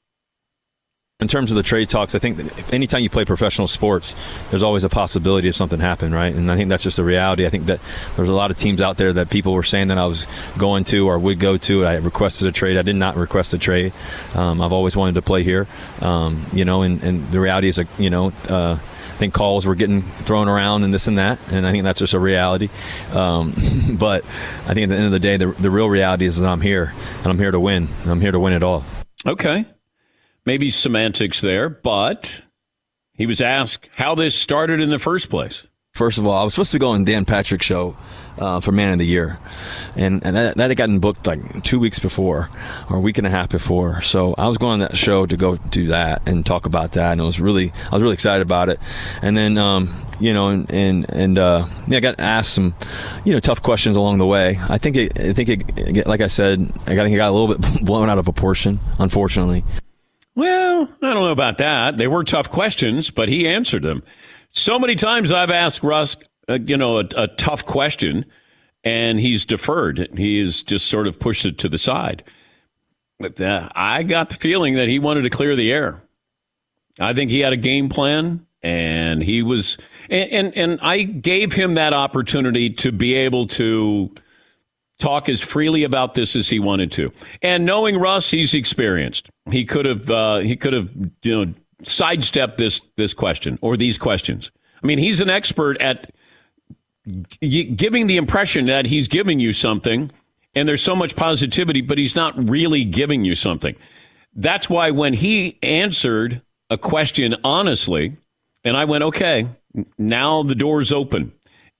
in 1.22 1.28
terms 1.28 1.50
of 1.50 1.56
the 1.56 1.62
trade 1.62 1.88
talks, 1.88 2.14
I 2.14 2.18
think 2.18 2.38
anytime 2.72 3.02
you 3.02 3.08
play 3.08 3.24
professional 3.24 3.66
sports, 3.66 4.14
there's 4.50 4.62
always 4.62 4.84
a 4.84 4.88
possibility 4.88 5.48
of 5.48 5.56
something 5.56 5.80
happen, 5.80 6.12
right? 6.12 6.34
And 6.34 6.50
I 6.50 6.56
think 6.56 6.68
that's 6.68 6.82
just 6.82 6.96
the 6.98 7.04
reality. 7.04 7.46
I 7.46 7.48
think 7.48 7.66
that 7.66 7.80
there's 8.16 8.28
a 8.28 8.34
lot 8.34 8.50
of 8.50 8.58
teams 8.58 8.80
out 8.80 8.98
there 8.98 9.12
that 9.14 9.30
people 9.30 9.54
were 9.54 9.62
saying 9.62 9.88
that 9.88 9.98
I 9.98 10.06
was 10.06 10.26
going 10.58 10.84
to 10.84 11.08
or 11.08 11.18
would 11.18 11.38
go 11.38 11.56
to. 11.56 11.86
I 11.86 11.96
requested 11.96 12.48
a 12.48 12.52
trade. 12.52 12.76
I 12.76 12.82
did 12.82 12.96
not 12.96 13.16
request 13.16 13.54
a 13.54 13.58
trade. 13.58 13.92
Um, 14.34 14.60
I've 14.60 14.72
always 14.72 14.96
wanted 14.96 15.14
to 15.14 15.22
play 15.22 15.42
here, 15.42 15.66
um, 16.00 16.44
you 16.52 16.64
know. 16.64 16.82
And, 16.82 17.02
and, 17.02 17.22
the 17.32 17.40
reality 17.40 17.68
is, 17.68 17.80
you 17.98 18.10
know. 18.10 18.32
Uh, 18.48 18.78
think 19.22 19.34
calls 19.34 19.64
were 19.64 19.76
getting 19.76 20.02
thrown 20.02 20.48
around 20.48 20.82
and 20.82 20.92
this 20.92 21.06
and 21.06 21.18
that, 21.18 21.38
and 21.52 21.64
I 21.64 21.70
think 21.70 21.84
that's 21.84 22.00
just 22.00 22.12
a 22.12 22.18
reality. 22.18 22.70
Um, 23.12 23.54
but 23.92 24.24
I 24.66 24.74
think 24.74 24.84
at 24.84 24.88
the 24.88 24.96
end 24.96 25.06
of 25.06 25.12
the 25.12 25.20
day, 25.20 25.36
the, 25.36 25.46
the 25.46 25.70
real 25.70 25.88
reality 25.88 26.24
is 26.24 26.40
that 26.40 26.48
I'm 26.48 26.60
here, 26.60 26.92
and 27.18 27.26
I'm 27.28 27.38
here 27.38 27.52
to 27.52 27.60
win. 27.60 27.86
I'm 28.04 28.20
here 28.20 28.32
to 28.32 28.40
win 28.40 28.52
it 28.52 28.64
all. 28.64 28.84
Okay. 29.24 29.64
Maybe 30.44 30.70
semantics 30.70 31.40
there, 31.40 31.68
but 31.68 32.42
he 33.12 33.26
was 33.26 33.40
asked 33.40 33.88
how 33.96 34.14
this 34.14 34.34
started 34.34 34.80
in 34.80 34.90
the 34.90 34.98
first 34.98 35.30
place. 35.30 35.66
First 35.92 36.16
of 36.16 36.26
all, 36.26 36.32
I 36.32 36.42
was 36.42 36.54
supposed 36.54 36.72
to 36.72 36.78
go 36.78 36.88
on 36.90 37.04
Dan 37.04 37.26
Patrick 37.26 37.62
show 37.62 37.96
uh, 38.38 38.60
for 38.60 38.72
Man 38.72 38.92
of 38.92 38.98
the 38.98 39.04
Year, 39.04 39.38
and, 39.94 40.24
and 40.24 40.34
that, 40.34 40.56
that 40.56 40.70
had 40.70 40.76
gotten 40.78 41.00
booked 41.00 41.26
like 41.26 41.62
two 41.62 41.78
weeks 41.78 41.98
before 41.98 42.48
or 42.88 42.96
a 42.96 43.00
week 43.00 43.18
and 43.18 43.26
a 43.26 43.30
half 43.30 43.50
before. 43.50 44.00
So 44.00 44.34
I 44.38 44.48
was 44.48 44.56
going 44.56 44.72
on 44.72 44.78
that 44.80 44.96
show 44.96 45.26
to 45.26 45.36
go 45.36 45.56
do 45.56 45.88
that 45.88 46.26
and 46.26 46.46
talk 46.46 46.64
about 46.64 46.92
that, 46.92 47.12
and 47.12 47.20
it 47.20 47.24
was 47.24 47.38
really 47.38 47.72
I 47.90 47.94
was 47.94 48.02
really 48.02 48.14
excited 48.14 48.40
about 48.40 48.70
it. 48.70 48.80
And 49.20 49.36
then 49.36 49.58
um, 49.58 49.94
you 50.18 50.32
know, 50.32 50.48
and 50.48 50.72
and, 50.72 51.10
and 51.10 51.38
uh, 51.38 51.66
yeah, 51.86 51.98
I 51.98 52.00
got 52.00 52.18
asked 52.18 52.54
some 52.54 52.74
you 53.26 53.34
know 53.34 53.40
tough 53.40 53.62
questions 53.62 53.94
along 53.94 54.16
the 54.16 54.26
way. 54.26 54.58
I 54.70 54.78
think 54.78 54.96
it, 54.96 55.20
I 55.20 55.34
think 55.34 55.78
it, 55.78 56.06
like 56.06 56.22
I 56.22 56.26
said, 56.26 56.60
I 56.86 56.94
think 56.96 57.12
it 57.12 57.18
got 57.18 57.30
a 57.30 57.36
little 57.36 57.54
bit 57.54 57.84
blown 57.84 58.08
out 58.08 58.16
of 58.16 58.24
proportion, 58.24 58.80
unfortunately. 58.98 59.62
Well, 60.34 60.88
I 61.02 61.12
don't 61.12 61.22
know 61.22 61.32
about 61.32 61.58
that. 61.58 61.98
They 61.98 62.08
were 62.08 62.24
tough 62.24 62.50
questions, 62.50 63.10
but 63.10 63.28
he 63.28 63.46
answered 63.46 63.82
them. 63.82 64.02
So 64.50 64.78
many 64.78 64.94
times 64.94 65.32
I've 65.32 65.50
asked 65.50 65.82
Russ, 65.82 66.16
uh, 66.48 66.58
you 66.64 66.76
know, 66.76 66.98
a, 66.98 67.04
a, 67.16 67.28
tough 67.28 67.64
question, 67.66 68.24
and 68.84 69.20
he's 69.20 69.44
deferred. 69.44 70.08
He 70.16 70.38
has 70.40 70.62
just 70.62 70.86
sort 70.86 71.06
of 71.06 71.18
pushed 71.18 71.44
it 71.44 71.58
to 71.58 71.68
the 71.68 71.78
side. 71.78 72.24
But 73.18 73.40
uh, 73.40 73.68
I 73.74 74.02
got 74.02 74.30
the 74.30 74.36
feeling 74.36 74.74
that 74.74 74.88
he 74.88 74.98
wanted 74.98 75.22
to 75.22 75.30
clear 75.30 75.54
the 75.54 75.70
air. 75.70 76.02
I 76.98 77.14
think 77.14 77.30
he 77.30 77.40
had 77.40 77.52
a 77.52 77.58
game 77.58 77.88
plan, 77.88 78.46
and 78.62 79.22
he 79.22 79.42
was, 79.42 79.78
and 80.10 80.30
and, 80.30 80.56
and 80.56 80.80
I 80.82 81.02
gave 81.02 81.52
him 81.52 81.74
that 81.74 81.92
opportunity 81.92 82.70
to 82.70 82.92
be 82.92 83.14
able 83.14 83.46
to 83.48 84.14
talk 85.02 85.28
as 85.28 85.40
freely 85.40 85.82
about 85.82 86.14
this 86.14 86.36
as 86.36 86.48
he 86.48 86.60
wanted 86.60 86.92
to. 86.92 87.12
And 87.42 87.66
knowing 87.66 87.98
Russ, 87.98 88.30
he's 88.30 88.54
experienced. 88.54 89.28
He 89.50 89.64
could 89.64 89.84
have 89.84 90.08
uh, 90.08 90.38
he 90.38 90.56
could 90.56 90.72
have 90.72 90.90
you 91.22 91.44
know 91.44 91.54
sidestep 91.82 92.56
this 92.56 92.80
this 92.96 93.12
question 93.12 93.58
or 93.60 93.76
these 93.76 93.98
questions. 93.98 94.50
I 94.82 94.86
mean, 94.86 94.98
he's 94.98 95.20
an 95.20 95.30
expert 95.30 95.80
at 95.82 96.12
g- 97.40 97.64
giving 97.64 98.06
the 98.06 98.16
impression 98.16 98.66
that 98.66 98.86
he's 98.86 99.08
giving 99.08 99.40
you 99.40 99.52
something, 99.52 100.10
and 100.54 100.68
there's 100.68 100.82
so 100.82 100.96
much 100.96 101.16
positivity, 101.16 101.80
but 101.80 101.98
he's 101.98 102.16
not 102.16 102.48
really 102.48 102.84
giving 102.84 103.24
you 103.24 103.34
something. 103.34 103.74
That's 104.34 104.70
why 104.70 104.90
when 104.92 105.12
he 105.12 105.58
answered 105.62 106.42
a 106.70 106.78
question 106.78 107.36
honestly, 107.44 108.16
and 108.64 108.76
I 108.76 108.84
went, 108.84 109.04
okay, 109.04 109.48
now 109.98 110.42
the 110.42 110.54
door's 110.54 110.92
open, 110.92 111.32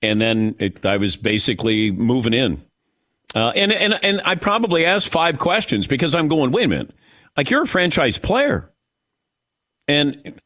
and 0.03 0.21
then 0.21 0.57
it, 0.59 0.85
I 0.85 0.97
was 0.97 1.17
basically 1.17 1.91
moving 1.93 2.35
in. 2.35 2.63
Uh, 3.35 3.53
and, 3.55 3.73
and 3.73 3.99
and 4.05 4.21
I 4.25 4.35
probably 4.35 4.85
asked 4.85 5.09
five 5.09 5.39
questions 5.39 5.87
because 5.87 6.15
I'm 6.15 6.29
going, 6.29 6.53
wait 6.53 6.65
a 6.65 6.69
minute, 6.69 6.91
like 7.37 7.51
you're 7.51 7.63
a 7.63 7.67
franchise 7.67 8.19
player. 8.19 8.71
And 9.89 10.41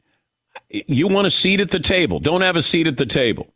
you 0.69 1.07
want 1.07 1.27
a 1.27 1.29
seat 1.29 1.59
at 1.59 1.71
the 1.71 1.79
table. 1.79 2.19
Don't 2.19 2.41
have 2.41 2.55
a 2.55 2.61
seat 2.61 2.87
at 2.87 2.97
the 2.97 3.05
table. 3.05 3.53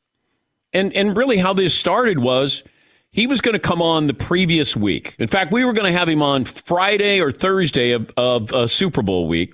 And 0.74 0.94
and 0.94 1.16
really 1.16 1.38
how 1.38 1.54
this 1.54 1.74
started 1.74 2.20
was 2.20 2.64
he 3.12 3.28
was 3.28 3.42
going 3.42 3.54
to 3.54 3.60
come 3.60 3.82
on 3.82 4.08
the 4.08 4.14
previous 4.14 4.76
week. 4.76 5.16
In 5.20 5.28
fact, 5.28 5.52
we 5.52 5.66
were 5.66 5.74
going 5.74 5.92
to 5.92 5.98
have 5.98 6.08
him 6.08 6.22
on 6.22 6.46
Friday 6.46 7.20
or 7.20 7.30
Thursday 7.30 7.92
of, 7.92 8.12
of 8.16 8.54
uh, 8.54 8.68
Super 8.68 9.02
Bowl 9.02 9.28
week, 9.28 9.54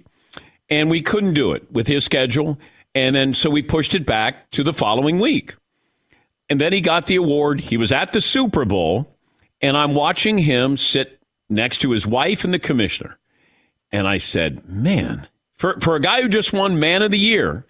and 0.69 0.91
we 0.91 1.01
couldn't 1.01 1.33
do 1.33 1.53
it 1.53 1.71
with 1.71 1.87
his 1.87 2.05
schedule. 2.05 2.59
And 2.93 3.15
then 3.15 3.33
so 3.33 3.49
we 3.49 3.61
pushed 3.61 3.95
it 3.95 4.05
back 4.05 4.49
to 4.51 4.63
the 4.63 4.73
following 4.73 5.19
week. 5.19 5.55
And 6.49 6.61
then 6.61 6.71
he 6.71 6.81
got 6.81 7.07
the 7.07 7.15
award. 7.15 7.61
He 7.61 7.77
was 7.77 7.91
at 7.91 8.13
the 8.13 8.21
Super 8.21 8.63
Bowl, 8.63 9.16
and 9.61 9.77
I'm 9.77 9.93
watching 9.93 10.37
him 10.37 10.77
sit 10.77 11.19
next 11.49 11.79
to 11.79 11.91
his 11.91 12.05
wife 12.05 12.43
and 12.43 12.53
the 12.53 12.59
commissioner. 12.59 13.17
And 13.91 14.07
I 14.07 14.17
said, 14.17 14.67
man, 14.67 15.27
for, 15.55 15.79
for 15.81 15.95
a 15.95 16.01
guy 16.01 16.21
who 16.21 16.27
just 16.27 16.53
won 16.53 16.79
Man 16.79 17.01
of 17.01 17.11
the 17.11 17.19
Year, 17.19 17.65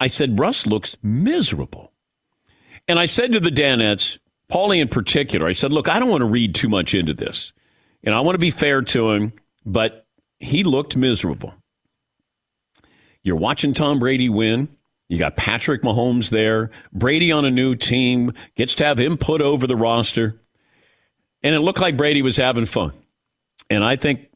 I 0.00 0.06
said, 0.06 0.38
Russ 0.38 0.66
looks 0.66 0.96
miserable. 1.02 1.92
And 2.86 2.98
I 2.98 3.06
said 3.06 3.32
to 3.32 3.40
the 3.40 3.50
Danettes, 3.50 4.18
Paulie 4.50 4.80
in 4.80 4.88
particular, 4.88 5.46
I 5.46 5.52
said, 5.52 5.72
look, 5.72 5.88
I 5.88 5.98
don't 5.98 6.08
want 6.08 6.22
to 6.22 6.26
read 6.26 6.54
too 6.54 6.68
much 6.68 6.94
into 6.94 7.12
this. 7.12 7.52
And 8.02 8.14
I 8.14 8.20
want 8.20 8.34
to 8.34 8.40
be 8.40 8.50
fair 8.50 8.80
to 8.80 9.10
him, 9.10 9.32
but 9.66 10.06
he 10.38 10.62
looked 10.64 10.96
miserable. 10.96 11.54
You're 13.22 13.36
watching 13.36 13.74
Tom 13.74 13.98
Brady 13.98 14.28
win. 14.28 14.68
You 15.08 15.18
got 15.18 15.36
Patrick 15.36 15.82
Mahomes 15.82 16.30
there. 16.30 16.70
Brady 16.92 17.32
on 17.32 17.44
a 17.44 17.50
new 17.50 17.74
team 17.74 18.32
gets 18.54 18.74
to 18.76 18.84
have 18.84 18.98
him 18.98 19.18
put 19.18 19.42
over 19.42 19.66
the 19.66 19.76
roster. 19.76 20.40
And 21.42 21.54
it 21.54 21.60
looked 21.60 21.80
like 21.80 21.96
Brady 21.96 22.22
was 22.22 22.36
having 22.36 22.66
fun. 22.66 22.92
And 23.70 23.84
I 23.84 23.96
think, 23.96 24.28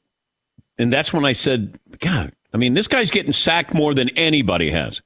and 0.78 0.92
that's 0.92 1.12
when 1.12 1.24
I 1.24 1.32
said, 1.32 1.78
God, 2.00 2.32
I 2.52 2.56
mean, 2.56 2.74
this 2.74 2.88
guy's 2.88 3.10
getting 3.10 3.32
sacked 3.32 3.74
more 3.74 3.94
than 3.94 4.08
anybody 4.10 4.70
has. 4.70 5.02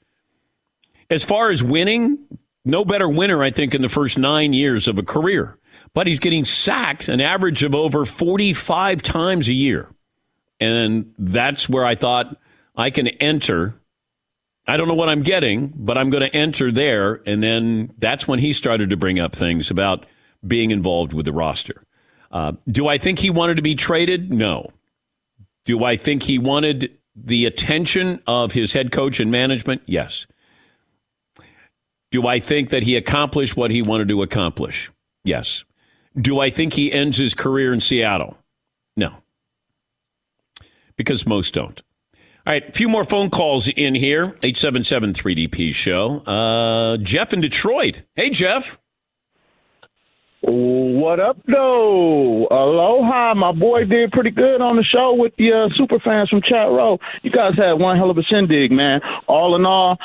As 1.08 1.22
far 1.22 1.50
as 1.50 1.62
winning, 1.62 2.18
no 2.64 2.84
better 2.84 3.08
winner, 3.08 3.42
I 3.42 3.50
think, 3.50 3.74
in 3.74 3.82
the 3.82 3.88
first 3.88 4.18
nine 4.18 4.52
years 4.52 4.88
of 4.88 4.98
a 4.98 5.02
career. 5.02 5.58
But 5.94 6.06
he's 6.06 6.20
getting 6.20 6.44
sacked 6.44 7.08
an 7.08 7.20
average 7.20 7.62
of 7.62 7.74
over 7.74 8.04
45 8.04 9.02
times 9.02 9.48
a 9.48 9.52
year. 9.52 9.88
And 10.58 11.14
that's 11.18 11.68
where 11.68 11.84
I 11.84 11.94
thought 11.94 12.36
I 12.74 12.90
can 12.90 13.08
enter. 13.08 13.74
I 14.66 14.76
don't 14.76 14.88
know 14.88 14.94
what 14.94 15.08
I'm 15.08 15.22
getting, 15.22 15.72
but 15.76 15.96
I'm 15.96 16.10
going 16.10 16.28
to 16.28 16.34
enter 16.34 16.72
there. 16.72 17.22
And 17.24 17.42
then 17.42 17.92
that's 17.98 18.26
when 18.26 18.40
he 18.40 18.52
started 18.52 18.90
to 18.90 18.96
bring 18.96 19.20
up 19.20 19.34
things 19.34 19.70
about 19.70 20.04
being 20.46 20.72
involved 20.72 21.12
with 21.12 21.24
the 21.24 21.32
roster. 21.32 21.85
Uh, 22.30 22.52
do 22.68 22.88
I 22.88 22.98
think 22.98 23.18
he 23.18 23.30
wanted 23.30 23.56
to 23.56 23.62
be 23.62 23.74
traded? 23.74 24.32
No. 24.32 24.70
Do 25.64 25.84
I 25.84 25.96
think 25.96 26.22
he 26.24 26.38
wanted 26.38 26.96
the 27.14 27.46
attention 27.46 28.22
of 28.26 28.52
his 28.52 28.72
head 28.72 28.92
coach 28.92 29.20
and 29.20 29.30
management? 29.30 29.82
Yes. 29.86 30.26
Do 32.10 32.26
I 32.26 32.38
think 32.38 32.70
that 32.70 32.84
he 32.84 32.96
accomplished 32.96 33.56
what 33.56 33.70
he 33.70 33.82
wanted 33.82 34.08
to 34.08 34.22
accomplish? 34.22 34.90
Yes. 35.24 35.64
Do 36.18 36.40
I 36.40 36.50
think 36.50 36.74
he 36.74 36.92
ends 36.92 37.18
his 37.18 37.34
career 37.34 37.72
in 37.72 37.80
Seattle? 37.80 38.38
No. 38.96 39.12
Because 40.96 41.26
most 41.26 41.52
don't. 41.52 41.82
All 42.46 42.52
right, 42.52 42.68
a 42.68 42.72
few 42.72 42.88
more 42.88 43.02
phone 43.02 43.28
calls 43.28 43.66
in 43.66 43.96
here. 43.96 44.26
877 44.42 45.14
3DP 45.14 45.74
show. 45.74 46.18
Uh, 46.20 46.96
Jeff 46.98 47.32
in 47.32 47.40
Detroit. 47.40 48.02
Hey, 48.14 48.30
Jeff. 48.30 48.78
What 50.96 51.20
up, 51.20 51.36
though? 51.46 52.46
Aloha. 52.50 53.34
My 53.34 53.52
boy 53.52 53.84
did 53.84 54.12
pretty 54.12 54.30
good 54.30 54.62
on 54.62 54.76
the 54.76 54.82
show 54.82 55.12
with 55.12 55.34
the 55.36 55.52
uh, 55.52 55.68
super 55.76 56.00
fans 56.02 56.30
from 56.30 56.40
Chat 56.40 56.72
Row. 56.72 56.96
You 57.22 57.30
guys 57.30 57.52
had 57.54 57.74
one 57.74 57.98
hell 57.98 58.08
of 58.08 58.16
a 58.16 58.22
shindig, 58.22 58.72
man. 58.72 59.02
All 59.28 59.56
in 59.56 59.66
all, 59.66 59.98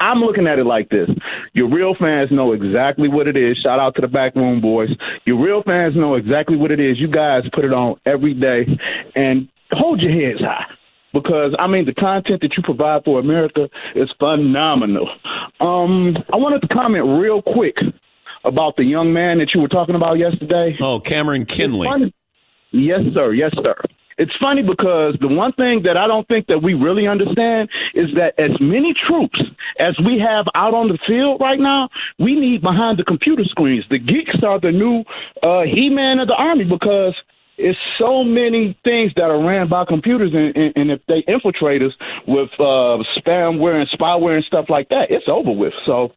I'm 0.00 0.20
looking 0.20 0.46
at 0.46 0.58
it 0.58 0.64
like 0.64 0.88
this. 0.88 1.10
Your 1.52 1.68
real 1.68 1.94
fans 2.00 2.30
know 2.32 2.52
exactly 2.52 3.10
what 3.10 3.28
it 3.28 3.36
is. 3.36 3.58
Shout 3.62 3.78
out 3.78 3.94
to 3.96 4.00
the 4.00 4.08
backroom 4.08 4.62
boys. 4.62 4.88
Your 5.26 5.38
real 5.38 5.62
fans 5.64 5.96
know 5.96 6.14
exactly 6.14 6.56
what 6.56 6.70
it 6.70 6.80
is. 6.80 6.98
You 6.98 7.08
guys 7.08 7.42
put 7.52 7.66
it 7.66 7.74
on 7.74 7.96
every 8.06 8.32
day 8.32 8.64
and 9.14 9.50
hold 9.72 10.00
your 10.00 10.12
heads 10.12 10.40
high 10.40 10.64
because 11.12 11.54
I 11.58 11.66
mean 11.66 11.84
the 11.84 11.92
content 11.92 12.40
that 12.40 12.56
you 12.56 12.62
provide 12.62 13.04
for 13.04 13.20
America 13.20 13.68
is 13.94 14.08
phenomenal. 14.18 15.10
Um, 15.60 16.16
I 16.32 16.36
wanted 16.36 16.66
to 16.66 16.68
comment 16.68 17.20
real 17.20 17.42
quick 17.42 17.76
about 18.44 18.76
the 18.76 18.84
young 18.84 19.12
man 19.12 19.38
that 19.38 19.54
you 19.54 19.60
were 19.60 19.68
talking 19.68 19.94
about 19.94 20.18
yesterday. 20.18 20.74
Oh, 20.80 21.00
Cameron 21.00 21.46
Kinley. 21.46 22.12
Yes, 22.72 23.00
sir. 23.14 23.32
Yes, 23.32 23.52
sir. 23.62 23.76
It's 24.18 24.32
funny 24.40 24.62
because 24.62 25.16
the 25.20 25.28
one 25.28 25.52
thing 25.52 25.82
that 25.84 25.96
I 25.96 26.06
don't 26.06 26.26
think 26.28 26.46
that 26.46 26.62
we 26.62 26.74
really 26.74 27.06
understand 27.08 27.68
is 27.94 28.08
that 28.14 28.38
as 28.38 28.50
many 28.60 28.94
troops 29.08 29.40
as 29.80 29.96
we 30.04 30.20
have 30.20 30.46
out 30.54 30.74
on 30.74 30.88
the 30.88 30.98
field 31.06 31.40
right 31.40 31.58
now, 31.58 31.88
we 32.18 32.38
need 32.38 32.62
behind 32.62 32.98
the 32.98 33.04
computer 33.04 33.44
screens. 33.44 33.84
The 33.90 33.98
geeks 33.98 34.36
are 34.44 34.60
the 34.60 34.70
new 34.70 35.04
uh, 35.42 35.62
He-Man 35.62 36.18
of 36.20 36.28
the 36.28 36.34
Army 36.34 36.64
because 36.64 37.14
it's 37.62 37.78
so 37.98 38.24
many 38.24 38.76
things 38.84 39.12
that 39.16 39.30
are 39.30 39.42
ran 39.42 39.68
by 39.68 39.84
computers, 39.84 40.32
and, 40.34 40.56
and, 40.56 40.72
and 40.76 40.90
if 40.90 41.00
they 41.06 41.24
infiltrate 41.26 41.82
us 41.82 41.92
with 42.26 42.50
uh, 42.58 43.02
spamware 43.16 43.80
and 43.80 43.88
spyware 43.90 44.36
and 44.36 44.44
stuff 44.44 44.66
like 44.68 44.88
that, 44.88 45.10
it's 45.10 45.26
over 45.28 45.52
with. 45.52 45.72
So 45.86 46.12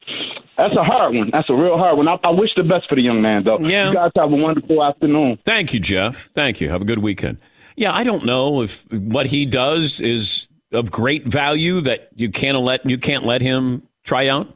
that's 0.57 0.75
a 0.75 0.83
hard 0.83 1.15
one. 1.15 1.29
That's 1.31 1.49
a 1.49 1.53
real 1.53 1.77
hard 1.77 1.97
one. 1.97 2.07
I, 2.07 2.17
I 2.23 2.31
wish 2.31 2.49
the 2.55 2.63
best 2.63 2.89
for 2.89 2.95
the 2.95 3.01
young 3.01 3.21
man, 3.21 3.43
though. 3.43 3.59
Yeah. 3.59 3.89
You 3.89 3.95
guys 3.95 4.11
have 4.15 4.31
a 4.31 4.35
wonderful 4.35 4.83
afternoon. 4.83 5.39
Thank 5.45 5.73
you, 5.73 5.79
Jeff. 5.79 6.29
Thank 6.33 6.61
you. 6.61 6.69
Have 6.69 6.81
a 6.81 6.85
good 6.85 6.99
weekend. 6.99 7.37
Yeah, 7.75 7.93
I 7.93 8.03
don't 8.03 8.25
know 8.25 8.61
if 8.61 8.89
what 8.91 9.27
he 9.27 9.45
does 9.45 9.99
is 9.99 10.47
of 10.71 10.91
great 10.91 11.25
value 11.25 11.81
that 11.81 12.09
you 12.15 12.31
can't 12.31 12.59
let 12.59 12.85
you 12.85 12.97
can't 12.97 13.25
let 13.25 13.41
him 13.41 13.83
try 14.03 14.27
out. 14.27 14.47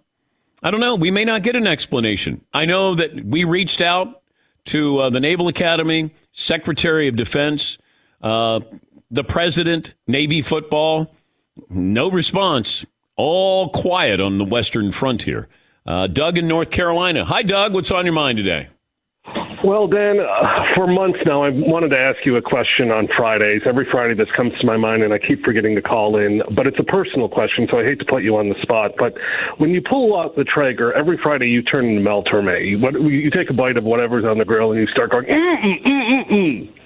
I 0.61 0.71
don't 0.71 0.79
know. 0.79 0.95
We 0.95 1.11
may 1.11 1.25
not 1.25 1.43
get 1.43 1.55
an 1.55 1.67
explanation. 1.67 2.45
I 2.53 2.65
know 2.65 2.95
that 2.95 3.25
we 3.25 3.43
reached 3.43 3.81
out 3.81 4.21
to 4.65 4.99
uh, 4.99 5.09
the 5.09 5.19
Naval 5.19 5.47
Academy, 5.47 6.13
Secretary 6.39 7.09
of 7.09 7.17
Defense, 7.17 7.77
uh, 8.21 8.61
the 9.11 9.25
President, 9.25 9.93
Navy 10.07 10.41
football. 10.41 11.13
No 11.69 12.09
response. 12.09 12.85
all 13.17 13.67
quiet 13.69 14.21
on 14.21 14.37
the 14.37 14.45
western 14.45 14.91
frontier. 14.91 15.49
Uh, 15.85 16.07
Doug 16.07 16.37
in 16.37 16.47
North 16.47 16.71
Carolina. 16.71 17.25
Hi, 17.25 17.43
Doug. 17.43 17.73
What's 17.73 17.91
on 17.91 18.05
your 18.05 18.13
mind 18.13 18.37
today? 18.37 18.69
Well, 19.63 19.87
Dan, 19.87 20.19
uh, 20.21 20.75
for 20.75 20.87
months 20.87 21.19
now, 21.25 21.43
I 21.43 21.49
wanted 21.49 21.89
to 21.89 21.99
ask 21.99 22.25
you 22.25 22.37
a 22.37 22.41
question 22.41 22.91
on 22.91 23.09
Fridays. 23.17 23.61
Every 23.67 23.85
Friday, 23.91 24.13
this 24.13 24.31
comes 24.31 24.53
to 24.61 24.65
my 24.65 24.77
mind, 24.77 25.03
and 25.03 25.13
I 25.13 25.19
keep 25.19 25.43
forgetting 25.43 25.75
to 25.75 25.81
call 25.81 26.17
in. 26.17 26.41
But 26.55 26.67
it's 26.67 26.79
a 26.79 26.83
personal 26.83 27.27
question, 27.27 27.67
so 27.69 27.77
I 27.77 27.83
hate 27.83 27.99
to 27.99 28.05
put 28.05 28.23
you 28.23 28.37
on 28.37 28.47
the 28.47 28.55
spot. 28.61 28.91
But 28.97 29.15
when 29.57 29.71
you 29.71 29.81
pull 29.81 30.17
out 30.17 30.37
the 30.37 30.45
Traeger, 30.45 30.93
every 30.93 31.19
Friday 31.21 31.47
you 31.47 31.61
turn 31.61 31.85
into 31.85 32.01
Mel 32.01 32.23
Torme. 32.23 32.79
What, 32.79 32.93
you 33.01 33.29
take 33.31 33.49
a 33.49 33.53
bite 33.53 33.75
of 33.75 33.83
whatever's 33.83 34.23
on 34.23 34.37
the 34.37 34.45
grill, 34.45 34.71
and 34.71 34.79
you 34.79 34.87
start 34.87 35.11
going, 35.11 35.25
mm, 35.25 35.35
mm, 35.35 35.85
mm, 35.85 36.03
mm, 36.07 36.31
mm. 36.31 36.78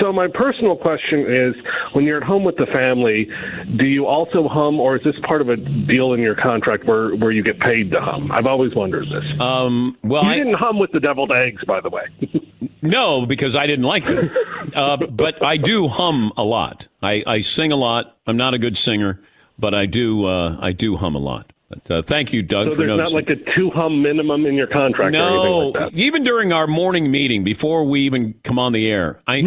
So 0.00 0.12
my 0.12 0.28
personal 0.32 0.76
question 0.76 1.26
is, 1.32 1.54
when 1.92 2.04
you're 2.04 2.16
at 2.18 2.22
home 2.22 2.44
with 2.44 2.56
the 2.56 2.66
family, 2.74 3.28
do 3.76 3.86
you 3.86 4.06
also 4.06 4.48
hum, 4.48 4.80
or 4.80 4.96
is 4.96 5.02
this 5.04 5.14
part 5.28 5.40
of 5.40 5.48
a 5.48 5.56
deal 5.56 6.12
in 6.14 6.20
your 6.20 6.34
contract 6.36 6.84
where 6.84 7.14
where 7.16 7.30
you 7.30 7.42
get 7.42 7.58
paid 7.60 7.90
to 7.92 8.00
hum? 8.00 8.30
I've 8.32 8.46
always 8.46 8.74
wondered 8.74 9.06
this. 9.06 9.24
Um, 9.40 9.96
well, 10.02 10.24
you 10.24 10.30
I- 10.30 10.38
didn't 10.38 10.58
hum 10.58 10.78
with 10.78 10.92
the 10.92 11.00
deviled 11.00 11.32
eggs, 11.32 11.62
by 11.66 11.80
the 11.80 11.90
way. 11.90 12.04
No, 12.82 13.26
because 13.26 13.56
I 13.56 13.66
didn't 13.66 13.84
like 13.84 14.04
them. 14.04 14.30
Uh, 14.74 14.96
but 14.96 15.42
I 15.44 15.58
do 15.58 15.86
hum 15.86 16.32
a 16.38 16.42
lot. 16.42 16.88
I, 17.02 17.22
I 17.26 17.40
sing 17.40 17.72
a 17.72 17.76
lot. 17.76 18.16
I'm 18.26 18.38
not 18.38 18.54
a 18.54 18.58
good 18.58 18.78
singer, 18.78 19.20
but 19.58 19.74
I 19.74 19.84
do 19.84 20.24
uh, 20.24 20.56
I 20.60 20.72
do 20.72 20.96
hum 20.96 21.14
a 21.14 21.18
lot. 21.18 21.52
But, 21.70 21.88
uh, 21.88 22.02
thank 22.02 22.32
you, 22.32 22.42
Doug, 22.42 22.70
so 22.70 22.74
for 22.74 22.84
there's 22.84 22.98
not 22.98 23.12
like 23.12 23.30
a 23.30 23.36
two 23.56 23.70
hum 23.70 24.02
minimum 24.02 24.44
in 24.44 24.54
your 24.56 24.66
contract 24.66 25.14
or 25.14 25.20
anything 25.20 25.44
no, 25.44 25.68
like 25.68 25.92
that. 25.92 25.94
even 25.96 26.24
during 26.24 26.52
our 26.52 26.66
morning 26.66 27.12
meeting, 27.12 27.44
before 27.44 27.84
we 27.84 28.00
even 28.00 28.34
come 28.42 28.58
on 28.58 28.72
the 28.72 28.90
air, 28.90 29.20
I, 29.28 29.36
I 29.36 29.40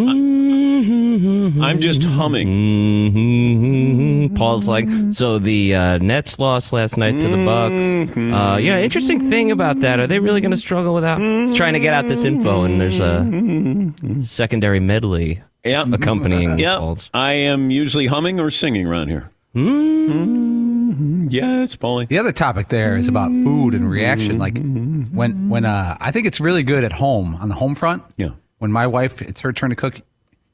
I'm 1.68 1.82
just 1.82 2.02
humming. 3.24 4.34
Paul's 4.36 4.70
like, 4.70 4.88
so 5.12 5.38
the 5.38 5.76
uh, 5.76 5.98
Nets 5.98 6.40
lost 6.40 6.72
last 6.72 6.96
night 6.96 7.20
to 7.20 7.28
the 7.28 7.44
Bucks. 7.44 7.74
Mm-hmm. 7.74 8.34
Uh, 8.34 8.56
yeah, 8.58 8.80
interesting 8.80 9.30
thing 9.30 9.52
about 9.52 9.82
that. 9.82 10.00
Are 10.00 10.08
they 10.08 10.20
really 10.20 10.40
going 10.40 10.52
to 10.52 10.58
struggle 10.58 10.94
without 10.94 11.18
trying 11.58 11.74
to 11.74 11.80
get 11.80 11.94
out 11.94 12.08
this 12.08 12.24
info? 12.24 12.64
And 12.64 12.80
there's 12.80 13.02
a 13.02 14.26
secondary 14.26 14.80
medley 14.80 15.44
Yep. 15.66 15.88
accompanying 15.94 16.58
Yep. 16.60 16.80
Paul's. 16.80 17.10
I 17.14 17.34
am 17.34 17.70
usually 17.70 18.08
humming 18.08 18.40
or 18.40 18.50
singing 18.50 18.88
around 18.88 19.10
here. 19.10 19.30
Mm-hmm. 20.94 21.28
Yes, 21.30 21.76
Paulie. 21.76 22.08
The 22.08 22.20
other 22.20 22.32
topic 22.32 22.70
there 22.70 22.98
is 22.98 23.08
about 23.08 23.32
food 23.32 23.74
and 23.74 23.90
reaction. 23.90 24.38
Like 24.38 24.54
mm-hmm. 24.56 25.04
Mm-hmm. 25.04 25.16
when 25.16 25.50
when 25.50 25.66
uh, 25.66 25.98
I 26.00 26.12
think 26.12 26.28
it's 26.28 26.40
really 26.40 26.64
good 26.64 26.84
at 26.84 26.94
home 26.94 27.36
on 27.36 27.50
the 27.50 27.56
home 27.56 27.76
front. 27.76 28.04
Yeah. 28.18 28.32
When 28.60 28.72
my 28.72 28.88
wife, 28.88 29.22
it's 29.22 29.42
her 29.42 29.52
turn 29.52 29.72
to 29.72 29.76
cook, 29.76 30.02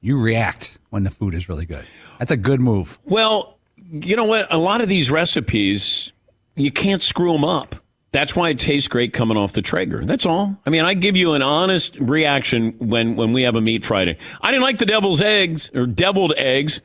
you 0.01 0.19
react 0.19 0.79
when 0.89 1.03
the 1.03 1.11
food 1.11 1.35
is 1.35 1.47
really 1.47 1.65
good. 1.65 1.85
That's 2.17 2.31
a 2.31 2.37
good 2.37 2.59
move. 2.59 2.97
Well, 3.05 3.59
you 3.91 4.15
know 4.15 4.23
what? 4.23 4.51
A 4.51 4.57
lot 4.57 4.81
of 4.81 4.89
these 4.89 5.11
recipes, 5.11 6.11
you 6.55 6.71
can't 6.71 7.01
screw 7.01 7.33
them 7.33 7.43
up. 7.43 7.75
That's 8.11 8.35
why 8.35 8.49
it 8.49 8.59
tastes 8.59 8.87
great 8.87 9.13
coming 9.13 9.37
off 9.37 9.53
the 9.53 9.61
Traeger. 9.61 10.03
That's 10.03 10.25
all. 10.25 10.57
I 10.65 10.71
mean, 10.71 10.83
I 10.83 10.95
give 10.95 11.15
you 11.15 11.33
an 11.33 11.43
honest 11.43 11.95
reaction 11.97 12.73
when 12.79 13.15
when 13.15 13.33
we 13.33 13.43
have 13.43 13.55
a 13.55 13.61
meat 13.61 13.83
Friday. 13.83 14.17
I 14.41 14.49
didn't 14.49 14.63
like 14.63 14.79
the 14.79 14.85
devil's 14.85 15.21
eggs 15.21 15.69
or 15.75 15.85
deviled 15.85 16.33
eggs. 16.35 16.81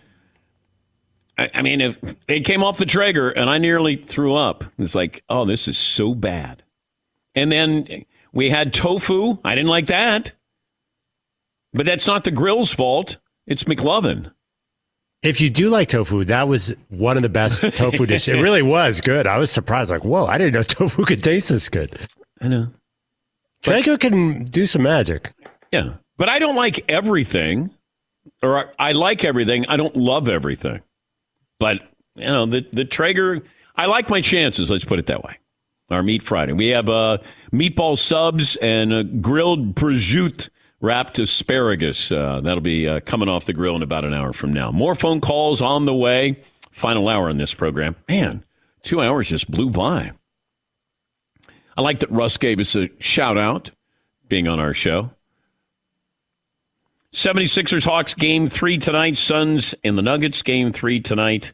I, 1.38 1.50
I 1.54 1.62
mean, 1.62 1.80
if 1.80 1.98
it 2.28 2.44
came 2.44 2.62
off 2.62 2.78
the 2.78 2.86
Traeger 2.86 3.30
and 3.30 3.50
I 3.50 3.58
nearly 3.58 3.96
threw 3.96 4.34
up, 4.34 4.64
it's 4.78 4.94
like, 4.94 5.24
oh, 5.28 5.44
this 5.44 5.68
is 5.68 5.78
so 5.78 6.14
bad. 6.14 6.62
And 7.34 7.50
then 7.50 8.04
we 8.32 8.50
had 8.50 8.72
tofu. 8.72 9.38
I 9.44 9.54
didn't 9.54 9.70
like 9.70 9.86
that. 9.86 10.32
But 11.72 11.86
that's 11.86 12.06
not 12.06 12.24
the 12.24 12.30
grill's 12.30 12.72
fault. 12.72 13.18
It's 13.46 13.64
McLovin. 13.64 14.32
If 15.22 15.40
you 15.40 15.50
do 15.50 15.70
like 15.70 15.88
tofu, 15.88 16.24
that 16.26 16.46
was 16.48 16.74
one 16.88 17.16
of 17.16 17.22
the 17.22 17.28
best 17.28 17.62
tofu 17.76 18.06
dishes. 18.06 18.28
It 18.28 18.40
really 18.40 18.62
was 18.62 19.00
good. 19.00 19.26
I 19.26 19.38
was 19.38 19.50
surprised. 19.50 19.90
Like, 19.90 20.04
whoa, 20.04 20.26
I 20.26 20.38
didn't 20.38 20.54
know 20.54 20.62
tofu 20.62 21.04
could 21.04 21.22
taste 21.22 21.48
this 21.48 21.68
good. 21.68 21.98
I 22.40 22.48
know. 22.48 22.68
Traeger 23.62 23.96
can 23.96 24.44
do 24.44 24.66
some 24.66 24.82
magic. 24.82 25.32
Yeah. 25.72 25.94
But 26.18 26.28
I 26.28 26.38
don't 26.38 26.54
like 26.56 26.84
everything, 26.88 27.70
or 28.42 28.58
I, 28.58 28.64
I 28.90 28.92
like 28.92 29.24
everything. 29.24 29.66
I 29.66 29.76
don't 29.76 29.96
love 29.96 30.28
everything. 30.28 30.82
But, 31.58 31.80
you 32.16 32.26
know, 32.26 32.46
the, 32.46 32.66
the 32.72 32.84
Traeger, 32.84 33.42
I 33.76 33.86
like 33.86 34.08
my 34.08 34.20
chances. 34.20 34.70
Let's 34.70 34.84
put 34.84 34.98
it 34.98 35.06
that 35.06 35.22
way. 35.22 35.38
Our 35.90 36.02
Meat 36.02 36.22
Friday. 36.22 36.52
We 36.52 36.68
have 36.68 36.88
uh, 36.88 37.18
meatball 37.52 37.98
subs 37.98 38.56
and 38.56 38.92
a 38.92 39.04
grilled 39.04 39.74
prosciutto 39.74 40.48
wrapped 40.80 41.18
asparagus. 41.18 42.12
Uh, 42.12 42.40
that'll 42.42 42.60
be 42.60 42.86
uh, 42.88 43.00
coming 43.00 43.28
off 43.28 43.46
the 43.46 43.52
grill 43.52 43.76
in 43.76 43.82
about 43.82 44.04
an 44.04 44.12
hour 44.12 44.32
from 44.32 44.52
now. 44.52 44.70
More 44.70 44.94
phone 44.94 45.20
calls 45.20 45.60
on 45.60 45.86
the 45.86 45.94
way. 45.94 46.42
Final 46.72 47.08
hour 47.08 47.28
on 47.28 47.36
this 47.36 47.54
program. 47.54 47.96
Man, 48.08 48.44
two 48.82 49.00
hours 49.00 49.28
just 49.28 49.50
blew 49.50 49.70
by. 49.70 50.12
I 51.76 51.82
like 51.82 52.00
that 52.00 52.10
Russ 52.10 52.36
gave 52.36 52.60
us 52.60 52.76
a 52.76 52.90
shout 52.98 53.38
out 53.38 53.70
being 54.28 54.46
on 54.46 54.60
our 54.60 54.74
show. 54.74 55.10
76ers 57.14 57.84
Hawks 57.84 58.12
game 58.12 58.48
three 58.48 58.76
tonight. 58.76 59.16
Suns 59.16 59.74
and 59.84 59.96
the 59.96 60.02
Nuggets 60.02 60.42
game 60.42 60.72
three 60.72 61.00
tonight 61.00 61.52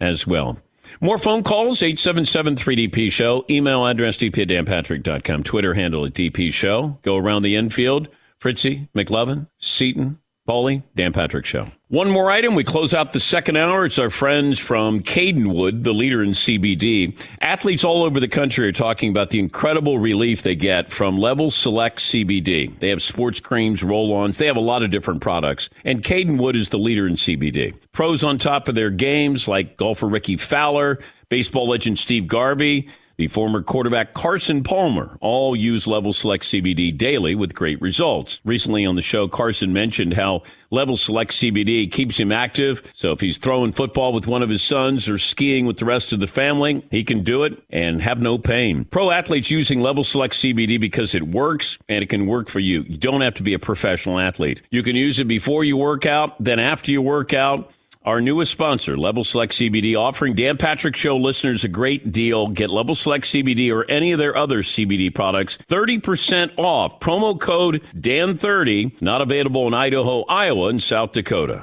as 0.00 0.26
well. 0.26 0.58
More 1.00 1.18
phone 1.18 1.42
calls, 1.42 1.82
877 1.82 2.54
3DP 2.54 3.10
Show. 3.10 3.44
Email 3.50 3.84
address 3.84 4.16
dp 4.16 4.38
at 4.38 4.48
danpatrick.com. 4.48 5.42
Twitter 5.42 5.74
handle 5.74 6.06
at 6.06 6.12
DP 6.12 6.52
Show. 6.52 6.98
Go 7.02 7.16
around 7.16 7.42
the 7.42 7.56
infield. 7.56 8.08
Fritzy, 8.38 8.88
McLovin, 8.94 9.48
Seton, 9.58 10.18
Paulie, 10.48 10.82
Dan 10.96 11.12
Patrick 11.12 11.46
Show. 11.46 11.68
One 11.86 12.10
more 12.10 12.28
item. 12.28 12.56
We 12.56 12.64
close 12.64 12.92
out 12.92 13.12
the 13.12 13.20
second 13.20 13.56
hour. 13.56 13.84
It's 13.84 13.98
our 13.98 14.10
friends 14.10 14.58
from 14.58 15.00
Cadenwood, 15.00 15.84
the 15.84 15.92
leader 15.92 16.20
in 16.20 16.30
CBD. 16.30 17.16
Athletes 17.40 17.84
all 17.84 18.02
over 18.02 18.18
the 18.18 18.26
country 18.26 18.66
are 18.66 18.72
talking 18.72 19.10
about 19.10 19.30
the 19.30 19.38
incredible 19.38 20.00
relief 20.00 20.42
they 20.42 20.56
get 20.56 20.90
from 20.90 21.16
Level 21.16 21.48
Select 21.48 21.98
CBD. 21.98 22.76
They 22.80 22.88
have 22.88 23.02
sports 23.02 23.38
creams, 23.38 23.84
roll 23.84 24.12
ons, 24.14 24.38
they 24.38 24.46
have 24.46 24.56
a 24.56 24.60
lot 24.60 24.82
of 24.82 24.90
different 24.90 25.20
products. 25.20 25.68
And 25.84 26.02
Cadenwood 26.02 26.56
is 26.56 26.70
the 26.70 26.78
leader 26.78 27.06
in 27.06 27.14
CBD. 27.14 27.74
Pros 27.92 28.24
on 28.24 28.38
top 28.38 28.66
of 28.66 28.74
their 28.74 28.90
games, 28.90 29.46
like 29.46 29.76
golfer 29.76 30.08
Rickie 30.08 30.38
Fowler, 30.38 30.98
baseball 31.28 31.68
legend 31.68 32.00
Steve 32.00 32.26
Garvey. 32.26 32.88
The 33.22 33.28
former 33.28 33.62
quarterback 33.62 34.14
Carson 34.14 34.64
Palmer 34.64 35.16
all 35.20 35.54
use 35.54 35.86
Level 35.86 36.12
Select 36.12 36.42
CBD 36.42 36.98
daily 36.98 37.36
with 37.36 37.54
great 37.54 37.80
results. 37.80 38.40
Recently 38.44 38.84
on 38.84 38.96
the 38.96 39.00
show, 39.00 39.28
Carson 39.28 39.72
mentioned 39.72 40.14
how 40.14 40.42
Level 40.72 40.96
Select 40.96 41.30
CBD 41.30 41.88
keeps 41.88 42.18
him 42.18 42.32
active. 42.32 42.82
So 42.94 43.12
if 43.12 43.20
he's 43.20 43.38
throwing 43.38 43.70
football 43.70 44.12
with 44.12 44.26
one 44.26 44.42
of 44.42 44.50
his 44.50 44.60
sons 44.60 45.08
or 45.08 45.18
skiing 45.18 45.66
with 45.66 45.76
the 45.76 45.84
rest 45.84 46.12
of 46.12 46.18
the 46.18 46.26
family, 46.26 46.84
he 46.90 47.04
can 47.04 47.22
do 47.22 47.44
it 47.44 47.62
and 47.70 48.02
have 48.02 48.20
no 48.20 48.38
pain. 48.38 48.86
Pro 48.86 49.12
athletes 49.12 49.52
using 49.52 49.80
Level 49.80 50.02
Select 50.02 50.34
CBD 50.34 50.80
because 50.80 51.14
it 51.14 51.28
works 51.28 51.78
and 51.88 52.02
it 52.02 52.08
can 52.08 52.26
work 52.26 52.48
for 52.48 52.58
you. 52.58 52.80
You 52.88 52.96
don't 52.96 53.20
have 53.20 53.34
to 53.34 53.44
be 53.44 53.54
a 53.54 53.58
professional 53.60 54.18
athlete. 54.18 54.62
You 54.70 54.82
can 54.82 54.96
use 54.96 55.20
it 55.20 55.28
before 55.28 55.62
you 55.62 55.76
work 55.76 56.06
out, 56.06 56.42
then 56.42 56.58
after 56.58 56.90
you 56.90 57.00
work 57.00 57.32
out. 57.32 57.70
Our 58.04 58.20
newest 58.20 58.50
sponsor, 58.50 58.96
Level 58.96 59.22
Select 59.22 59.52
CBD, 59.52 59.96
offering 59.96 60.34
Dan 60.34 60.56
Patrick 60.56 60.96
Show 60.96 61.16
listeners 61.16 61.62
a 61.62 61.68
great 61.68 62.10
deal. 62.10 62.48
Get 62.48 62.68
Level 62.68 62.96
Select 62.96 63.24
CBD 63.24 63.72
or 63.72 63.88
any 63.88 64.10
of 64.10 64.18
their 64.18 64.36
other 64.36 64.64
CBD 64.64 65.14
products 65.14 65.56
30% 65.68 66.58
off. 66.58 66.98
Promo 66.98 67.38
code 67.38 67.80
DAN30, 67.94 69.00
not 69.00 69.20
available 69.20 69.68
in 69.68 69.74
Idaho, 69.74 70.24
Iowa, 70.24 70.68
and 70.68 70.82
South 70.82 71.12
Dakota. 71.12 71.62